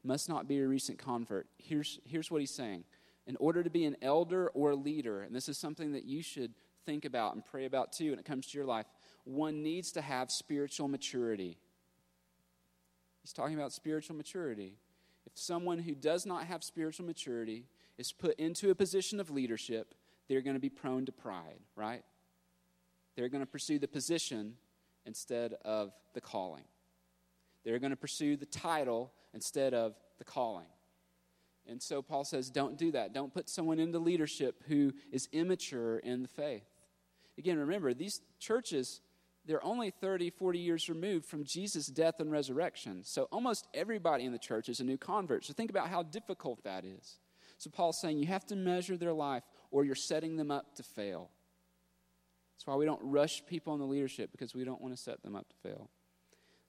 must 0.03 0.29
not 0.29 0.47
be 0.47 0.59
a 0.59 0.67
recent 0.67 0.97
convert. 0.97 1.47
Here's, 1.57 1.99
here's 2.05 2.31
what 2.31 2.41
he's 2.41 2.53
saying. 2.53 2.83
In 3.27 3.35
order 3.37 3.63
to 3.63 3.69
be 3.69 3.85
an 3.85 3.97
elder 4.01 4.49
or 4.49 4.71
a 4.71 4.75
leader, 4.75 5.21
and 5.21 5.35
this 5.35 5.47
is 5.47 5.57
something 5.57 5.93
that 5.93 6.05
you 6.05 6.23
should 6.23 6.53
think 6.85 7.05
about 7.05 7.35
and 7.35 7.45
pray 7.45 7.65
about 7.65 7.93
too 7.93 8.09
when 8.09 8.19
it 8.19 8.25
comes 8.25 8.47
to 8.47 8.57
your 8.57 8.65
life. 8.65 8.87
One 9.23 9.61
needs 9.61 9.91
to 9.93 10.01
have 10.01 10.31
spiritual 10.31 10.87
maturity. 10.87 11.57
He's 13.21 13.33
talking 13.33 13.55
about 13.55 13.71
spiritual 13.71 14.15
maturity. 14.15 14.73
If 15.25 15.33
someone 15.37 15.79
who 15.79 15.93
does 15.93 16.25
not 16.25 16.45
have 16.45 16.63
spiritual 16.63 17.05
maturity 17.05 17.65
is 17.97 18.11
put 18.11 18.39
into 18.39 18.71
a 18.71 18.75
position 18.75 19.19
of 19.19 19.29
leadership, 19.29 19.93
they're 20.27 20.41
going 20.41 20.55
to 20.55 20.61
be 20.61 20.69
prone 20.69 21.05
to 21.05 21.11
pride, 21.11 21.59
right? 21.75 22.03
They're 23.15 23.29
going 23.29 23.43
to 23.43 23.49
pursue 23.49 23.77
the 23.77 23.87
position 23.87 24.55
instead 25.05 25.53
of 25.63 25.93
the 26.13 26.21
calling. 26.21 26.63
They're 27.63 27.79
going 27.79 27.91
to 27.91 27.97
pursue 27.97 28.37
the 28.37 28.47
title 28.47 29.11
instead 29.33 29.73
of 29.73 29.95
the 30.17 30.23
calling. 30.23 30.67
And 31.67 31.81
so 31.81 32.01
Paul 32.01 32.23
says, 32.23 32.49
don't 32.49 32.77
do 32.77 32.91
that. 32.91 33.13
Don't 33.13 33.33
put 33.33 33.49
someone 33.49 33.79
into 33.79 33.99
leadership 33.99 34.63
who 34.67 34.93
is 35.11 35.29
immature 35.31 35.99
in 35.99 36.21
the 36.21 36.27
faith. 36.27 36.65
Again, 37.37 37.57
remember, 37.57 37.93
these 37.93 38.21
churches, 38.39 39.01
they're 39.45 39.63
only 39.63 39.91
30, 39.91 40.31
40 40.31 40.59
years 40.59 40.89
removed 40.89 41.25
from 41.25 41.43
Jesus' 41.43 41.87
death 41.87 42.19
and 42.19 42.31
resurrection. 42.31 43.03
So 43.03 43.23
almost 43.31 43.67
everybody 43.73 44.25
in 44.25 44.31
the 44.31 44.39
church 44.39 44.69
is 44.69 44.79
a 44.79 44.83
new 44.83 44.97
convert. 44.97 45.45
So 45.45 45.53
think 45.53 45.69
about 45.69 45.89
how 45.89 46.03
difficult 46.03 46.63
that 46.63 46.83
is. 46.83 47.19
So 47.57 47.69
Paul's 47.69 48.01
saying 48.01 48.17
you 48.17 48.27
have 48.27 48.45
to 48.47 48.55
measure 48.55 48.97
their 48.97 49.13
life 49.13 49.43
or 49.69 49.85
you're 49.85 49.95
setting 49.95 50.35
them 50.35 50.51
up 50.51 50.75
to 50.75 50.83
fail. 50.83 51.29
That's 52.55 52.67
why 52.67 52.75
we 52.75 52.85
don't 52.85 53.01
rush 53.03 53.43
people 53.45 53.73
in 53.73 53.79
the 53.79 53.85
leadership 53.85 54.31
because 54.31 54.53
we 54.53 54.63
don't 54.63 54.81
want 54.81 54.95
to 54.95 55.01
set 55.01 55.23
them 55.23 55.35
up 55.35 55.47
to 55.49 55.55
fail. 55.69 55.89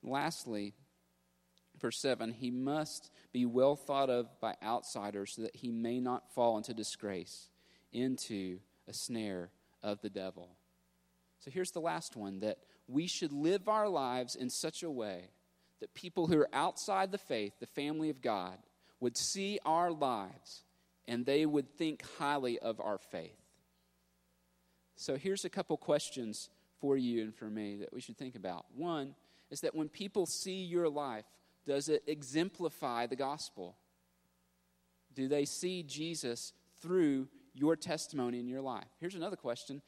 Lastly, 0.03 0.75
verse 1.83 1.99
7 1.99 2.33
he 2.33 2.51
must 2.51 3.11
be 3.33 3.45
well 3.45 3.77
thought 3.77 4.09
of 4.09 4.29
by 4.41 4.55
outsiders 4.63 5.35
so 5.35 5.43
that 5.43 5.57
he 5.57 5.71
may 5.71 6.01
not 6.01 6.33
fall 6.33 6.57
into 6.57 6.73
disgrace, 6.73 7.51
into 7.93 8.59
a 8.89 8.95
snare 8.95 9.51
of 9.83 10.01
the 10.01 10.09
devil. 10.11 10.57
So 11.41 11.51
here's 11.51 11.73
the 11.73 11.81
last 11.81 12.17
one 12.17 12.41
that 12.41 12.59
we 12.89 13.07
should 13.07 13.33
live 13.33 13.69
our 13.69 13.89
lives 13.89 14.37
in 14.37 14.49
such 14.49 14.83
a 14.83 14.91
way 14.91 15.31
that 15.81 15.95
people 15.95 16.29
who 16.29 16.39
are 16.39 16.49
outside 16.53 17.11
the 17.11 17.19
faith, 17.19 17.55
the 17.59 17.67
family 17.67 18.09
of 18.09 18.23
God, 18.23 18.57
would 19.01 19.17
see 19.17 19.59
our 19.67 19.91
lives 19.91 20.63
and 21.09 21.27
they 21.27 21.45
would 21.45 21.69
think 21.77 22.05
highly 22.19 22.59
of 22.61 22.81
our 22.81 22.99
faith. 22.99 23.37
So 24.95 25.17
here's 25.17 25.45
a 25.45 25.51
couple 25.51 25.77
questions 25.77 26.49
for 26.81 26.97
you 26.97 27.23
and 27.23 27.35
for 27.35 27.47
me 27.47 27.77
that 27.77 27.93
we 27.93 28.01
should 28.01 28.17
think 28.17 28.37
about. 28.37 28.67
One 28.77 29.17
is 29.51 29.61
that 29.63 29.75
when 29.75 29.89
people 29.89 30.27
see 30.27 30.63
your 30.63 30.89
life, 30.89 31.25
does 31.67 31.89
it 31.89 32.03
exemplify 32.07 33.07
the 33.07 33.17
gospel? 33.17 33.77
Do 35.15 35.29
they 35.29 35.45
see 35.45 35.83
Jesus 35.83 36.53
through 36.81 37.29
your 37.55 37.77
testimony 37.77 38.41
in 38.41 38.49
your 38.49 38.63
life? 38.63 38.89
Here's 38.99 39.15
another 39.15 39.37
question. 39.37 39.83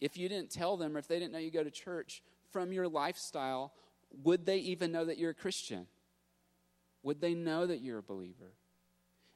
If 0.00 0.16
you 0.16 0.28
didn't 0.28 0.50
tell 0.50 0.76
them 0.76 0.96
or 0.96 0.98
if 0.98 1.06
they 1.06 1.18
didn't 1.18 1.32
know 1.32 1.38
you 1.38 1.50
go 1.50 1.62
to 1.62 1.70
church, 1.70 2.22
from 2.50 2.72
your 2.72 2.88
lifestyle, 2.88 3.72
would 4.22 4.44
they 4.44 4.58
even 4.58 4.92
know 4.92 5.04
that 5.04 5.18
you're 5.18 5.30
a 5.30 5.34
Christian? 5.34 5.86
Would 7.02 7.20
they 7.20 7.34
know 7.34 7.66
that 7.66 7.80
you're 7.80 7.98
a 7.98 8.02
believer? 8.02 8.52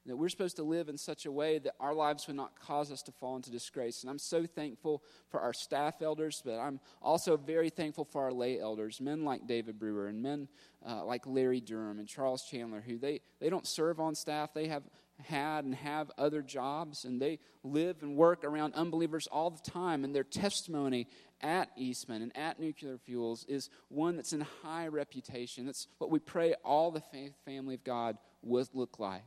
That 0.07 0.17
we're 0.17 0.29
supposed 0.29 0.57
to 0.57 0.63
live 0.63 0.89
in 0.89 0.99
such 0.99 1.27
a 1.27 1.33
way 1.33 1.59
that 1.59 1.75
our 1.81 1.95
lives 1.95 2.27
would 2.27 2.37
not 2.37 2.59
cause 2.61 2.93
us 2.93 3.03
to 3.03 3.13
fall 3.13 3.37
into 3.37 3.51
disgrace. 3.51 4.03
And 4.03 4.11
I'm 4.11 4.19
so 4.19 4.45
thankful 4.45 5.03
for 5.31 5.41
our 5.41 5.53
staff 5.53 6.03
elders, 6.03 6.43
but 6.45 6.59
I'm 6.59 6.81
also 7.01 7.37
very 7.37 7.71
thankful 7.71 8.05
for 8.05 8.23
our 8.23 8.33
lay 8.33 8.61
elders, 8.61 9.01
men 9.01 9.25
like 9.25 9.47
David 9.47 9.79
Brewer 9.79 10.09
and 10.09 10.23
men 10.23 10.49
uh, 10.87 11.05
like 11.05 11.27
Larry 11.27 11.61
Durham 11.61 11.99
and 11.99 12.07
Charles 12.07 12.45
Chandler, 12.45 12.83
who 12.87 12.99
they, 12.99 13.21
they 13.41 13.49
don't 13.49 13.67
serve 13.67 14.01
on 14.01 14.15
staff. 14.15 14.53
They 14.53 14.69
have 14.69 14.83
had 15.23 15.65
and 15.65 15.75
have 15.75 16.11
other 16.19 16.43
jobs, 16.43 17.05
and 17.05 17.21
they 17.21 17.39
live 17.63 18.03
and 18.03 18.17
work 18.17 18.45
around 18.45 18.75
unbelievers 18.75 19.27
all 19.29 19.51
the 19.51 19.71
time. 19.71 20.05
And 20.05 20.15
their 20.15 20.25
testimony 20.25 21.07
at 21.41 21.71
Eastman 21.77 22.23
and 22.23 22.37
at 22.37 22.59
Nuclear 22.59 22.99
Fuels 22.99 23.45
is 23.49 23.71
one 23.89 24.17
that's 24.17 24.33
in 24.33 24.47
high 24.63 24.89
reputation. 24.89 25.67
That's 25.67 25.89
what 25.99 26.11
we 26.11 26.19
pray 26.19 26.55
all 26.65 26.91
the 26.91 27.03
family 27.45 27.75
of 27.75 27.85
God 27.85 28.19
would 28.43 28.69
look 28.75 28.99
like. 28.99 29.23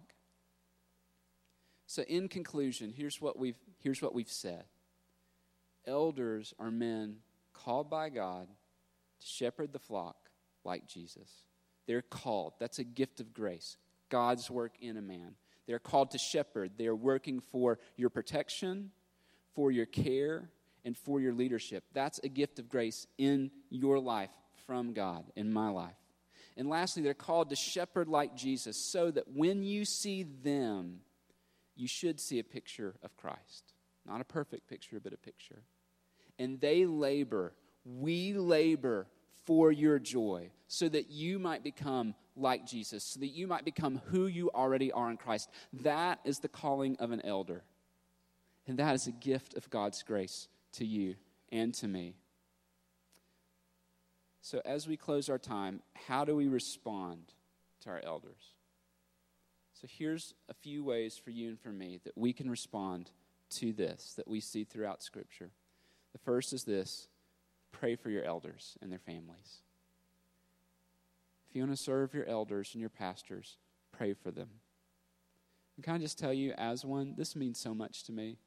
So, 1.88 2.04
in 2.04 2.28
conclusion, 2.28 2.94
here's 2.96 3.22
what 3.22 3.40
we've, 3.40 3.58
here's 3.80 4.02
what 4.02 4.14
we've 4.14 4.30
said 4.30 4.66
Elders 5.86 6.54
are 6.60 6.70
men 6.70 7.18
called 7.54 7.90
by 7.90 8.10
God 8.10 8.48
to 9.20 9.26
shepherd 9.26 9.72
the 9.72 9.80
flock 9.80 10.30
like 10.66 10.86
Jesus. 10.86 11.30
They're 11.88 12.02
called. 12.02 12.54
That's 12.60 12.80
a 12.80 12.84
gift 12.84 13.22
of 13.22 13.34
grace. 13.34 13.78
God's 14.10 14.52
work 14.52 14.74
in 14.82 14.98
a 14.98 15.02
man. 15.02 15.36
They're 15.66 15.80
called 15.80 16.12
to 16.12 16.18
shepherd. 16.18 16.72
They're 16.78 16.96
working 16.96 17.40
for 17.40 17.80
your 17.96 18.10
protection, 18.10 18.92
for 19.56 19.72
your 19.72 19.86
care, 19.86 20.50
and 20.84 20.98
for 20.98 21.22
your 21.22 21.34
leadership. 21.34 21.86
That's 21.94 22.20
a 22.20 22.30
gift 22.30 22.60
of 22.60 22.68
grace 22.70 23.08
in 23.18 23.50
your 23.70 24.00
life 24.00 24.32
from 24.66 24.92
God, 24.94 25.24
in 25.38 25.52
my 25.52 25.70
life. 25.70 25.96
And 26.58 26.70
lastly, 26.70 27.04
they're 27.04 27.14
called 27.14 27.50
to 27.50 27.56
shepherd 27.56 28.10
like 28.10 28.36
Jesus 28.36 28.78
so 28.78 29.10
that 29.12 29.30
when 29.34 29.64
you 29.64 29.86
see 29.86 30.24
them, 30.24 31.00
you 31.78 31.88
should 31.88 32.20
see 32.20 32.40
a 32.40 32.44
picture 32.44 32.96
of 33.04 33.16
Christ. 33.18 33.74
Not 34.06 34.22
a 34.22 34.26
perfect 34.26 34.68
picture, 34.68 35.00
but 35.00 35.14
a 35.14 35.18
picture. 35.18 35.64
And 36.40 36.60
they 36.60 36.86
labor, 36.86 37.54
we 37.86 38.34
labor 38.34 39.08
for 39.46 39.72
your 39.72 40.00
joy, 40.00 40.52
so 40.68 40.90
that 40.90 41.10
you 41.10 41.40
might 41.40 41.64
become 41.64 42.16
like 42.36 42.66
Jesus, 42.66 43.04
so 43.04 43.20
that 43.20 43.28
you 43.28 43.48
might 43.48 43.66
become 43.66 44.02
who 44.08 44.28
you 44.28 44.50
already 44.54 44.92
are 44.92 45.10
in 45.10 45.18
Christ. 45.18 45.50
That 45.82 46.20
is 46.26 46.40
the 46.40 46.50
calling 46.50 46.98
of 47.00 47.12
an 47.12 47.22
elder. 47.26 47.64
And 48.68 48.80
that 48.80 48.96
is 48.96 49.08
a 49.08 49.12
gift 49.12 49.56
of 49.56 49.70
God's 49.70 50.04
grace 50.04 50.48
to 50.74 50.86
you 50.86 51.16
and 51.52 51.74
to 51.76 51.88
me. 51.88 52.16
So, 54.42 54.62
as 54.66 54.88
we 54.88 54.98
close 54.98 55.30
our 55.30 55.40
time, 55.40 55.82
how 55.94 56.24
do 56.24 56.36
we 56.36 56.48
respond 56.48 57.34
to 57.82 57.90
our 57.90 58.02
elders? 58.04 58.57
So 59.80 59.88
here's 59.88 60.34
a 60.50 60.56
few 60.56 60.84
ways 60.84 61.18
for 61.24 61.30
you 61.30 61.50
and 61.50 61.60
for 61.60 61.70
me 61.70 62.00
that 62.04 62.18
we 62.18 62.34
can 62.34 62.50
respond 62.50 63.12
to 63.52 63.72
this 63.72 64.14
that 64.16 64.28
we 64.28 64.40
see 64.40 64.64
throughout 64.64 65.04
Scripture. 65.04 65.52
The 66.14 66.20
first 66.20 66.52
is 66.52 66.64
this 66.64 67.08
pray 67.72 67.96
for 67.96 68.10
your 68.10 68.24
elders 68.24 68.76
and 68.82 68.92
their 68.92 68.98
families. 68.98 69.62
If 71.48 71.56
you 71.56 71.62
want 71.62 71.78
to 71.78 71.82
serve 71.82 72.16
your 72.16 72.26
elders 72.26 72.72
and 72.74 72.82
your 72.82 72.90
pastors, 72.90 73.58
pray 73.92 74.14
for 74.14 74.32
them. 74.32 74.50
And 75.76 75.86
can 75.86 75.94
I 75.94 76.00
just 76.00 76.18
tell 76.18 76.34
you, 76.34 76.54
as 76.58 76.84
one, 76.84 77.14
this 77.16 77.36
means 77.36 77.60
so 77.60 77.76
much 77.76 78.04
to 78.06 78.12
me. 78.12 78.38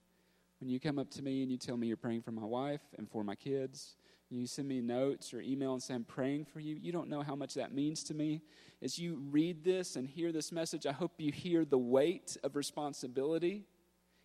When 0.58 0.68
you 0.68 0.80
come 0.80 0.98
up 0.98 1.10
to 1.12 1.22
me 1.22 1.42
and 1.42 1.50
you 1.50 1.58
tell 1.58 1.76
me 1.76 1.86
you're 1.86 1.96
praying 1.96 2.22
for 2.22 2.32
my 2.32 2.44
wife 2.44 2.82
and 2.98 3.08
for 3.08 3.22
my 3.22 3.36
kids, 3.36 3.94
you 4.30 4.46
send 4.46 4.68
me 4.68 4.80
notes 4.80 5.34
or 5.34 5.40
email 5.40 5.72
and 5.72 5.82
say, 5.82 5.94
I'm 5.94 6.04
praying 6.04 6.44
for 6.44 6.60
you. 6.60 6.76
You 6.76 6.92
don't 6.92 7.08
know 7.08 7.22
how 7.22 7.34
much 7.34 7.54
that 7.54 7.74
means 7.74 8.04
to 8.04 8.14
me. 8.14 8.42
As 8.80 8.98
you 8.98 9.20
read 9.30 9.64
this 9.64 9.96
and 9.96 10.06
hear 10.06 10.30
this 10.30 10.52
message, 10.52 10.86
I 10.86 10.92
hope 10.92 11.12
you 11.18 11.32
hear 11.32 11.64
the 11.64 11.78
weight 11.78 12.36
of 12.44 12.54
responsibility. 12.54 13.64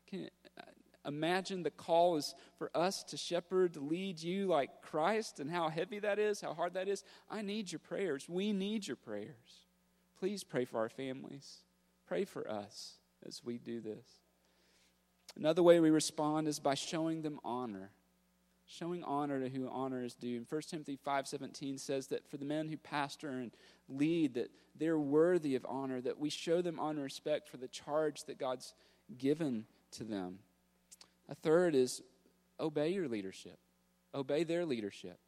Can 0.08 0.30
uh, 0.58 0.62
imagine 1.08 1.63
the 1.63 1.72
call 1.72 2.18
is 2.18 2.36
for 2.58 2.70
us 2.76 3.04
to 3.06 3.18
shepherd, 3.18 3.78
lead 3.78 4.22
you 4.22 4.46
like 4.46 4.82
Christ, 4.84 5.39
and 5.39 5.50
how 5.50 5.70
heavy 5.70 5.98
that 6.00 6.20
is, 6.20 6.39
how 6.39 6.54
hard 6.54 6.76
that 6.76 6.88
is? 6.88 7.04
I 7.30 7.41
need 7.41 7.72
your 7.72 7.80
prayers. 7.80 8.30
We 8.30 8.54
need 8.54 8.88
your 8.88 8.98
prayers. 8.98 9.65
Please 10.20 10.44
pray 10.44 10.65
for 10.65 10.78
our 10.78 10.89
families. 10.89 11.63
Pray 12.08 12.26
for 12.26 12.50
us 12.50 13.00
as 13.26 13.44
we 13.44 13.58
do 13.58 13.82
this. 13.82 14.06
Another 15.36 15.63
way 15.63 15.80
we 15.80 15.89
respond 15.89 16.48
is 16.48 16.60
by 16.60 16.76
showing 16.76 17.24
them 17.24 17.39
honor 17.44 17.89
showing 18.65 19.04
honor 19.04 19.39
to 19.39 19.49
who 19.49 19.69
honor 19.69 20.04
is 20.04 20.15
due. 20.15 20.38
And 20.38 20.47
1 20.47 20.62
Timothy 20.69 20.97
5:17 20.97 21.78
says 21.78 22.08
that 22.08 22.28
for 22.28 22.38
the 22.38 22.45
men 22.45 22.67
who 22.67 22.78
pastor 22.78 23.30
and 23.30 23.51
lead 23.88 24.34
that 24.34 24.51
they're 24.75 24.99
worthy 24.99 25.56
of 25.56 25.65
honor, 25.67 26.01
that 26.01 26.19
we 26.19 26.30
show 26.30 26.62
them 26.62 26.80
honor 26.80 27.01
and 27.01 27.04
respect 27.04 27.47
for 27.47 27.58
the 27.58 27.67
charge 27.67 28.23
that 28.25 28.38
God's 28.38 28.73
given 29.17 29.65
to 29.91 30.04
them. 30.04 30.39
A 31.30 31.36
third 31.36 31.75
is 31.75 32.01
obey 32.60 32.89
your 32.89 33.08
leadership. 33.08 33.60
Obey 34.13 34.44
their 34.44 34.65
leadership. 34.65 35.19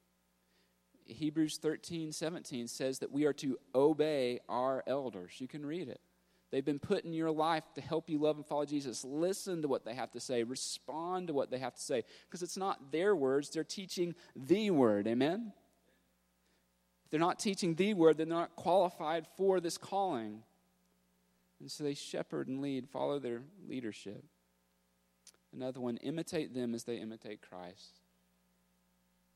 Hebrews 1.05 1.57
13, 1.57 2.11
17 2.11 2.67
says 2.67 2.99
that 2.99 3.11
we 3.11 3.25
are 3.25 3.33
to 3.33 3.57
obey 3.73 4.39
our 4.49 4.83
elders. 4.87 5.39
You 5.39 5.47
can 5.47 5.65
read 5.65 5.87
it. 5.87 6.01
They've 6.49 6.63
been 6.63 6.79
put 6.79 7.03
in 7.03 7.13
your 7.13 7.31
life 7.31 7.65
to 7.75 7.81
help 7.81 8.09
you 8.09 8.19
love 8.19 8.37
and 8.37 8.45
follow 8.45 8.65
Jesus. 8.65 9.03
Listen 9.03 9.61
to 9.63 9.67
what 9.67 9.83
they 9.83 9.93
have 9.93 10.11
to 10.11 10.19
say, 10.19 10.43
respond 10.43 11.27
to 11.27 11.33
what 11.33 11.51
they 11.51 11.57
have 11.59 11.75
to 11.75 11.81
say, 11.81 12.03
because 12.25 12.41
it's 12.41 12.55
not 12.57 12.91
their 12.91 13.15
words, 13.15 13.49
they're 13.49 13.65
teaching 13.65 14.15
the 14.35 14.71
word. 14.71 15.07
Amen? 15.07 15.51
If 17.05 17.11
they're 17.11 17.19
not 17.19 17.39
teaching 17.39 17.75
the 17.75 17.93
word, 17.93 18.17
they're 18.17 18.25
not 18.25 18.55
qualified 18.55 19.27
for 19.35 19.59
this 19.59 19.77
calling. 19.77 20.43
And 21.59 21.69
so 21.71 21.83
they 21.83 21.93
shepherd 21.93 22.47
and 22.47 22.61
lead, 22.61 22.87
follow 22.87 23.19
their 23.19 23.41
leadership. 23.67 24.23
Another 25.53 25.79
one, 25.79 25.97
imitate 25.97 26.53
them 26.53 26.73
as 26.73 26.83
they 26.83 26.97
imitate 26.97 27.41
Christ. 27.41 27.99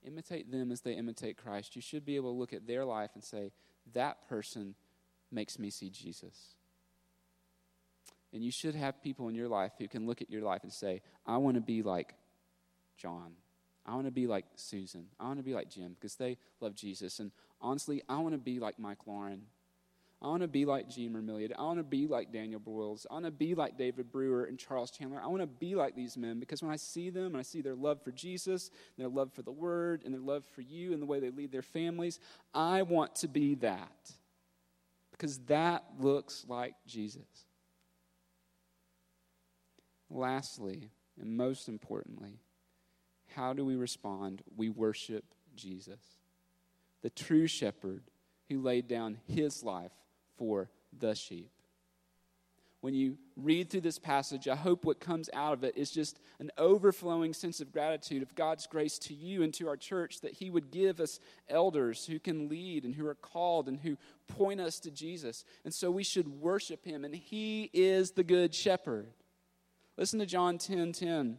Imitate 0.05 0.51
them 0.51 0.71
as 0.71 0.81
they 0.81 0.93
imitate 0.93 1.37
Christ. 1.37 1.75
You 1.75 1.81
should 1.81 2.05
be 2.05 2.15
able 2.15 2.31
to 2.33 2.39
look 2.39 2.53
at 2.53 2.67
their 2.67 2.85
life 2.85 3.11
and 3.15 3.23
say, 3.23 3.51
that 3.93 4.27
person 4.29 4.75
makes 5.31 5.59
me 5.59 5.69
see 5.69 5.89
Jesus. 5.89 6.55
And 8.33 8.43
you 8.43 8.51
should 8.51 8.75
have 8.75 9.01
people 9.01 9.27
in 9.27 9.35
your 9.35 9.49
life 9.49 9.73
who 9.77 9.87
can 9.87 10.07
look 10.07 10.21
at 10.21 10.29
your 10.29 10.41
life 10.41 10.63
and 10.63 10.71
say, 10.71 11.01
I 11.25 11.37
want 11.37 11.55
to 11.55 11.61
be 11.61 11.83
like 11.83 12.15
John. 12.97 13.33
I 13.85 13.95
want 13.95 14.05
to 14.05 14.11
be 14.11 14.27
like 14.27 14.45
Susan. 14.55 15.07
I 15.19 15.25
want 15.25 15.39
to 15.39 15.43
be 15.43 15.53
like 15.53 15.69
Jim 15.69 15.95
because 15.99 16.15
they 16.15 16.37
love 16.59 16.75
Jesus. 16.75 17.19
And 17.19 17.31
honestly, 17.59 18.01
I 18.07 18.17
want 18.19 18.33
to 18.33 18.39
be 18.39 18.59
like 18.59 18.79
Mike 18.79 18.99
Lauren. 19.05 19.41
I 20.21 20.27
want 20.27 20.43
to 20.43 20.47
be 20.47 20.65
like 20.65 20.87
Gene 20.87 21.13
Mermilliod. 21.13 21.51
I 21.57 21.63
want 21.63 21.79
to 21.79 21.83
be 21.83 22.05
like 22.05 22.31
Daniel 22.31 22.59
Broyles. 22.59 23.07
I 23.09 23.15
want 23.15 23.25
to 23.25 23.31
be 23.31 23.55
like 23.55 23.75
David 23.75 24.11
Brewer 24.11 24.43
and 24.43 24.57
Charles 24.57 24.91
Chandler. 24.91 25.19
I 25.19 25.25
want 25.25 25.41
to 25.41 25.47
be 25.47 25.73
like 25.73 25.95
these 25.95 26.15
men 26.15 26.39
because 26.39 26.61
when 26.61 26.71
I 26.71 26.75
see 26.75 27.09
them 27.09 27.27
and 27.27 27.37
I 27.37 27.41
see 27.41 27.61
their 27.61 27.73
love 27.73 28.03
for 28.03 28.11
Jesus, 28.11 28.69
their 28.99 29.07
love 29.07 29.33
for 29.33 29.41
the 29.41 29.51
Word, 29.51 30.03
and 30.05 30.13
their 30.13 30.21
love 30.21 30.43
for 30.53 30.61
you 30.61 30.93
and 30.93 31.01
the 31.01 31.07
way 31.07 31.19
they 31.19 31.31
lead 31.31 31.51
their 31.51 31.63
families, 31.63 32.19
I 32.53 32.83
want 32.83 33.15
to 33.15 33.27
be 33.27 33.55
that 33.55 34.11
because 35.11 35.39
that 35.47 35.85
looks 35.99 36.45
like 36.47 36.75
Jesus. 36.85 37.47
Lastly, 40.13 40.89
and 41.19 41.37
most 41.37 41.69
importantly, 41.69 42.41
how 43.35 43.53
do 43.53 43.63
we 43.63 43.75
respond? 43.75 44.43
We 44.57 44.69
worship 44.69 45.23
Jesus, 45.55 46.01
the 47.01 47.09
true 47.09 47.47
shepherd 47.47 48.03
who 48.49 48.61
laid 48.61 48.89
down 48.89 49.17
his 49.25 49.63
life 49.63 49.93
for 50.37 50.69
the 50.97 51.15
sheep. 51.15 51.49
When 52.81 52.93
you 52.93 53.19
read 53.37 53.69
through 53.69 53.81
this 53.81 53.99
passage, 53.99 54.47
I 54.47 54.55
hope 54.55 54.83
what 54.83 54.99
comes 54.99 55.29
out 55.33 55.53
of 55.53 55.63
it 55.63 55.77
is 55.77 55.91
just 55.91 56.19
an 56.39 56.49
overflowing 56.57 57.31
sense 57.31 57.61
of 57.61 57.71
gratitude 57.71 58.23
of 58.23 58.35
God's 58.35 58.65
grace 58.65 58.97
to 58.99 59.13
you 59.13 59.43
and 59.43 59.53
to 59.53 59.67
our 59.67 59.77
church 59.77 60.21
that 60.21 60.33
He 60.33 60.49
would 60.49 60.71
give 60.71 60.99
us 60.99 61.19
elders 61.47 62.07
who 62.07 62.19
can 62.19 62.49
lead 62.49 62.83
and 62.83 62.95
who 62.95 63.05
are 63.05 63.15
called 63.15 63.67
and 63.67 63.79
who 63.79 63.97
point 64.27 64.59
us 64.59 64.79
to 64.79 64.91
Jesus. 64.91 65.45
And 65.63 65.73
so 65.73 65.91
we 65.91 66.03
should 66.03 66.27
worship 66.27 66.83
Him, 66.83 67.05
and 67.05 67.15
He 67.15 67.69
is 67.71 68.11
the 68.11 68.23
good 68.23 68.53
shepherd. 68.53 69.13
Listen 69.97 70.19
to 70.19 70.25
John 70.25 70.57
10 70.57 70.93
10 70.93 71.37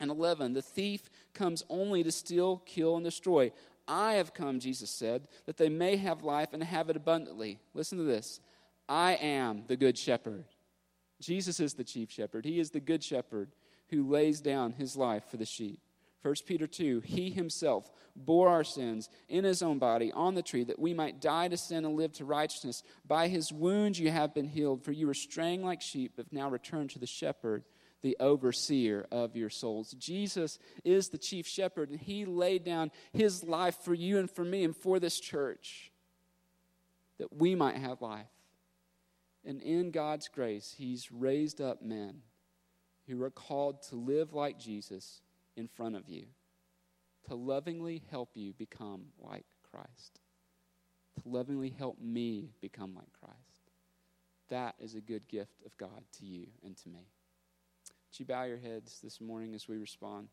and 0.00 0.10
11. 0.10 0.52
The 0.52 0.62
thief 0.62 1.10
comes 1.34 1.64
only 1.68 2.02
to 2.02 2.12
steal, 2.12 2.58
kill, 2.58 2.96
and 2.96 3.04
destroy. 3.04 3.52
I 3.86 4.14
have 4.14 4.34
come, 4.34 4.60
Jesus 4.60 4.90
said, 4.90 5.28
that 5.46 5.56
they 5.56 5.68
may 5.68 5.96
have 5.96 6.22
life 6.22 6.52
and 6.52 6.62
have 6.62 6.90
it 6.90 6.96
abundantly. 6.96 7.58
Listen 7.74 7.98
to 7.98 8.04
this 8.04 8.40
I 8.88 9.12
am 9.14 9.64
the 9.66 9.76
good 9.76 9.98
shepherd. 9.98 10.44
Jesus 11.20 11.58
is 11.58 11.74
the 11.74 11.84
chief 11.84 12.10
shepherd. 12.10 12.44
He 12.44 12.60
is 12.60 12.70
the 12.70 12.80
good 12.80 13.02
shepherd 13.02 13.50
who 13.88 14.08
lays 14.08 14.40
down 14.40 14.72
his 14.72 14.96
life 14.96 15.24
for 15.28 15.36
the 15.36 15.46
sheep. 15.46 15.80
1 16.22 16.34
Peter 16.46 16.66
2 16.66 17.00
He 17.00 17.30
himself 17.30 17.90
bore 18.14 18.48
our 18.48 18.64
sins 18.64 19.08
in 19.28 19.44
his 19.44 19.62
own 19.62 19.78
body 19.78 20.12
on 20.12 20.34
the 20.34 20.42
tree 20.42 20.64
that 20.64 20.78
we 20.78 20.92
might 20.92 21.20
die 21.20 21.48
to 21.48 21.56
sin 21.56 21.84
and 21.84 21.96
live 21.96 22.12
to 22.12 22.24
righteousness. 22.24 22.82
By 23.06 23.28
his 23.28 23.52
wounds 23.52 23.98
you 23.98 24.10
have 24.10 24.34
been 24.34 24.48
healed, 24.48 24.84
for 24.84 24.92
you 24.92 25.06
were 25.06 25.14
straying 25.14 25.64
like 25.64 25.80
sheep, 25.80 26.12
but 26.16 26.32
now 26.32 26.50
return 26.50 26.88
to 26.88 26.98
the 26.98 27.06
shepherd 27.06 27.64
the 28.02 28.16
overseer 28.20 29.06
of 29.10 29.36
your 29.36 29.50
souls. 29.50 29.92
Jesus 29.92 30.58
is 30.84 31.08
the 31.08 31.18
chief 31.18 31.46
shepherd, 31.46 31.90
and 31.90 32.00
he 32.00 32.24
laid 32.24 32.64
down 32.64 32.90
his 33.12 33.42
life 33.42 33.76
for 33.82 33.94
you 33.94 34.18
and 34.18 34.30
for 34.30 34.44
me 34.44 34.64
and 34.64 34.76
for 34.76 35.00
this 35.00 35.18
church 35.18 35.90
that 37.18 37.36
we 37.36 37.54
might 37.54 37.76
have 37.76 38.00
life. 38.00 38.26
And 39.44 39.62
in 39.62 39.90
God's 39.90 40.28
grace, 40.28 40.74
he's 40.76 41.10
raised 41.10 41.60
up 41.60 41.82
men 41.82 42.22
who 43.06 43.22
are 43.22 43.30
called 43.30 43.82
to 43.82 43.96
live 43.96 44.34
like 44.34 44.58
Jesus 44.58 45.22
in 45.56 45.66
front 45.66 45.96
of 45.96 46.08
you, 46.08 46.26
to 47.26 47.34
lovingly 47.34 48.02
help 48.10 48.30
you 48.34 48.52
become 48.52 49.06
like 49.18 49.46
Christ, 49.70 50.20
to 51.22 51.28
lovingly 51.28 51.70
help 51.70 51.98
me 52.00 52.50
become 52.60 52.94
like 52.94 53.12
Christ. 53.18 53.34
That 54.50 54.76
is 54.78 54.94
a 54.94 55.00
good 55.00 55.26
gift 55.28 55.62
of 55.66 55.76
God 55.76 56.04
to 56.18 56.26
you 56.26 56.46
and 56.64 56.76
to 56.78 56.88
me. 56.88 57.08
Would 58.08 58.20
you 58.20 58.26
bow 58.26 58.44
your 58.44 58.56
heads 58.56 59.00
this 59.02 59.20
morning 59.20 59.54
as 59.54 59.68
we 59.68 59.76
respond? 59.76 60.28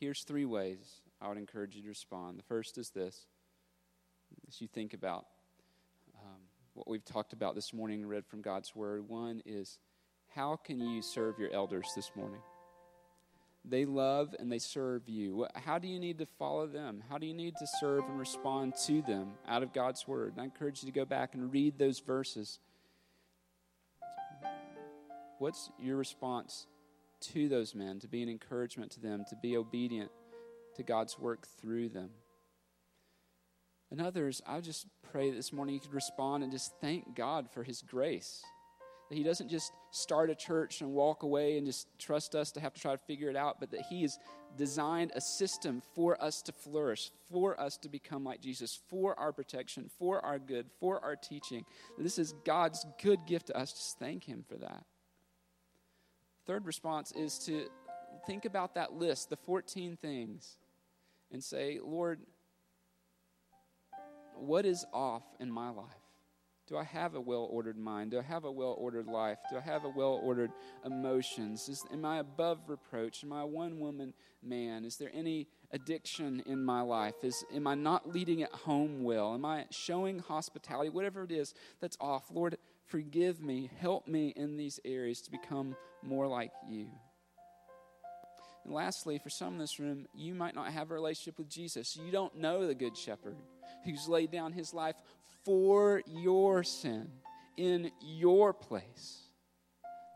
Here's 0.00 0.24
three 0.24 0.44
ways 0.44 1.00
I 1.20 1.28
would 1.28 1.38
encourage 1.38 1.76
you 1.76 1.82
to 1.82 1.88
respond. 1.88 2.38
The 2.38 2.42
first 2.42 2.78
is 2.78 2.90
this 2.90 3.26
as 4.48 4.60
you 4.60 4.66
think 4.66 4.92
about 4.92 5.26
um, 6.20 6.40
what 6.74 6.88
we've 6.88 7.04
talked 7.04 7.32
about 7.32 7.54
this 7.54 7.72
morning 7.72 8.00
and 8.02 8.10
read 8.10 8.26
from 8.26 8.42
God's 8.42 8.74
Word. 8.74 9.08
One 9.08 9.40
is 9.46 9.78
how 10.34 10.56
can 10.56 10.80
you 10.80 11.00
serve 11.00 11.38
your 11.38 11.52
elders 11.52 11.92
this 11.94 12.10
morning? 12.16 12.40
They 13.64 13.84
love 13.84 14.34
and 14.38 14.50
they 14.50 14.58
serve 14.58 15.08
you. 15.08 15.46
How 15.54 15.78
do 15.78 15.86
you 15.86 16.00
need 16.00 16.18
to 16.18 16.26
follow 16.38 16.66
them? 16.66 17.04
How 17.08 17.18
do 17.18 17.26
you 17.26 17.34
need 17.34 17.54
to 17.58 17.66
serve 17.78 18.02
and 18.08 18.18
respond 18.18 18.74
to 18.86 19.00
them 19.02 19.34
out 19.46 19.62
of 19.62 19.72
God's 19.72 20.08
Word? 20.08 20.32
And 20.32 20.40
I 20.40 20.44
encourage 20.44 20.82
you 20.82 20.90
to 20.90 20.94
go 20.94 21.04
back 21.04 21.34
and 21.34 21.52
read 21.52 21.78
those 21.78 22.00
verses 22.00 22.58
What's 25.38 25.70
your 25.78 25.96
response 25.96 26.66
to 27.20 27.48
those 27.48 27.74
men, 27.74 28.00
to 28.00 28.08
be 28.08 28.22
an 28.22 28.28
encouragement 28.28 28.92
to 28.92 29.00
them, 29.00 29.24
to 29.28 29.36
be 29.36 29.56
obedient 29.56 30.10
to 30.76 30.82
God's 30.82 31.18
work 31.18 31.46
through 31.60 31.90
them? 31.90 32.10
And 33.90 34.00
others, 34.00 34.42
I 34.46 34.60
just 34.60 34.86
pray 35.10 35.30
this 35.30 35.52
morning 35.52 35.74
you 35.74 35.80
could 35.80 35.94
respond 35.94 36.42
and 36.42 36.50
just 36.50 36.72
thank 36.80 37.14
God 37.14 37.48
for 37.50 37.62
His 37.62 37.82
grace. 37.82 38.42
That 39.08 39.16
He 39.16 39.22
doesn't 39.22 39.48
just 39.48 39.72
start 39.90 40.30
a 40.30 40.34
church 40.34 40.80
and 40.80 40.92
walk 40.92 41.22
away 41.22 41.56
and 41.56 41.66
just 41.66 41.86
trust 41.98 42.34
us 42.34 42.50
to 42.52 42.60
have 42.60 42.74
to 42.74 42.80
try 42.80 42.92
to 42.92 43.02
figure 43.06 43.30
it 43.30 43.36
out, 43.36 43.60
but 43.60 43.70
that 43.70 43.82
He 43.82 44.02
has 44.02 44.18
designed 44.56 45.12
a 45.14 45.20
system 45.20 45.82
for 45.94 46.20
us 46.20 46.42
to 46.42 46.52
flourish, 46.52 47.12
for 47.30 47.60
us 47.60 47.76
to 47.78 47.88
become 47.88 48.24
like 48.24 48.40
Jesus, 48.40 48.80
for 48.88 49.18
our 49.18 49.32
protection, 49.32 49.90
for 49.98 50.24
our 50.24 50.38
good, 50.38 50.66
for 50.80 51.04
our 51.04 51.14
teaching. 51.14 51.64
This 51.98 52.18
is 52.18 52.34
God's 52.44 52.84
good 53.02 53.20
gift 53.26 53.48
to 53.48 53.56
us. 53.56 53.72
Just 53.72 53.98
thank 53.98 54.24
Him 54.24 54.44
for 54.48 54.56
that. 54.56 54.84
Third 56.46 56.64
response 56.64 57.12
is 57.12 57.38
to 57.40 57.68
think 58.26 58.44
about 58.44 58.74
that 58.74 58.92
list, 58.92 59.30
the 59.30 59.36
14 59.36 59.96
things, 59.96 60.58
and 61.32 61.42
say, 61.42 61.78
Lord, 61.82 62.20
what 64.38 64.64
is 64.64 64.84
off 64.92 65.24
in 65.40 65.50
my 65.50 65.70
life? 65.70 65.86
Do 66.68 66.76
I 66.76 66.82
have 66.82 67.14
a 67.14 67.20
well 67.20 67.48
ordered 67.50 67.78
mind? 67.78 68.10
Do 68.10 68.18
I 68.18 68.22
have 68.22 68.44
a 68.44 68.50
well 68.50 68.74
ordered 68.76 69.06
life? 69.06 69.38
Do 69.50 69.56
I 69.56 69.60
have 69.60 69.84
a 69.84 69.88
well 69.88 70.20
ordered 70.22 70.50
emotions? 70.84 71.68
Is, 71.68 71.84
am 71.92 72.04
I 72.04 72.18
above 72.18 72.58
reproach? 72.66 73.22
Am 73.22 73.32
I 73.32 73.42
a 73.42 73.46
one 73.46 73.78
woman 73.78 74.12
man? 74.42 74.84
Is 74.84 74.96
there 74.96 75.10
any 75.14 75.46
addiction 75.70 76.42
in 76.44 76.64
my 76.64 76.80
life? 76.80 77.14
Is, 77.22 77.44
am 77.54 77.68
I 77.68 77.76
not 77.76 78.08
leading 78.08 78.42
at 78.42 78.50
home 78.50 79.04
well? 79.04 79.32
Am 79.34 79.44
I 79.44 79.66
showing 79.70 80.18
hospitality? 80.18 80.90
Whatever 80.90 81.22
it 81.22 81.30
is 81.30 81.54
that's 81.80 81.96
off, 82.00 82.24
Lord, 82.32 82.58
forgive 82.86 83.40
me. 83.40 83.70
Help 83.78 84.06
me 84.06 84.32
in 84.36 84.56
these 84.56 84.80
areas 84.84 85.20
to 85.22 85.30
become 85.30 85.76
more 86.02 86.26
like 86.26 86.52
you. 86.68 86.86
And 88.64 88.74
lastly, 88.74 89.18
for 89.18 89.30
some 89.30 89.54
in 89.54 89.58
this 89.58 89.78
room, 89.78 90.06
you 90.14 90.34
might 90.34 90.54
not 90.54 90.72
have 90.72 90.90
a 90.90 90.94
relationship 90.94 91.38
with 91.38 91.48
Jesus. 91.48 91.96
You 91.96 92.10
don't 92.10 92.36
know 92.36 92.66
the 92.66 92.74
Good 92.74 92.96
Shepherd 92.96 93.36
who's 93.84 94.08
laid 94.08 94.30
down 94.30 94.52
his 94.52 94.74
life 94.74 94.96
for 95.44 96.02
your 96.06 96.64
sin 96.64 97.08
in 97.56 97.92
your 98.00 98.52
place. 98.52 99.22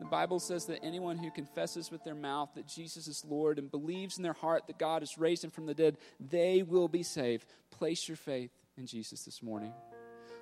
The 0.01 0.07
Bible 0.07 0.39
says 0.39 0.65
that 0.65 0.83
anyone 0.83 1.17
who 1.17 1.29
confesses 1.29 1.91
with 1.91 2.03
their 2.03 2.15
mouth 2.15 2.49
that 2.55 2.67
Jesus 2.67 3.07
is 3.07 3.23
Lord 3.23 3.59
and 3.59 3.69
believes 3.69 4.17
in 4.17 4.23
their 4.23 4.33
heart 4.33 4.65
that 4.67 4.79
God 4.79 5.03
has 5.03 5.17
raised 5.17 5.43
him 5.43 5.51
from 5.51 5.67
the 5.67 5.75
dead, 5.75 5.97
they 6.19 6.63
will 6.63 6.87
be 6.87 7.03
saved. 7.03 7.45
Place 7.69 8.07
your 8.07 8.17
faith 8.17 8.51
in 8.77 8.87
Jesus 8.87 9.23
this 9.23 9.43
morning. 9.43 9.71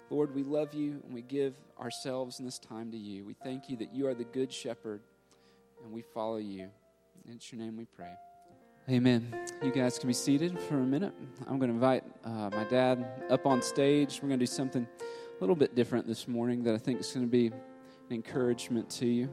Lord, 0.09 0.33
we 0.33 0.41
love 0.43 0.73
you 0.73 1.01
and 1.05 1.13
we 1.13 1.21
give 1.21 1.53
ourselves 1.79 2.39
in 2.39 2.45
this 2.45 2.57
time 2.57 2.91
to 2.91 2.97
you. 2.97 3.23
We 3.25 3.35
thank 3.35 3.69
you 3.69 3.77
that 3.77 3.93
you 3.93 4.07
are 4.07 4.15
the 4.15 4.23
good 4.23 4.51
shepherd 4.51 5.01
and 5.83 5.93
we 5.93 6.01
follow 6.01 6.37
you. 6.37 6.69
In 7.27 7.39
your 7.51 7.61
name 7.61 7.77
we 7.77 7.85
pray. 7.85 8.11
Amen. 8.89 9.31
You 9.61 9.71
guys 9.71 9.99
can 9.99 10.07
be 10.07 10.13
seated 10.13 10.59
for 10.59 10.79
a 10.79 10.83
minute. 10.83 11.13
I'm 11.41 11.59
going 11.59 11.69
to 11.69 11.75
invite 11.75 12.03
uh, 12.25 12.49
my 12.49 12.63
dad 12.63 13.05
up 13.29 13.45
on 13.45 13.61
stage. 13.61 14.19
We're 14.19 14.29
going 14.29 14.39
to 14.39 14.45
do 14.47 14.51
something 14.51 14.87
a 14.99 15.39
little 15.39 15.55
bit 15.55 15.75
different 15.75 16.07
this 16.07 16.27
morning 16.27 16.63
that 16.63 16.73
I 16.73 16.79
think 16.79 17.01
is 17.01 17.11
going 17.11 17.27
to 17.27 17.31
be 17.31 17.47
an 17.47 17.53
encouragement 18.09 18.89
to 18.91 19.05
you. 19.05 19.29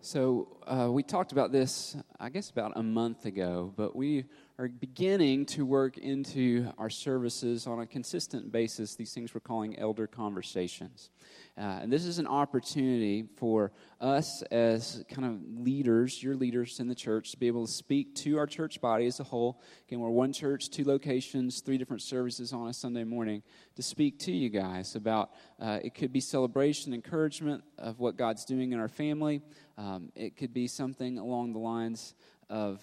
So, 0.00 0.48
uh, 0.66 0.88
we 0.90 1.02
talked 1.02 1.32
about 1.32 1.52
this, 1.52 1.96
I 2.20 2.28
guess, 2.28 2.48
about 2.48 2.74
a 2.76 2.82
month 2.82 3.26
ago, 3.26 3.72
but 3.76 3.96
we 3.96 4.26
are 4.56 4.68
beginning 4.68 5.46
to 5.46 5.66
work 5.66 5.98
into 5.98 6.70
our 6.78 6.88
services 6.88 7.66
on 7.66 7.80
a 7.80 7.86
consistent 7.86 8.52
basis 8.52 8.94
these 8.94 9.12
things 9.12 9.34
we're 9.34 9.40
calling 9.40 9.76
elder 9.80 10.06
conversations. 10.06 11.10
Uh, 11.58 11.80
and 11.82 11.92
this 11.92 12.04
is 12.04 12.20
an 12.20 12.28
opportunity 12.28 13.24
for 13.36 13.72
us 14.00 14.42
as 14.52 15.04
kind 15.08 15.26
of 15.26 15.64
leaders, 15.64 16.22
your 16.22 16.36
leaders 16.36 16.78
in 16.78 16.86
the 16.86 16.94
church, 16.94 17.32
to 17.32 17.36
be 17.36 17.48
able 17.48 17.66
to 17.66 17.72
speak 17.72 18.14
to 18.14 18.38
our 18.38 18.46
church 18.46 18.80
body 18.80 19.06
as 19.06 19.18
a 19.18 19.24
whole. 19.24 19.60
Again, 19.88 19.98
we're 19.98 20.08
one 20.08 20.32
church, 20.32 20.70
two 20.70 20.84
locations, 20.84 21.62
three 21.62 21.78
different 21.78 22.02
services 22.02 22.52
on 22.52 22.68
a 22.68 22.72
Sunday 22.72 23.04
morning, 23.04 23.42
to 23.74 23.82
speak 23.82 24.20
to 24.20 24.32
you 24.32 24.50
guys 24.50 24.94
about 24.94 25.30
uh, 25.60 25.80
it 25.82 25.94
could 25.94 26.12
be 26.12 26.20
celebration, 26.20 26.94
encouragement 26.94 27.64
of 27.76 27.98
what 27.98 28.16
God's 28.16 28.44
doing 28.44 28.72
in 28.72 28.78
our 28.78 28.88
family. 28.88 29.42
Um, 29.76 30.12
it 30.14 30.36
could 30.36 30.54
be 30.54 30.68
something 30.68 31.18
along 31.18 31.52
the 31.52 31.58
lines 31.58 32.03
of 32.50 32.80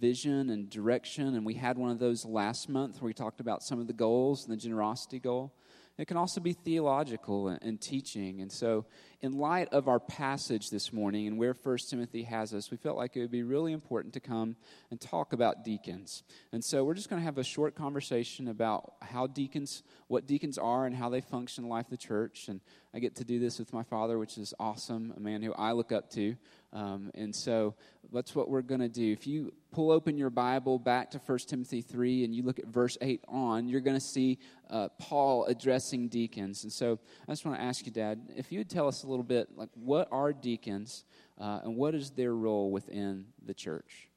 vision 0.00 0.50
and 0.50 0.70
direction. 0.70 1.34
And 1.34 1.44
we 1.44 1.54
had 1.54 1.76
one 1.76 1.90
of 1.90 1.98
those 1.98 2.24
last 2.24 2.68
month 2.68 3.00
where 3.00 3.08
we 3.08 3.14
talked 3.14 3.40
about 3.40 3.62
some 3.62 3.78
of 3.80 3.86
the 3.86 3.92
goals 3.92 4.44
and 4.44 4.52
the 4.52 4.56
generosity 4.56 5.18
goal. 5.18 5.52
It 5.98 6.08
can 6.08 6.16
also 6.16 6.40
be 6.40 6.54
theological 6.54 7.48
and, 7.48 7.62
and, 7.62 7.80
teaching. 7.80 8.40
And 8.40 8.50
so, 8.50 8.86
in 9.20 9.32
light 9.32 9.68
of 9.72 9.88
our 9.88 10.00
passage 10.00 10.70
this 10.70 10.90
morning 10.90 11.26
and 11.26 11.38
where 11.38 11.52
First 11.52 11.90
Timothy 11.90 12.22
has 12.22 12.54
us, 12.54 12.70
we 12.70 12.78
felt 12.78 12.96
like 12.96 13.14
it 13.14 13.20
would 13.20 13.30
be 13.30 13.42
really 13.42 13.72
important 13.72 14.14
to 14.14 14.20
come 14.20 14.56
and 14.90 14.98
talk 14.98 15.34
about 15.34 15.64
deacons. 15.64 16.22
And 16.50 16.64
so, 16.64 16.82
we're 16.82 16.94
just 16.94 17.10
going 17.10 17.20
to 17.20 17.24
have 17.24 17.36
a 17.36 17.44
short 17.44 17.74
conversation 17.74 18.48
about 18.48 18.94
how 19.02 19.26
deacons, 19.26 19.82
what 20.08 20.26
deacons 20.26 20.56
are, 20.56 20.86
and 20.86 20.96
how 20.96 21.10
they 21.10 21.20
function 21.20 21.64
in 21.64 21.68
the 21.68 21.74
life 21.74 21.86
of 21.86 21.90
the 21.90 21.96
church. 21.98 22.48
And 22.48 22.62
I 22.94 22.98
get 22.98 23.16
to 23.16 23.24
do 23.24 23.38
this 23.38 23.58
with 23.58 23.74
my 23.74 23.82
father, 23.82 24.18
which 24.18 24.38
is 24.38 24.54
awesome, 24.58 25.12
a 25.14 25.20
man 25.20 25.42
who 25.42 25.52
I 25.52 25.72
look 25.72 25.92
up 25.92 26.10
to. 26.12 26.36
Um, 26.72 27.10
and 27.14 27.34
so 27.34 27.74
that's 28.12 28.34
what 28.34 28.48
we're 28.48 28.62
going 28.62 28.80
to 28.80 28.88
do. 28.88 29.12
If 29.12 29.26
you 29.26 29.52
pull 29.72 29.90
open 29.90 30.16
your 30.16 30.30
Bible 30.30 30.78
back 30.78 31.10
to 31.10 31.18
1 31.18 31.38
Timothy 31.40 31.82
3 31.82 32.24
and 32.24 32.34
you 32.34 32.42
look 32.42 32.58
at 32.58 32.66
verse 32.66 32.96
8 33.00 33.22
on, 33.28 33.68
you're 33.68 33.80
going 33.80 33.96
to 33.96 34.00
see 34.00 34.38
uh, 34.70 34.88
Paul 34.98 35.44
addressing 35.46 36.08
deacons. 36.08 36.64
And 36.64 36.72
so 36.72 36.98
I 37.28 37.32
just 37.32 37.44
want 37.44 37.58
to 37.58 37.62
ask 37.62 37.84
you, 37.84 37.92
Dad, 37.92 38.20
if 38.36 38.50
you 38.50 38.58
would 38.60 38.70
tell 38.70 38.88
us 38.88 39.04
a 39.04 39.06
little 39.06 39.24
bit, 39.24 39.48
like, 39.56 39.68
what 39.74 40.08
are 40.10 40.32
deacons 40.32 41.04
uh, 41.38 41.60
and 41.64 41.76
what 41.76 41.94
is 41.94 42.10
their 42.10 42.34
role 42.34 42.70
within 42.70 43.26
the 43.44 43.54
church? 43.54 44.08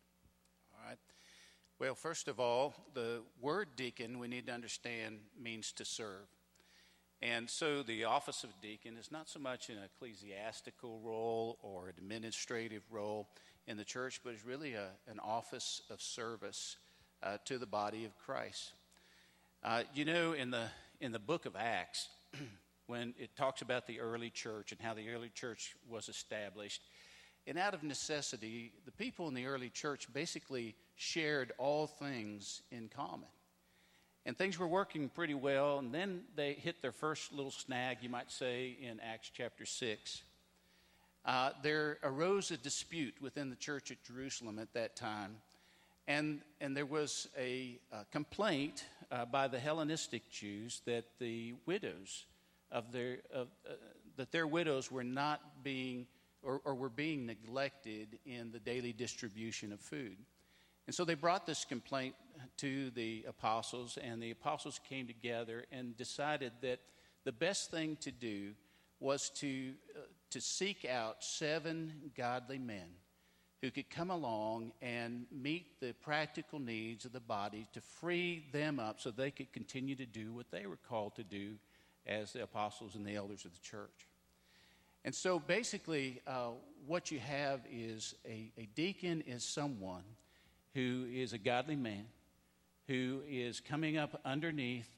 All 0.74 0.88
right. 0.88 0.98
Well, 1.80 1.96
first 1.96 2.30
of 2.30 2.40
all, 2.40 2.74
the 2.94 3.22
word 3.42 3.70
deacon, 3.76 4.18
we 4.18 4.30
need 4.30 4.48
to 4.48 4.54
understand, 4.54 5.20
means 5.38 5.74
to 5.74 5.84
serve. 5.84 6.28
And 7.22 7.50
so 7.50 7.82
the 7.82 8.04
office 8.04 8.44
of 8.44 8.50
deacon 8.62 8.98
is 8.98 9.12
not 9.12 9.30
so 9.30 9.40
much 9.40 9.70
an 9.70 9.78
ecclesiastical 9.84 11.00
role 11.04 11.58
or 11.62 11.90
administrative 11.90 12.84
role 12.92 13.28
in 13.68 13.78
the 13.78 13.84
church, 13.84 14.22
but 14.24 14.34
is 14.34 14.46
really 14.46 14.74
a, 14.74 14.90
an 15.08 15.20
office 15.20 15.82
of 15.90 16.02
service 16.02 16.78
uh, 17.24 17.38
to 17.46 17.58
the 17.58 17.66
body 17.66 18.06
of 18.06 18.18
Christ. 18.18 18.74
Uh, 19.64 19.84
you 19.94 20.06
know, 20.06 20.34
in 20.34 20.52
the 20.52 20.68
in 21.02 21.12
the 21.12 21.20
book 21.20 21.46
of 21.46 21.56
Acts, 21.56 22.08
when 22.88 23.14
it 23.18 23.36
talks 23.36 23.62
about 23.62 23.88
the 23.88 24.00
early 24.00 24.30
church 24.30 24.72
and 24.72 24.80
how 24.80 24.94
the 24.94 25.10
early 25.10 25.30
church 25.34 25.76
was 25.90 26.08
established, 26.10 26.82
and 27.48 27.58
out 27.58 27.74
of 27.74 27.84
necessity, 27.84 28.72
the 28.86 28.92
people 28.92 29.28
in 29.28 29.34
the 29.34 29.46
early 29.46 29.70
church 29.70 30.12
basically 30.14 30.76
shared 30.96 31.52
all 31.58 31.88
things 31.88 32.62
in 32.72 32.90
common 32.90 33.28
and 34.26 34.38
things 34.38 34.58
were 34.58 34.68
working 34.68 35.10
pretty 35.10 35.34
well. 35.34 35.80
And 35.80 35.94
then 35.94 36.24
they 36.36 36.54
hit 36.54 36.82
their 36.82 36.92
first 36.92 37.32
little 37.32 37.52
snag, 37.52 37.98
you 38.02 38.10
might 38.10 38.32
say, 38.32 38.78
in 38.82 39.00
Acts 39.00 39.32
chapter 39.34 39.66
6. 39.66 40.24
Uh, 41.26 41.52
there 41.64 41.98
arose 42.04 42.52
a 42.52 42.58
dispute 42.58 43.16
within 43.22 43.50
the 43.50 43.56
church 43.56 43.92
at 43.92 44.04
Jerusalem 44.04 44.60
at 44.60 44.74
that 44.74 44.96
time. 44.96 45.38
And, 46.08 46.42
and 46.62 46.78
there 46.78 46.86
was 46.86 47.28
a, 47.38 47.80
a 47.92 48.06
complaint 48.12 48.86
uh, 49.12 49.26
by 49.26 49.48
the 49.48 49.60
Hellenistic 49.60 50.30
Jews 50.30 50.82
that 50.86 51.06
the 51.20 51.54
widows 51.66 52.26
of 52.72 52.92
their, 52.92 53.20
of, 53.34 53.48
uh, 53.68 53.74
that 54.18 54.32
their 54.32 54.46
widows 54.46 54.92
were 54.92 55.04
not 55.04 55.42
being 55.64 56.06
or, 56.44 56.62
or 56.64 56.76
were 56.76 56.90
being 56.90 57.26
neglected 57.26 58.20
in 58.26 58.52
the 58.52 58.60
daily 58.60 58.94
distribution 58.94 59.74
of 59.74 59.80
food. 59.80 60.16
And 60.88 60.96
so 60.96 61.04
they 61.04 61.16
brought 61.16 61.46
this 61.46 61.66
complaint 61.66 62.16
to 62.58 62.92
the 62.92 63.26
apostles, 63.28 63.98
and 64.02 64.22
the 64.22 64.32
apostles 64.32 64.80
came 64.88 65.08
together 65.08 65.66
and 65.72 65.98
decided 65.98 66.52
that 66.62 66.80
the 67.24 67.32
best 67.32 67.72
thing 67.72 67.98
to 68.02 68.12
do 68.12 68.54
was 69.00 69.30
to, 69.32 69.74
uh, 69.96 70.02
to 70.30 70.40
seek 70.40 70.86
out 70.86 71.24
seven 71.24 72.12
godly 72.16 72.60
men 72.60 72.88
who 73.62 73.72
could 73.72 73.90
come 73.90 74.12
along 74.12 74.72
and 74.82 75.26
meet 75.32 75.80
the 75.80 75.94
practical 75.94 76.60
needs 76.60 77.04
of 77.06 77.14
the 77.14 77.20
body 77.20 77.66
to 77.74 77.82
free 77.82 78.46
them 78.52 78.80
up 78.80 79.00
so 79.00 79.10
they 79.10 79.32
could 79.32 79.52
continue 79.52 79.96
to 79.96 80.06
do 80.06 80.32
what 80.34 80.52
they 80.52 80.68
were 80.68 80.78
called 80.88 81.16
to 81.16 81.24
do 81.24 81.56
as 82.06 82.34
the 82.34 82.44
apostles 82.44 82.96
and 82.96 83.06
the 83.06 83.16
elders 83.16 83.44
of 83.44 83.54
the 83.54 83.60
church. 83.60 84.08
And 85.04 85.14
so 85.14 85.40
basically, 85.40 86.22
uh, 86.28 86.50
what 86.86 87.12
you 87.12 87.20
have 87.20 87.62
is 87.72 88.16
a, 88.26 88.52
a 88.58 88.68
deacon 88.76 89.24
is 89.26 89.44
someone 89.44 90.04
who 90.76 91.08
is 91.12 91.34
a 91.34 91.38
godly 91.40 91.76
man, 91.76 92.06
who 92.88 93.22
is 93.28 93.60
coming 93.60 93.98
up 93.98 94.22
underneath 94.24 94.90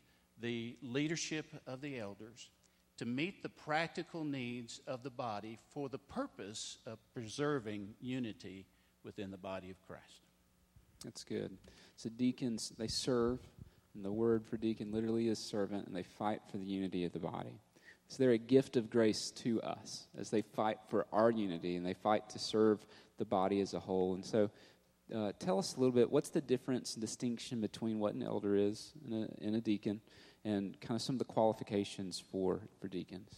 the 0.42 0.76
leadership 0.82 1.46
of 1.66 1.80
the 1.80 1.98
elders 1.98 2.50
to 2.98 3.06
meet 3.06 3.44
the 3.44 3.50
practical 3.50 4.24
needs 4.24 4.82
of 4.88 5.04
the 5.04 5.10
body 5.10 5.60
for 5.70 5.88
the 5.88 6.00
purpose 6.00 6.80
of 6.86 6.98
preserving 7.14 7.94
unity 8.02 8.66
within 9.04 9.32
the 9.32 9.38
body 9.38 9.70
of 9.70 9.78
Christ. 9.88 10.22
That's 11.04 11.24
good. 11.24 11.56
So, 11.96 12.10
deacons, 12.10 12.72
they 12.78 12.88
serve, 12.90 13.40
and 13.94 14.04
the 14.04 14.12
word 14.12 14.46
for 14.48 14.58
deacon 14.58 14.92
literally 14.92 15.28
is 15.28 15.50
servant, 15.50 15.86
and 15.86 15.96
they 15.96 16.04
fight 16.18 16.42
for 16.52 16.58
the 16.58 16.66
unity 16.66 17.06
of 17.06 17.14
the 17.14 17.20
body. 17.20 17.62
So, 18.08 18.18
they're 18.20 18.32
a 18.32 18.40
gift 18.40 18.78
of 18.78 18.90
grace 18.90 19.32
to 19.44 19.62
us 19.62 20.08
as 20.18 20.30
they 20.30 20.42
fight 20.42 20.78
for 20.90 21.06
our 21.12 21.30
unity 21.30 21.76
and 21.76 21.86
they 21.86 21.94
fight 21.94 22.30
to 22.30 22.40
serve 22.40 22.84
the 23.20 23.26
body 23.26 23.62
as 23.62 23.74
a 23.76 23.80
whole. 23.80 24.16
And 24.16 24.26
so, 24.26 24.50
uh, 25.14 25.32
tell 25.40 25.60
us 25.60 25.76
a 25.76 25.80
little 25.80 25.94
bit 25.94 26.12
what's 26.12 26.30
the 26.30 26.42
difference 26.42 26.94
and 26.94 27.02
distinction 27.02 27.62
between 27.62 28.00
what 28.00 28.14
an 28.14 28.24
elder 28.24 28.56
is 28.56 28.94
and 29.06 29.26
a, 29.26 29.46
and 29.46 29.56
a 29.56 29.62
deacon 29.62 30.02
and 30.46 30.80
kind 30.82 30.96
of 30.96 31.02
some 31.02 31.16
of 31.16 31.20
the 31.20 31.26
qualifications 31.26 32.22
for, 32.32 32.62
for 32.80 32.88
deacons? 32.88 33.30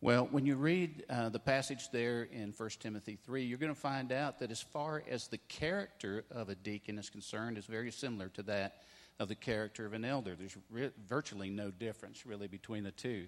Well 0.00 0.28
when 0.30 0.46
you 0.46 0.56
read 0.56 1.04
uh, 1.08 1.28
the 1.28 1.40
passage 1.40 1.90
there 1.90 2.22
in 2.24 2.52
1 2.56 2.68
timothy 2.80 3.18
3 3.24 3.44
you're 3.44 3.58
going 3.58 3.74
to 3.74 3.80
find 3.80 4.12
out 4.12 4.38
that 4.40 4.50
as 4.50 4.60
far 4.60 5.02
as 5.10 5.28
the 5.28 5.38
character 5.38 6.24
of 6.30 6.48
a 6.48 6.54
deacon 6.54 6.98
is 6.98 7.10
concerned 7.10 7.58
is 7.58 7.66
very 7.66 7.90
similar 7.90 8.28
to 8.30 8.42
that 8.44 8.82
of 9.18 9.28
the 9.28 9.34
character 9.34 9.84
of 9.84 9.92
an 9.92 10.04
elder. 10.04 10.36
There's 10.38 10.56
re- 10.70 10.90
virtually 11.08 11.50
no 11.50 11.70
difference 11.70 12.24
really 12.24 12.46
between 12.46 12.84
the 12.84 12.92
two 12.92 13.26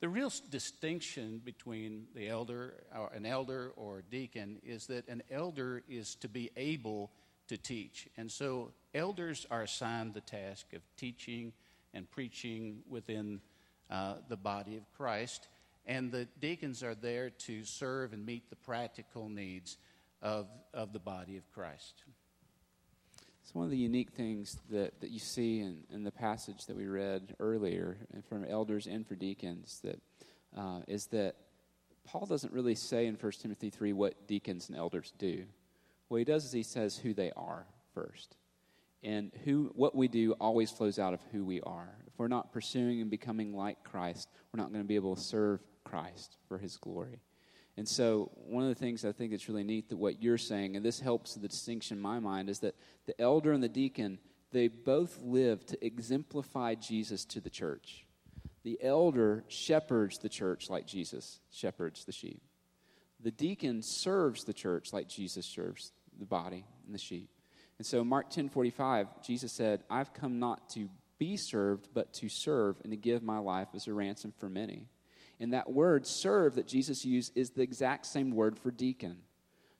the 0.00 0.08
real 0.08 0.32
distinction 0.48 1.42
between 1.44 2.06
the 2.14 2.28
elder, 2.28 2.84
or 2.96 3.10
an 3.14 3.26
elder 3.26 3.72
or 3.76 3.98
a 3.98 4.02
deacon, 4.02 4.58
is 4.64 4.86
that 4.86 5.06
an 5.08 5.22
elder 5.30 5.82
is 5.88 6.14
to 6.16 6.28
be 6.28 6.50
able 6.56 7.10
to 7.48 7.58
teach. 7.58 8.08
And 8.16 8.30
so 8.30 8.72
elders 8.94 9.46
are 9.50 9.62
assigned 9.62 10.14
the 10.14 10.22
task 10.22 10.72
of 10.72 10.80
teaching 10.96 11.52
and 11.92 12.10
preaching 12.10 12.78
within 12.88 13.40
uh, 13.90 14.16
the 14.28 14.36
body 14.36 14.76
of 14.76 14.90
Christ. 14.96 15.48
And 15.86 16.10
the 16.10 16.26
deacons 16.40 16.82
are 16.82 16.94
there 16.94 17.30
to 17.30 17.64
serve 17.64 18.12
and 18.12 18.24
meet 18.24 18.48
the 18.48 18.56
practical 18.56 19.28
needs 19.28 19.76
of, 20.22 20.46
of 20.72 20.92
the 20.92 20.98
body 20.98 21.36
of 21.36 21.50
Christ. 21.52 22.04
It's 23.50 23.54
one 23.56 23.64
of 23.64 23.72
the 23.72 23.76
unique 23.76 24.12
things 24.12 24.60
that, 24.70 25.00
that 25.00 25.10
you 25.10 25.18
see 25.18 25.58
in, 25.58 25.78
in 25.92 26.04
the 26.04 26.12
passage 26.12 26.66
that 26.66 26.76
we 26.76 26.86
read 26.86 27.34
earlier 27.40 27.96
from 28.28 28.44
elders 28.44 28.86
and 28.86 29.04
for 29.04 29.16
deacons 29.16 29.80
that 29.82 30.00
uh, 30.56 30.82
is 30.86 31.06
that 31.06 31.34
Paul 32.04 32.26
doesn't 32.26 32.52
really 32.52 32.76
say 32.76 33.06
in 33.06 33.16
1 33.16 33.32
Timothy 33.42 33.68
3 33.70 33.92
what 33.92 34.28
deacons 34.28 34.68
and 34.68 34.78
elders 34.78 35.12
do. 35.18 35.46
What 36.06 36.18
he 36.18 36.24
does 36.24 36.44
is 36.44 36.52
he 36.52 36.62
says 36.62 36.96
who 36.96 37.12
they 37.12 37.32
are 37.36 37.66
first. 37.92 38.36
And 39.02 39.32
who 39.44 39.72
what 39.74 39.96
we 39.96 40.06
do 40.06 40.34
always 40.34 40.70
flows 40.70 41.00
out 41.00 41.12
of 41.12 41.20
who 41.32 41.44
we 41.44 41.60
are. 41.62 41.90
If 42.06 42.16
we're 42.20 42.28
not 42.28 42.52
pursuing 42.52 43.00
and 43.00 43.10
becoming 43.10 43.52
like 43.52 43.82
Christ, 43.82 44.28
we're 44.52 44.62
not 44.62 44.70
going 44.70 44.84
to 44.84 44.88
be 44.88 44.94
able 44.94 45.16
to 45.16 45.20
serve 45.20 45.58
Christ 45.82 46.36
for 46.46 46.56
his 46.56 46.76
glory. 46.76 47.18
And 47.76 47.88
so, 47.88 48.30
one 48.34 48.62
of 48.62 48.68
the 48.68 48.74
things 48.74 49.04
I 49.04 49.12
think 49.12 49.30
that's 49.30 49.48
really 49.48 49.64
neat 49.64 49.88
that 49.88 49.96
what 49.96 50.22
you're 50.22 50.38
saying, 50.38 50.76
and 50.76 50.84
this 50.84 51.00
helps 51.00 51.34
the 51.34 51.48
distinction 51.48 51.96
in 51.96 52.02
my 52.02 52.18
mind, 52.18 52.50
is 52.50 52.58
that 52.60 52.74
the 53.06 53.18
elder 53.20 53.52
and 53.52 53.62
the 53.62 53.68
deacon, 53.68 54.18
they 54.52 54.68
both 54.68 55.18
live 55.22 55.64
to 55.66 55.84
exemplify 55.84 56.74
Jesus 56.74 57.24
to 57.26 57.40
the 57.40 57.50
church. 57.50 58.04
The 58.62 58.78
elder 58.82 59.44
shepherds 59.48 60.18
the 60.18 60.28
church 60.28 60.68
like 60.68 60.86
Jesus 60.86 61.40
shepherds 61.50 62.04
the 62.04 62.12
sheep. 62.12 62.42
The 63.22 63.30
deacon 63.30 63.82
serves 63.82 64.44
the 64.44 64.52
church 64.52 64.92
like 64.92 65.08
Jesus 65.08 65.46
serves 65.46 65.92
the 66.18 66.26
body 66.26 66.66
and 66.84 66.94
the 66.94 66.98
sheep. 66.98 67.30
And 67.78 67.86
so, 67.86 68.04
Mark 68.04 68.30
10 68.30 68.50
45, 68.50 69.22
Jesus 69.22 69.52
said, 69.52 69.84
I've 69.88 70.12
come 70.12 70.38
not 70.38 70.68
to 70.70 70.88
be 71.18 71.36
served, 71.36 71.88
but 71.94 72.12
to 72.14 72.28
serve 72.28 72.76
and 72.82 72.92
to 72.92 72.96
give 72.96 73.22
my 73.22 73.38
life 73.38 73.68
as 73.74 73.86
a 73.86 73.92
ransom 73.92 74.32
for 74.38 74.48
many. 74.48 74.86
And 75.40 75.54
that 75.54 75.72
word 75.72 76.06
serve 76.06 76.56
that 76.56 76.68
Jesus 76.68 77.04
used 77.04 77.32
is 77.34 77.50
the 77.50 77.62
exact 77.62 78.06
same 78.06 78.30
word 78.30 78.58
for 78.58 78.70
deacon. 78.70 79.16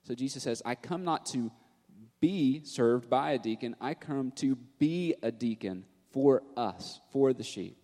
So 0.03 0.15
Jesus 0.15 0.43
says, 0.43 0.63
I 0.65 0.73
come 0.73 1.03
not 1.03 1.27
to 1.27 1.51
be 2.19 2.61
served 2.63 3.09
by 3.09 3.31
a 3.31 3.39
deacon, 3.39 3.75
I 3.79 3.93
come 3.93 4.31
to 4.37 4.55
be 4.79 5.15
a 5.21 5.31
deacon 5.31 5.85
for 6.11 6.43
us, 6.57 6.99
for 7.11 7.33
the 7.33 7.43
sheep. 7.43 7.77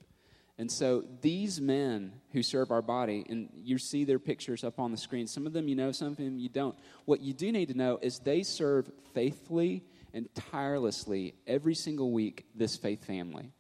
And 0.60 0.72
so 0.72 1.04
these 1.22 1.62
men 1.62 2.14
who 2.32 2.42
serve 2.42 2.72
our 2.72 2.82
body, 2.82 3.24
and 3.30 3.50
you 3.54 3.78
see 3.78 4.06
their 4.06 4.18
pictures 4.18 4.64
up 4.64 4.80
on 4.80 4.92
the 4.92 4.98
screen, 4.98 5.28
some 5.28 5.46
of 5.46 5.54
them 5.54 5.68
you 5.68 5.76
know, 5.76 5.92
some 5.92 6.08
of 6.08 6.18
them 6.18 6.40
you 6.40 6.50
don't. 6.50 6.76
What 7.06 7.22
you 7.22 7.34
do 7.34 7.52
need 7.52 7.68
to 7.68 7.78
know 7.78 8.00
is 8.02 8.20
they 8.20 8.42
serve 8.42 8.90
faithfully 9.14 9.84
and 10.14 10.28
tirelessly 10.34 11.36
every 11.46 11.76
single 11.76 12.12
week 12.12 12.46
this 12.56 12.76
faith 12.76 13.06
family. 13.06 13.52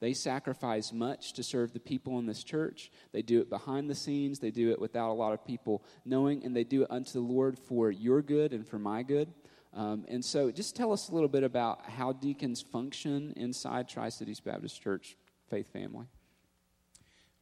They 0.00 0.12
sacrifice 0.12 0.92
much 0.92 1.32
to 1.34 1.42
serve 1.42 1.72
the 1.72 1.80
people 1.80 2.18
in 2.18 2.26
this 2.26 2.44
church. 2.44 2.90
They 3.12 3.22
do 3.22 3.40
it 3.40 3.48
behind 3.48 3.88
the 3.88 3.94
scenes. 3.94 4.38
They 4.38 4.50
do 4.50 4.70
it 4.70 4.80
without 4.80 5.10
a 5.10 5.14
lot 5.14 5.32
of 5.32 5.44
people 5.44 5.82
knowing, 6.04 6.44
and 6.44 6.54
they 6.54 6.64
do 6.64 6.82
it 6.82 6.90
unto 6.90 7.12
the 7.12 7.20
Lord 7.20 7.58
for 7.58 7.90
your 7.90 8.20
good 8.20 8.52
and 8.52 8.66
for 8.66 8.78
my 8.78 9.02
good. 9.02 9.32
Um, 9.72 10.04
and 10.08 10.24
so, 10.24 10.50
just 10.50 10.76
tell 10.76 10.92
us 10.92 11.08
a 11.08 11.12
little 11.12 11.28
bit 11.28 11.44
about 11.44 11.88
how 11.88 12.12
deacons 12.12 12.60
function 12.62 13.32
inside 13.36 13.88
Tri 13.88 14.10
Cities 14.10 14.40
Baptist 14.40 14.82
Church 14.82 15.16
faith 15.48 15.72
family. 15.72 16.06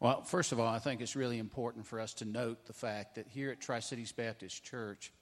Well, 0.00 0.22
first 0.22 0.52
of 0.52 0.60
all, 0.60 0.66
I 0.66 0.80
think 0.80 1.00
it's 1.00 1.16
really 1.16 1.38
important 1.38 1.86
for 1.86 2.00
us 2.00 2.14
to 2.14 2.24
note 2.24 2.66
the 2.66 2.72
fact 2.72 3.14
that 3.14 3.26
here 3.28 3.50
at 3.50 3.60
Tri 3.60 3.80
Cities 3.80 4.12
Baptist 4.12 4.62
Church, 4.64 5.12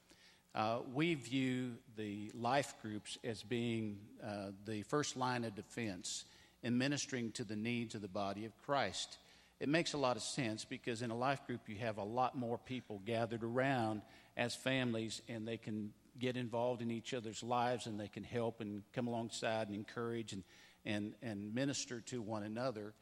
uh, 0.55 0.79
we 0.93 1.13
view 1.15 1.73
the 1.95 2.31
life 2.33 2.75
groups 2.81 3.17
as 3.23 3.43
being 3.43 3.97
uh, 4.23 4.47
the 4.65 4.83
first 4.83 5.15
line 5.15 5.45
of 5.45 5.55
defense 5.55 6.25
in 6.63 6.77
ministering 6.77 7.31
to 7.33 7.43
the 7.43 7.55
needs 7.55 7.93
of 7.93 8.01
the 8.01 8.07
body 8.07 8.45
of 8.45 8.57
Christ. 8.65 9.17
It 9.59 9.69
makes 9.69 9.93
a 9.93 9.97
lot 9.97 10.15
of 10.15 10.23
sense 10.23 10.65
because 10.65 11.01
in 11.01 11.11
a 11.11 11.15
life 11.15 11.45
group, 11.45 11.61
you 11.67 11.77
have 11.77 11.97
a 11.97 12.03
lot 12.03 12.37
more 12.37 12.57
people 12.57 13.01
gathered 13.05 13.43
around 13.43 14.01
as 14.35 14.55
families, 14.55 15.21
and 15.29 15.47
they 15.47 15.57
can 15.57 15.93
get 16.19 16.37
involved 16.37 16.81
in 16.81 16.91
each 16.91 17.13
other's 17.13 17.43
lives 17.43 17.87
and 17.87 17.99
they 17.99 18.07
can 18.07 18.23
help 18.23 18.61
and 18.61 18.83
come 18.93 19.07
alongside 19.07 19.67
and 19.67 19.75
encourage 19.75 20.33
and, 20.33 20.43
and, 20.85 21.13
and 21.21 21.53
minister 21.53 22.01
to 22.01 22.21
one 22.21 22.43
another 22.43 22.93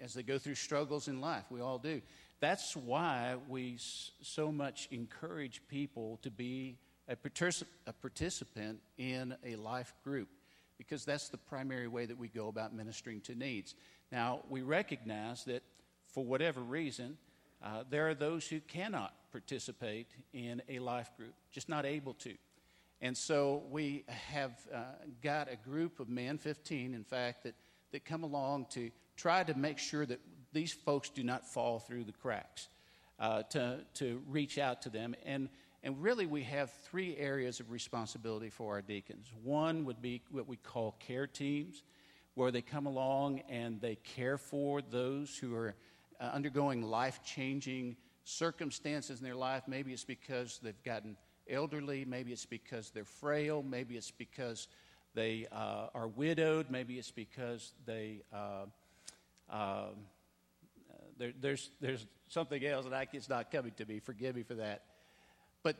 as 0.00 0.14
they 0.14 0.22
go 0.22 0.38
through 0.38 0.54
struggles 0.54 1.06
in 1.08 1.20
life. 1.20 1.44
We 1.50 1.60
all 1.60 1.78
do. 1.78 2.00
That's 2.40 2.74
why 2.76 3.36
we 3.48 3.76
so 3.78 4.50
much 4.50 4.88
encourage 4.90 5.60
people 5.68 6.18
to 6.22 6.30
be 6.30 6.78
a, 7.08 7.16
particip- 7.16 7.64
a 7.86 7.92
participant 7.92 8.80
in 8.96 9.36
a 9.44 9.56
life 9.56 9.92
group 10.02 10.28
because 10.78 11.04
that's 11.04 11.28
the 11.28 11.36
primary 11.36 11.88
way 11.88 12.06
that 12.06 12.18
we 12.18 12.28
go 12.28 12.48
about 12.48 12.74
ministering 12.74 13.20
to 13.22 13.34
needs. 13.34 13.74
Now, 14.10 14.40
we 14.48 14.62
recognize 14.62 15.44
that 15.44 15.62
for 16.06 16.24
whatever 16.24 16.60
reason, 16.60 17.16
uh, 17.62 17.84
there 17.88 18.08
are 18.08 18.14
those 18.14 18.46
who 18.46 18.60
cannot 18.60 19.14
participate 19.32 20.08
in 20.32 20.62
a 20.68 20.78
life 20.78 21.10
group, 21.16 21.34
just 21.50 21.68
not 21.68 21.86
able 21.86 22.14
to. 22.14 22.34
And 23.00 23.16
so 23.16 23.62
we 23.70 24.04
have 24.08 24.52
uh, 24.72 24.82
got 25.22 25.50
a 25.50 25.56
group 25.56 26.00
of 26.00 26.08
men, 26.08 26.38
15 26.38 26.94
in 26.94 27.04
fact, 27.04 27.44
that, 27.44 27.54
that 27.92 28.04
come 28.04 28.22
along 28.22 28.66
to 28.70 28.90
try 29.16 29.42
to 29.44 29.54
make 29.54 29.78
sure 29.78 30.06
that 30.06 30.20
these 30.52 30.72
folks 30.72 31.10
do 31.10 31.22
not 31.22 31.46
fall 31.46 31.78
through 31.78 32.04
the 32.04 32.12
cracks, 32.12 32.68
uh, 33.18 33.42
to, 33.44 33.80
to 33.94 34.22
reach 34.28 34.58
out 34.58 34.82
to 34.82 34.88
them. 34.88 35.14
And, 35.24 35.48
and 35.84 36.02
really, 36.02 36.24
we 36.24 36.42
have 36.44 36.72
three 36.84 37.14
areas 37.18 37.60
of 37.60 37.70
responsibility 37.70 38.48
for 38.48 38.72
our 38.72 38.80
deacons. 38.80 39.30
One 39.42 39.84
would 39.84 40.00
be 40.00 40.22
what 40.30 40.48
we 40.48 40.56
call 40.56 40.92
care 40.98 41.26
teams, 41.26 41.82
where 42.34 42.50
they 42.50 42.62
come 42.62 42.86
along 42.86 43.42
and 43.50 43.82
they 43.82 43.96
care 43.96 44.38
for 44.38 44.80
those 44.80 45.36
who 45.36 45.54
are 45.54 45.74
uh, 46.18 46.30
undergoing 46.32 46.80
life 46.80 47.20
changing 47.22 47.96
circumstances 48.24 49.20
in 49.20 49.24
their 49.26 49.36
life. 49.36 49.64
Maybe 49.66 49.92
it's 49.92 50.04
because 50.04 50.58
they've 50.62 50.82
gotten 50.84 51.18
elderly, 51.50 52.06
maybe 52.06 52.32
it's 52.32 52.46
because 52.46 52.88
they're 52.88 53.04
frail, 53.04 53.62
maybe 53.62 53.98
it's 53.98 54.10
because 54.10 54.68
they 55.14 55.46
uh, 55.52 55.88
are 55.94 56.08
widowed, 56.08 56.70
maybe 56.70 56.98
it's 56.98 57.10
because 57.10 57.74
they. 57.84 58.22
Uh, 58.32 58.64
um, 59.50 60.06
there, 61.18 61.32
there's, 61.38 61.70
there's 61.80 62.06
something 62.28 62.64
else, 62.64 62.86
and 62.86 62.94
I, 62.94 63.06
it's 63.12 63.28
not 63.28 63.52
coming 63.52 63.72
to 63.76 63.84
me. 63.84 64.00
Forgive 64.00 64.34
me 64.34 64.42
for 64.42 64.54
that. 64.54 64.82
But, 65.64 65.76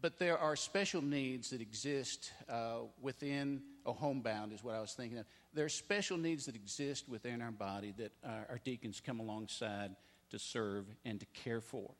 but 0.00 0.18
there 0.18 0.38
are 0.38 0.54
special 0.54 1.02
needs 1.02 1.50
that 1.50 1.60
exist 1.60 2.32
uh, 2.48 2.82
within 3.02 3.62
a 3.84 3.92
homebound, 3.92 4.52
is 4.52 4.62
what 4.62 4.76
I 4.76 4.80
was 4.80 4.94
thinking 4.94 5.18
of. 5.18 5.26
There 5.52 5.64
are 5.64 5.68
special 5.68 6.16
needs 6.16 6.46
that 6.46 6.54
exist 6.54 7.08
within 7.08 7.42
our 7.42 7.50
body 7.50 7.92
that 7.98 8.12
uh, 8.24 8.28
our 8.48 8.60
deacons 8.64 9.02
come 9.04 9.18
alongside 9.18 9.96
to 10.30 10.38
serve 10.38 10.86
and 11.04 11.18
to 11.18 11.26
care 11.26 11.60
for. 11.60 11.90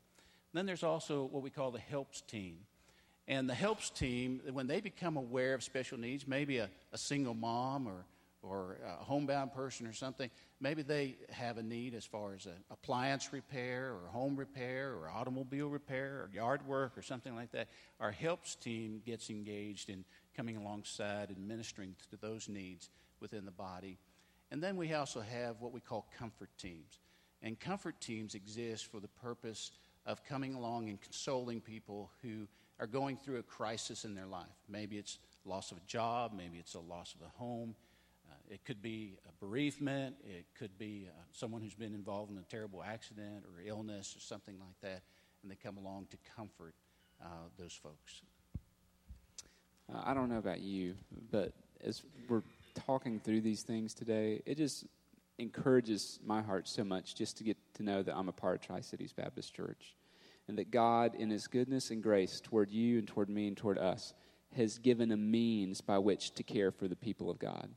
then 0.53 0.65
there's 0.65 0.85
also 0.85 1.25
what 1.25 1.43
we 1.43 1.51
call 1.51 1.73
the 1.73 1.81
helps 1.81 2.21
team. 2.21 2.59
And 3.27 3.51
the 3.51 3.55
helps 3.55 3.91
team, 3.91 4.41
when 4.53 4.69
they 4.69 4.81
become 4.81 5.17
aware 5.17 5.55
of 5.55 5.65
special 5.65 5.99
needs, 5.99 6.29
maybe 6.29 6.59
a, 6.59 6.71
a 6.93 6.99
single 6.99 7.35
mom 7.35 7.89
or 7.89 8.05
or 8.49 8.79
a 8.87 9.03
homebound 9.05 9.53
person 9.53 9.87
or 9.87 9.93
something, 9.93 10.31
maybe 10.61 10.83
they 10.83 11.17
have 11.31 11.59
a 11.59 11.63
need 11.63 11.95
as 11.95 12.05
far 12.05 12.35
as 12.35 12.47
an 12.47 12.53
appliance 12.71 13.33
repair 13.33 13.93
or 13.93 14.09
home 14.09 14.37
repair 14.37 14.93
or 14.93 15.09
automobile 15.09 15.69
repair 15.69 16.23
or 16.23 16.31
yard 16.33 16.67
work 16.67 16.97
or 16.97 17.03
something 17.03 17.35
like 17.35 17.51
that. 17.53 17.69
Our 18.01 18.11
helps 18.11 18.55
team 18.55 19.01
gets 19.05 19.31
engaged 19.31 19.89
in 19.89 20.05
coming 20.37 20.57
alongside 20.57 21.31
and 21.31 21.49
ministering 21.49 21.95
to 22.11 22.17
those 22.17 22.49
needs 22.49 22.91
within 23.21 23.45
the 23.45 23.51
body. 23.51 23.99
And 24.51 24.63
then 24.63 24.77
we 24.77 24.93
also 24.93 25.21
have 25.21 25.61
what 25.61 25.73
we 25.73 25.81
call 25.81 26.07
comfort 26.19 26.51
teams. 26.59 27.01
And 27.43 27.59
comfort 27.59 28.01
teams 28.01 28.35
exist 28.35 28.91
for 28.91 29.01
the 29.01 29.09
purpose 29.09 29.71
of 30.07 30.25
coming 30.25 30.55
along 30.55 30.89
and 30.89 31.01
consoling 31.01 31.61
people 31.61 32.11
who 32.23 32.47
are 32.81 32.87
going 32.87 33.17
through 33.17 33.39
a 33.39 33.43
crisis 33.43 34.05
in 34.05 34.15
their 34.15 34.27
life. 34.27 34.47
Maybe 34.69 34.97
it's 34.97 35.19
loss 35.45 35.71
of 35.71 35.79
a 35.79 35.87
job, 35.87 36.33
maybe 36.37 36.59
it's 36.59 36.75
a 36.75 36.81
loss 36.81 37.15
of 37.15 37.23
a 37.23 37.39
home, 37.39 37.75
it 38.51 38.65
could 38.65 38.83
be 38.83 39.17
a 39.29 39.45
bereavement. 39.45 40.17
It 40.25 40.47
could 40.59 40.77
be 40.79 41.09
uh, 41.09 41.23
someone 41.33 41.63
who's 41.63 41.75
been 41.75 41.95
involved 41.95 42.31
in 42.31 42.39
a 42.39 42.43
terrible 42.43 42.83
accident 42.83 43.45
or 43.45 43.63
illness 43.65 44.15
or 44.17 44.21
something 44.21 44.57
like 44.59 44.81
that, 44.83 45.03
and 45.43 45.51
they 45.51 45.57
come 45.57 45.77
along 45.77 46.09
to 46.11 46.17
comfort 46.37 46.75
uh, 47.23 47.29
those 47.59 47.73
folks. 47.73 48.23
Uh, 49.93 50.03
I 50.05 50.15
don't 50.15 50.29
know 50.29 50.39
about 50.39 50.61
you, 50.61 50.95
but 51.31 51.53
as 51.83 52.03
we're 52.29 52.43
talking 52.87 53.21
through 53.21 53.43
these 53.43 53.63
things 53.63 53.95
today, 53.95 54.43
it 54.47 54.57
just 54.57 54.87
encourages 55.39 56.21
my 56.25 56.41
heart 56.41 56.69
so 56.69 56.85
much 56.85 57.15
just 57.15 57.37
to 57.39 57.45
get 57.45 57.57
to 57.75 57.83
know 57.83 58.03
that 58.03 58.17
I'm 58.17 58.29
a 58.29 58.33
part 58.33 58.57
of 58.57 58.61
Tri 58.63 58.81
Cities 58.81 59.13
Baptist 59.13 59.55
Church. 59.55 59.97
And 60.47 60.59
that 60.59 60.71
God, 60.71 61.15
in 61.15 61.31
His 61.31 61.47
goodness 61.47 61.91
and 61.91 62.03
grace 62.03 62.41
toward 62.43 62.71
you 62.71 62.99
and 62.99 63.09
toward 63.09 63.31
me 63.31 63.49
and 63.49 63.57
toward 63.57 63.79
us, 63.79 64.13
has 64.55 64.79
given 64.79 65.11
a 65.11 65.17
means 65.17 65.81
by 65.81 65.99
which 65.99 66.33
to 66.33 66.43
care 66.43 66.71
for 66.71 66.87
the 66.87 66.97
people 66.97 67.31
of 67.31 67.39
God 67.39 67.71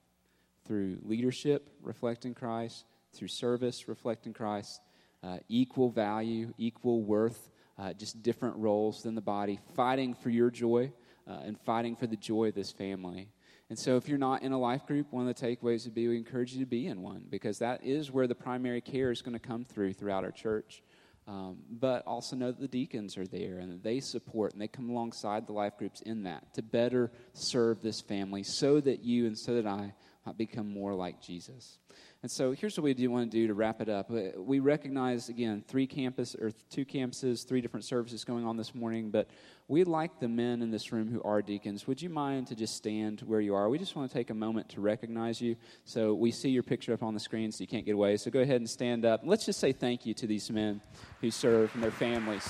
through 0.67 0.99
leadership 1.03 1.69
reflecting 1.81 2.33
Christ, 2.33 2.85
through 3.13 3.29
service 3.29 3.87
reflecting 3.87 4.33
Christ, 4.33 4.81
uh, 5.23 5.37
equal 5.49 5.89
value, 5.89 6.53
equal 6.57 7.01
worth, 7.01 7.49
uh, 7.79 7.93
just 7.93 8.21
different 8.21 8.57
roles 8.57 9.01
than 9.01 9.15
the 9.15 9.21
body, 9.21 9.59
fighting 9.75 10.13
for 10.13 10.29
your 10.29 10.51
joy 10.51 10.91
uh, 11.27 11.39
and 11.43 11.59
fighting 11.61 11.95
for 11.95 12.07
the 12.07 12.15
joy 12.15 12.49
of 12.49 12.55
this 12.55 12.71
family. 12.71 13.29
And 13.69 13.77
so, 13.77 13.97
if 13.97 14.07
you're 14.07 14.17
not 14.17 14.43
in 14.43 14.53
a 14.53 14.59
life 14.59 14.85
group, 14.85 15.11
one 15.11 15.27
of 15.27 15.35
the 15.35 15.45
takeaways 15.45 15.83
would 15.85 15.93
be 15.93 16.07
we 16.07 16.17
encourage 16.17 16.53
you 16.53 16.59
to 16.61 16.69
be 16.69 16.87
in 16.87 17.01
one 17.01 17.25
because 17.29 17.59
that 17.59 17.83
is 17.83 18.09
where 18.09 18.25
the 18.25 18.35
primary 18.35 18.79
care 18.79 19.11
is 19.11 19.21
going 19.21 19.37
to 19.37 19.45
come 19.45 19.65
through 19.65 19.93
throughout 19.93 20.23
our 20.23 20.31
church. 20.31 20.83
Um, 21.27 21.57
but 21.69 22.07
also 22.07 22.37
know 22.37 22.53
that 22.53 22.61
the 22.61 22.69
deacons 22.69 23.17
are 23.17 23.27
there 23.27 23.57
and 23.57 23.83
they 23.83 23.99
support 23.99 24.53
and 24.53 24.61
they 24.61 24.69
come 24.69 24.89
alongside 24.89 25.45
the 25.45 25.51
life 25.51 25.77
groups 25.77 25.99
in 25.99 26.23
that 26.23 26.53
to 26.53 26.61
better 26.61 27.11
serve 27.33 27.81
this 27.81 27.99
family 27.99 28.43
so 28.43 28.79
that 28.79 29.03
you 29.03 29.25
and 29.25 29.37
so 29.37 29.55
that 29.55 29.67
I 29.67 29.93
become 30.35 30.67
more 30.73 30.95
like 30.95 31.21
Jesus. 31.21 31.77
And 32.23 32.31
so 32.31 32.51
here's 32.51 32.75
what 32.75 32.83
we 32.83 32.95
do 32.95 33.11
want 33.11 33.31
to 33.31 33.37
do 33.37 33.45
to 33.45 33.53
wrap 33.53 33.79
it 33.79 33.89
up. 33.89 34.09
Uh, 34.09 34.41
we 34.41 34.59
recognize, 34.59 35.29
again, 35.29 35.63
three 35.67 35.85
campus 35.85 36.35
or 36.35 36.51
two 36.71 36.83
campuses, 36.83 37.47
three 37.47 37.61
different 37.61 37.85
services 37.85 38.23
going 38.23 38.43
on 38.43 38.57
this 38.57 38.73
morning, 38.73 39.11
but 39.11 39.29
we'd 39.67 39.87
like 39.87 40.19
the 40.19 40.27
men 40.27 40.63
in 40.63 40.71
this 40.71 40.91
room 40.91 41.09
who 41.11 41.21
are 41.21 41.43
deacons. 41.43 41.85
Would 41.85 42.01
you 42.01 42.09
mind 42.09 42.47
to 42.47 42.55
just 42.55 42.75
stand 42.75 43.21
where 43.21 43.39
you 43.39 43.53
are? 43.53 43.69
We 43.69 43.77
just 43.77 43.95
want 43.95 44.09
to 44.09 44.17
take 44.17 44.31
a 44.31 44.33
moment 44.33 44.67
to 44.69 44.81
recognize 44.81 45.39
you. 45.39 45.55
So 45.85 46.15
we 46.15 46.31
see 46.31 46.49
your 46.49 46.63
picture 46.63 46.91
up 46.91 47.03
on 47.03 47.13
the 47.13 47.19
screen 47.19 47.51
so 47.51 47.61
you 47.61 47.67
can't 47.67 47.85
get 47.85 47.93
away. 47.93 48.17
So 48.17 48.31
go 48.31 48.39
ahead 48.39 48.61
and 48.61 48.69
stand 48.69 49.05
up. 49.05 49.21
Let's 49.23 49.45
just 49.45 49.59
say 49.59 49.71
thank 49.71 50.05
you 50.05 50.15
to 50.15 50.25
these 50.25 50.49
men 50.49 50.81
who 51.21 51.29
serve 51.29 51.69
and 51.75 51.83
their 51.83 51.91
families. 51.91 52.49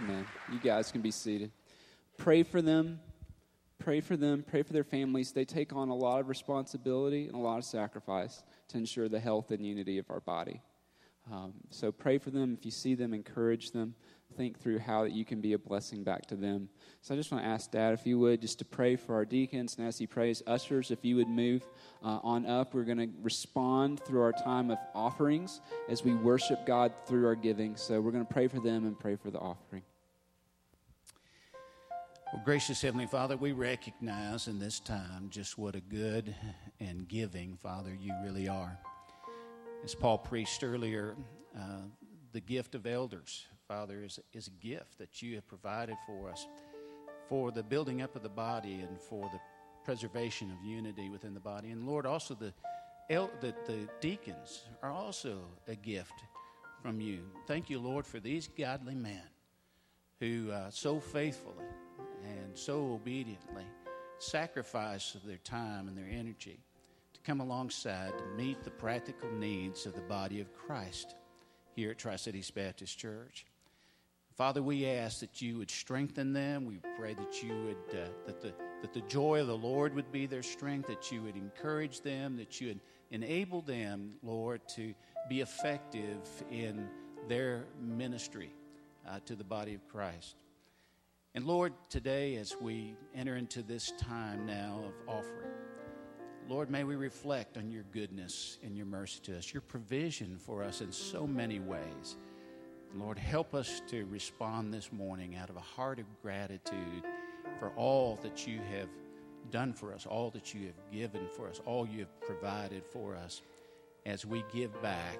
Man, 0.00 0.26
you 0.52 0.58
guys 0.58 0.92
can 0.92 1.00
be 1.00 1.10
seated. 1.10 1.50
Pray 2.16 2.42
for 2.42 2.62
them. 2.62 3.00
Pray 3.78 4.00
for 4.00 4.16
them. 4.16 4.44
Pray 4.48 4.62
for 4.62 4.72
their 4.72 4.84
families. 4.84 5.32
They 5.32 5.44
take 5.44 5.72
on 5.72 5.88
a 5.88 5.94
lot 5.94 6.20
of 6.20 6.28
responsibility 6.28 7.26
and 7.26 7.34
a 7.34 7.38
lot 7.38 7.58
of 7.58 7.64
sacrifice 7.64 8.44
to 8.68 8.78
ensure 8.78 9.08
the 9.08 9.18
health 9.18 9.50
and 9.50 9.66
unity 9.66 9.98
of 9.98 10.08
our 10.08 10.20
body. 10.20 10.62
Um, 11.30 11.54
so 11.70 11.92
pray 11.92 12.18
for 12.18 12.30
them. 12.30 12.56
If 12.58 12.64
you 12.64 12.70
see 12.70 12.94
them, 12.94 13.14
encourage 13.14 13.70
them. 13.70 13.94
Think 14.36 14.58
through 14.58 14.78
how 14.78 15.04
you 15.04 15.24
can 15.24 15.40
be 15.40 15.52
a 15.52 15.58
blessing 15.58 16.04
back 16.04 16.26
to 16.26 16.36
them. 16.36 16.68
So 17.02 17.14
I 17.14 17.18
just 17.18 17.30
want 17.30 17.44
to 17.44 17.48
ask 17.48 17.70
Dad, 17.70 17.92
if 17.92 18.06
you 18.06 18.18
would, 18.18 18.40
just 18.40 18.58
to 18.60 18.64
pray 18.64 18.96
for 18.96 19.14
our 19.14 19.24
deacons. 19.24 19.76
And 19.76 19.86
as 19.86 19.98
he 19.98 20.06
prays, 20.06 20.42
ushers, 20.46 20.90
if 20.90 21.04
you 21.04 21.16
would 21.16 21.28
move 21.28 21.62
uh, 22.02 22.18
on 22.22 22.46
up, 22.46 22.74
we're 22.74 22.84
going 22.84 22.98
to 22.98 23.10
respond 23.20 24.00
through 24.00 24.22
our 24.22 24.32
time 24.32 24.70
of 24.70 24.78
offerings 24.94 25.60
as 25.88 26.02
we 26.02 26.14
worship 26.14 26.66
God 26.66 26.92
through 27.06 27.26
our 27.26 27.34
giving. 27.34 27.76
So 27.76 28.00
we're 28.00 28.12
going 28.12 28.26
to 28.26 28.32
pray 28.32 28.48
for 28.48 28.60
them 28.60 28.86
and 28.86 28.98
pray 28.98 29.16
for 29.16 29.30
the 29.30 29.38
offering. 29.38 29.82
Well, 32.32 32.40
gracious 32.46 32.80
Heavenly 32.80 33.04
Father, 33.04 33.36
we 33.36 33.52
recognize 33.52 34.48
in 34.48 34.58
this 34.58 34.80
time 34.80 35.28
just 35.28 35.58
what 35.58 35.74
a 35.74 35.82
good 35.82 36.34
and 36.80 37.06
giving 37.06 37.58
Father 37.58 37.94
you 37.94 38.14
really 38.24 38.48
are. 38.48 38.78
As 39.84 39.94
Paul 39.94 40.16
preached 40.16 40.64
earlier, 40.64 41.14
uh, 41.54 41.82
the 42.32 42.40
gift 42.40 42.74
of 42.74 42.86
elders, 42.86 43.46
Father, 43.68 44.02
is, 44.02 44.18
is 44.32 44.46
a 44.46 44.66
gift 44.66 44.96
that 44.96 45.20
you 45.20 45.34
have 45.34 45.46
provided 45.46 45.96
for 46.06 46.30
us 46.30 46.46
for 47.28 47.52
the 47.52 47.62
building 47.62 48.00
up 48.00 48.16
of 48.16 48.22
the 48.22 48.30
body 48.30 48.80
and 48.80 48.98
for 48.98 49.28
the 49.30 49.40
preservation 49.84 50.50
of 50.50 50.64
unity 50.64 51.10
within 51.10 51.34
the 51.34 51.40
body. 51.40 51.68
And 51.68 51.86
Lord, 51.86 52.06
also 52.06 52.32
the, 52.32 52.54
el- 53.10 53.30
the, 53.42 53.54
the 53.66 53.86
deacons 54.00 54.62
are 54.82 54.90
also 54.90 55.40
a 55.68 55.74
gift 55.74 56.24
from 56.80 56.98
you. 56.98 57.24
Thank 57.46 57.68
you, 57.68 57.78
Lord, 57.78 58.06
for 58.06 58.20
these 58.20 58.48
godly 58.56 58.94
men 58.94 59.20
who 60.18 60.50
uh, 60.50 60.70
so 60.70 60.98
faithfully 60.98 61.66
and 62.24 62.56
so 62.56 62.92
obediently 62.92 63.64
sacrifice 64.18 65.14
of 65.14 65.24
their 65.26 65.38
time 65.38 65.88
and 65.88 65.96
their 65.96 66.08
energy 66.10 66.60
to 67.12 67.20
come 67.22 67.40
alongside 67.40 68.12
to 68.16 68.24
meet 68.36 68.62
the 68.62 68.70
practical 68.70 69.30
needs 69.32 69.86
of 69.86 69.94
the 69.94 70.02
body 70.02 70.40
of 70.40 70.54
Christ 70.54 71.16
here 71.74 71.90
at 71.90 71.98
Tri 71.98 72.16
Cities 72.16 72.50
Baptist 72.50 72.98
Church. 72.98 73.46
Father, 74.36 74.62
we 74.62 74.86
ask 74.86 75.20
that 75.20 75.42
you 75.42 75.58
would 75.58 75.70
strengthen 75.70 76.32
them. 76.32 76.64
We 76.64 76.80
pray 76.96 77.14
that 77.14 77.42
you 77.42 77.52
would 77.64 77.98
uh, 77.98 78.08
that 78.26 78.40
the 78.40 78.54
that 78.80 78.94
the 78.94 79.02
joy 79.02 79.40
of 79.40 79.46
the 79.46 79.56
Lord 79.56 79.94
would 79.94 80.10
be 80.10 80.26
their 80.26 80.42
strength. 80.42 80.88
That 80.88 81.12
you 81.12 81.22
would 81.22 81.36
encourage 81.36 82.00
them. 82.00 82.36
That 82.36 82.60
you 82.60 82.68
would 82.68 82.80
enable 83.10 83.60
them, 83.60 84.14
Lord, 84.22 84.66
to 84.76 84.94
be 85.28 85.42
effective 85.42 86.18
in 86.50 86.88
their 87.28 87.66
ministry 87.78 88.54
uh, 89.06 89.20
to 89.26 89.36
the 89.36 89.44
body 89.44 89.74
of 89.74 89.86
Christ. 89.88 90.36
And 91.34 91.46
Lord, 91.46 91.72
today 91.88 92.36
as 92.36 92.54
we 92.60 92.94
enter 93.14 93.36
into 93.36 93.62
this 93.62 93.92
time 93.98 94.44
now 94.44 94.80
of 94.84 94.92
offering, 95.08 95.50
Lord, 96.48 96.70
may 96.70 96.84
we 96.84 96.96
reflect 96.96 97.56
on 97.56 97.70
your 97.70 97.84
goodness 97.92 98.58
and 98.62 98.76
your 98.76 98.84
mercy 98.84 99.20
to 99.24 99.38
us, 99.38 99.52
your 99.54 99.62
provision 99.62 100.36
for 100.38 100.62
us 100.62 100.82
in 100.82 100.92
so 100.92 101.26
many 101.26 101.58
ways. 101.58 102.16
Lord, 102.94 103.18
help 103.18 103.54
us 103.54 103.80
to 103.88 104.04
respond 104.06 104.74
this 104.74 104.92
morning 104.92 105.36
out 105.36 105.48
of 105.48 105.56
a 105.56 105.60
heart 105.60 105.98
of 105.98 106.04
gratitude 106.20 107.04
for 107.58 107.70
all 107.76 108.18
that 108.22 108.46
you 108.46 108.60
have 108.70 108.88
done 109.50 109.72
for 109.72 109.94
us, 109.94 110.04
all 110.04 110.30
that 110.30 110.52
you 110.52 110.66
have 110.66 110.92
given 110.92 111.26
for 111.34 111.48
us, 111.48 111.60
all 111.64 111.88
you 111.88 112.00
have 112.00 112.20
provided 112.20 112.84
for 112.84 113.16
us 113.16 113.40
as 114.04 114.26
we 114.26 114.44
give 114.52 114.82
back 114.82 115.18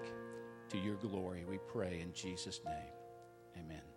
to 0.68 0.76
your 0.76 0.96
glory. 0.96 1.44
We 1.48 1.58
pray 1.68 2.00
in 2.02 2.12
Jesus' 2.12 2.60
name. 2.64 3.64
Amen. 3.64 3.91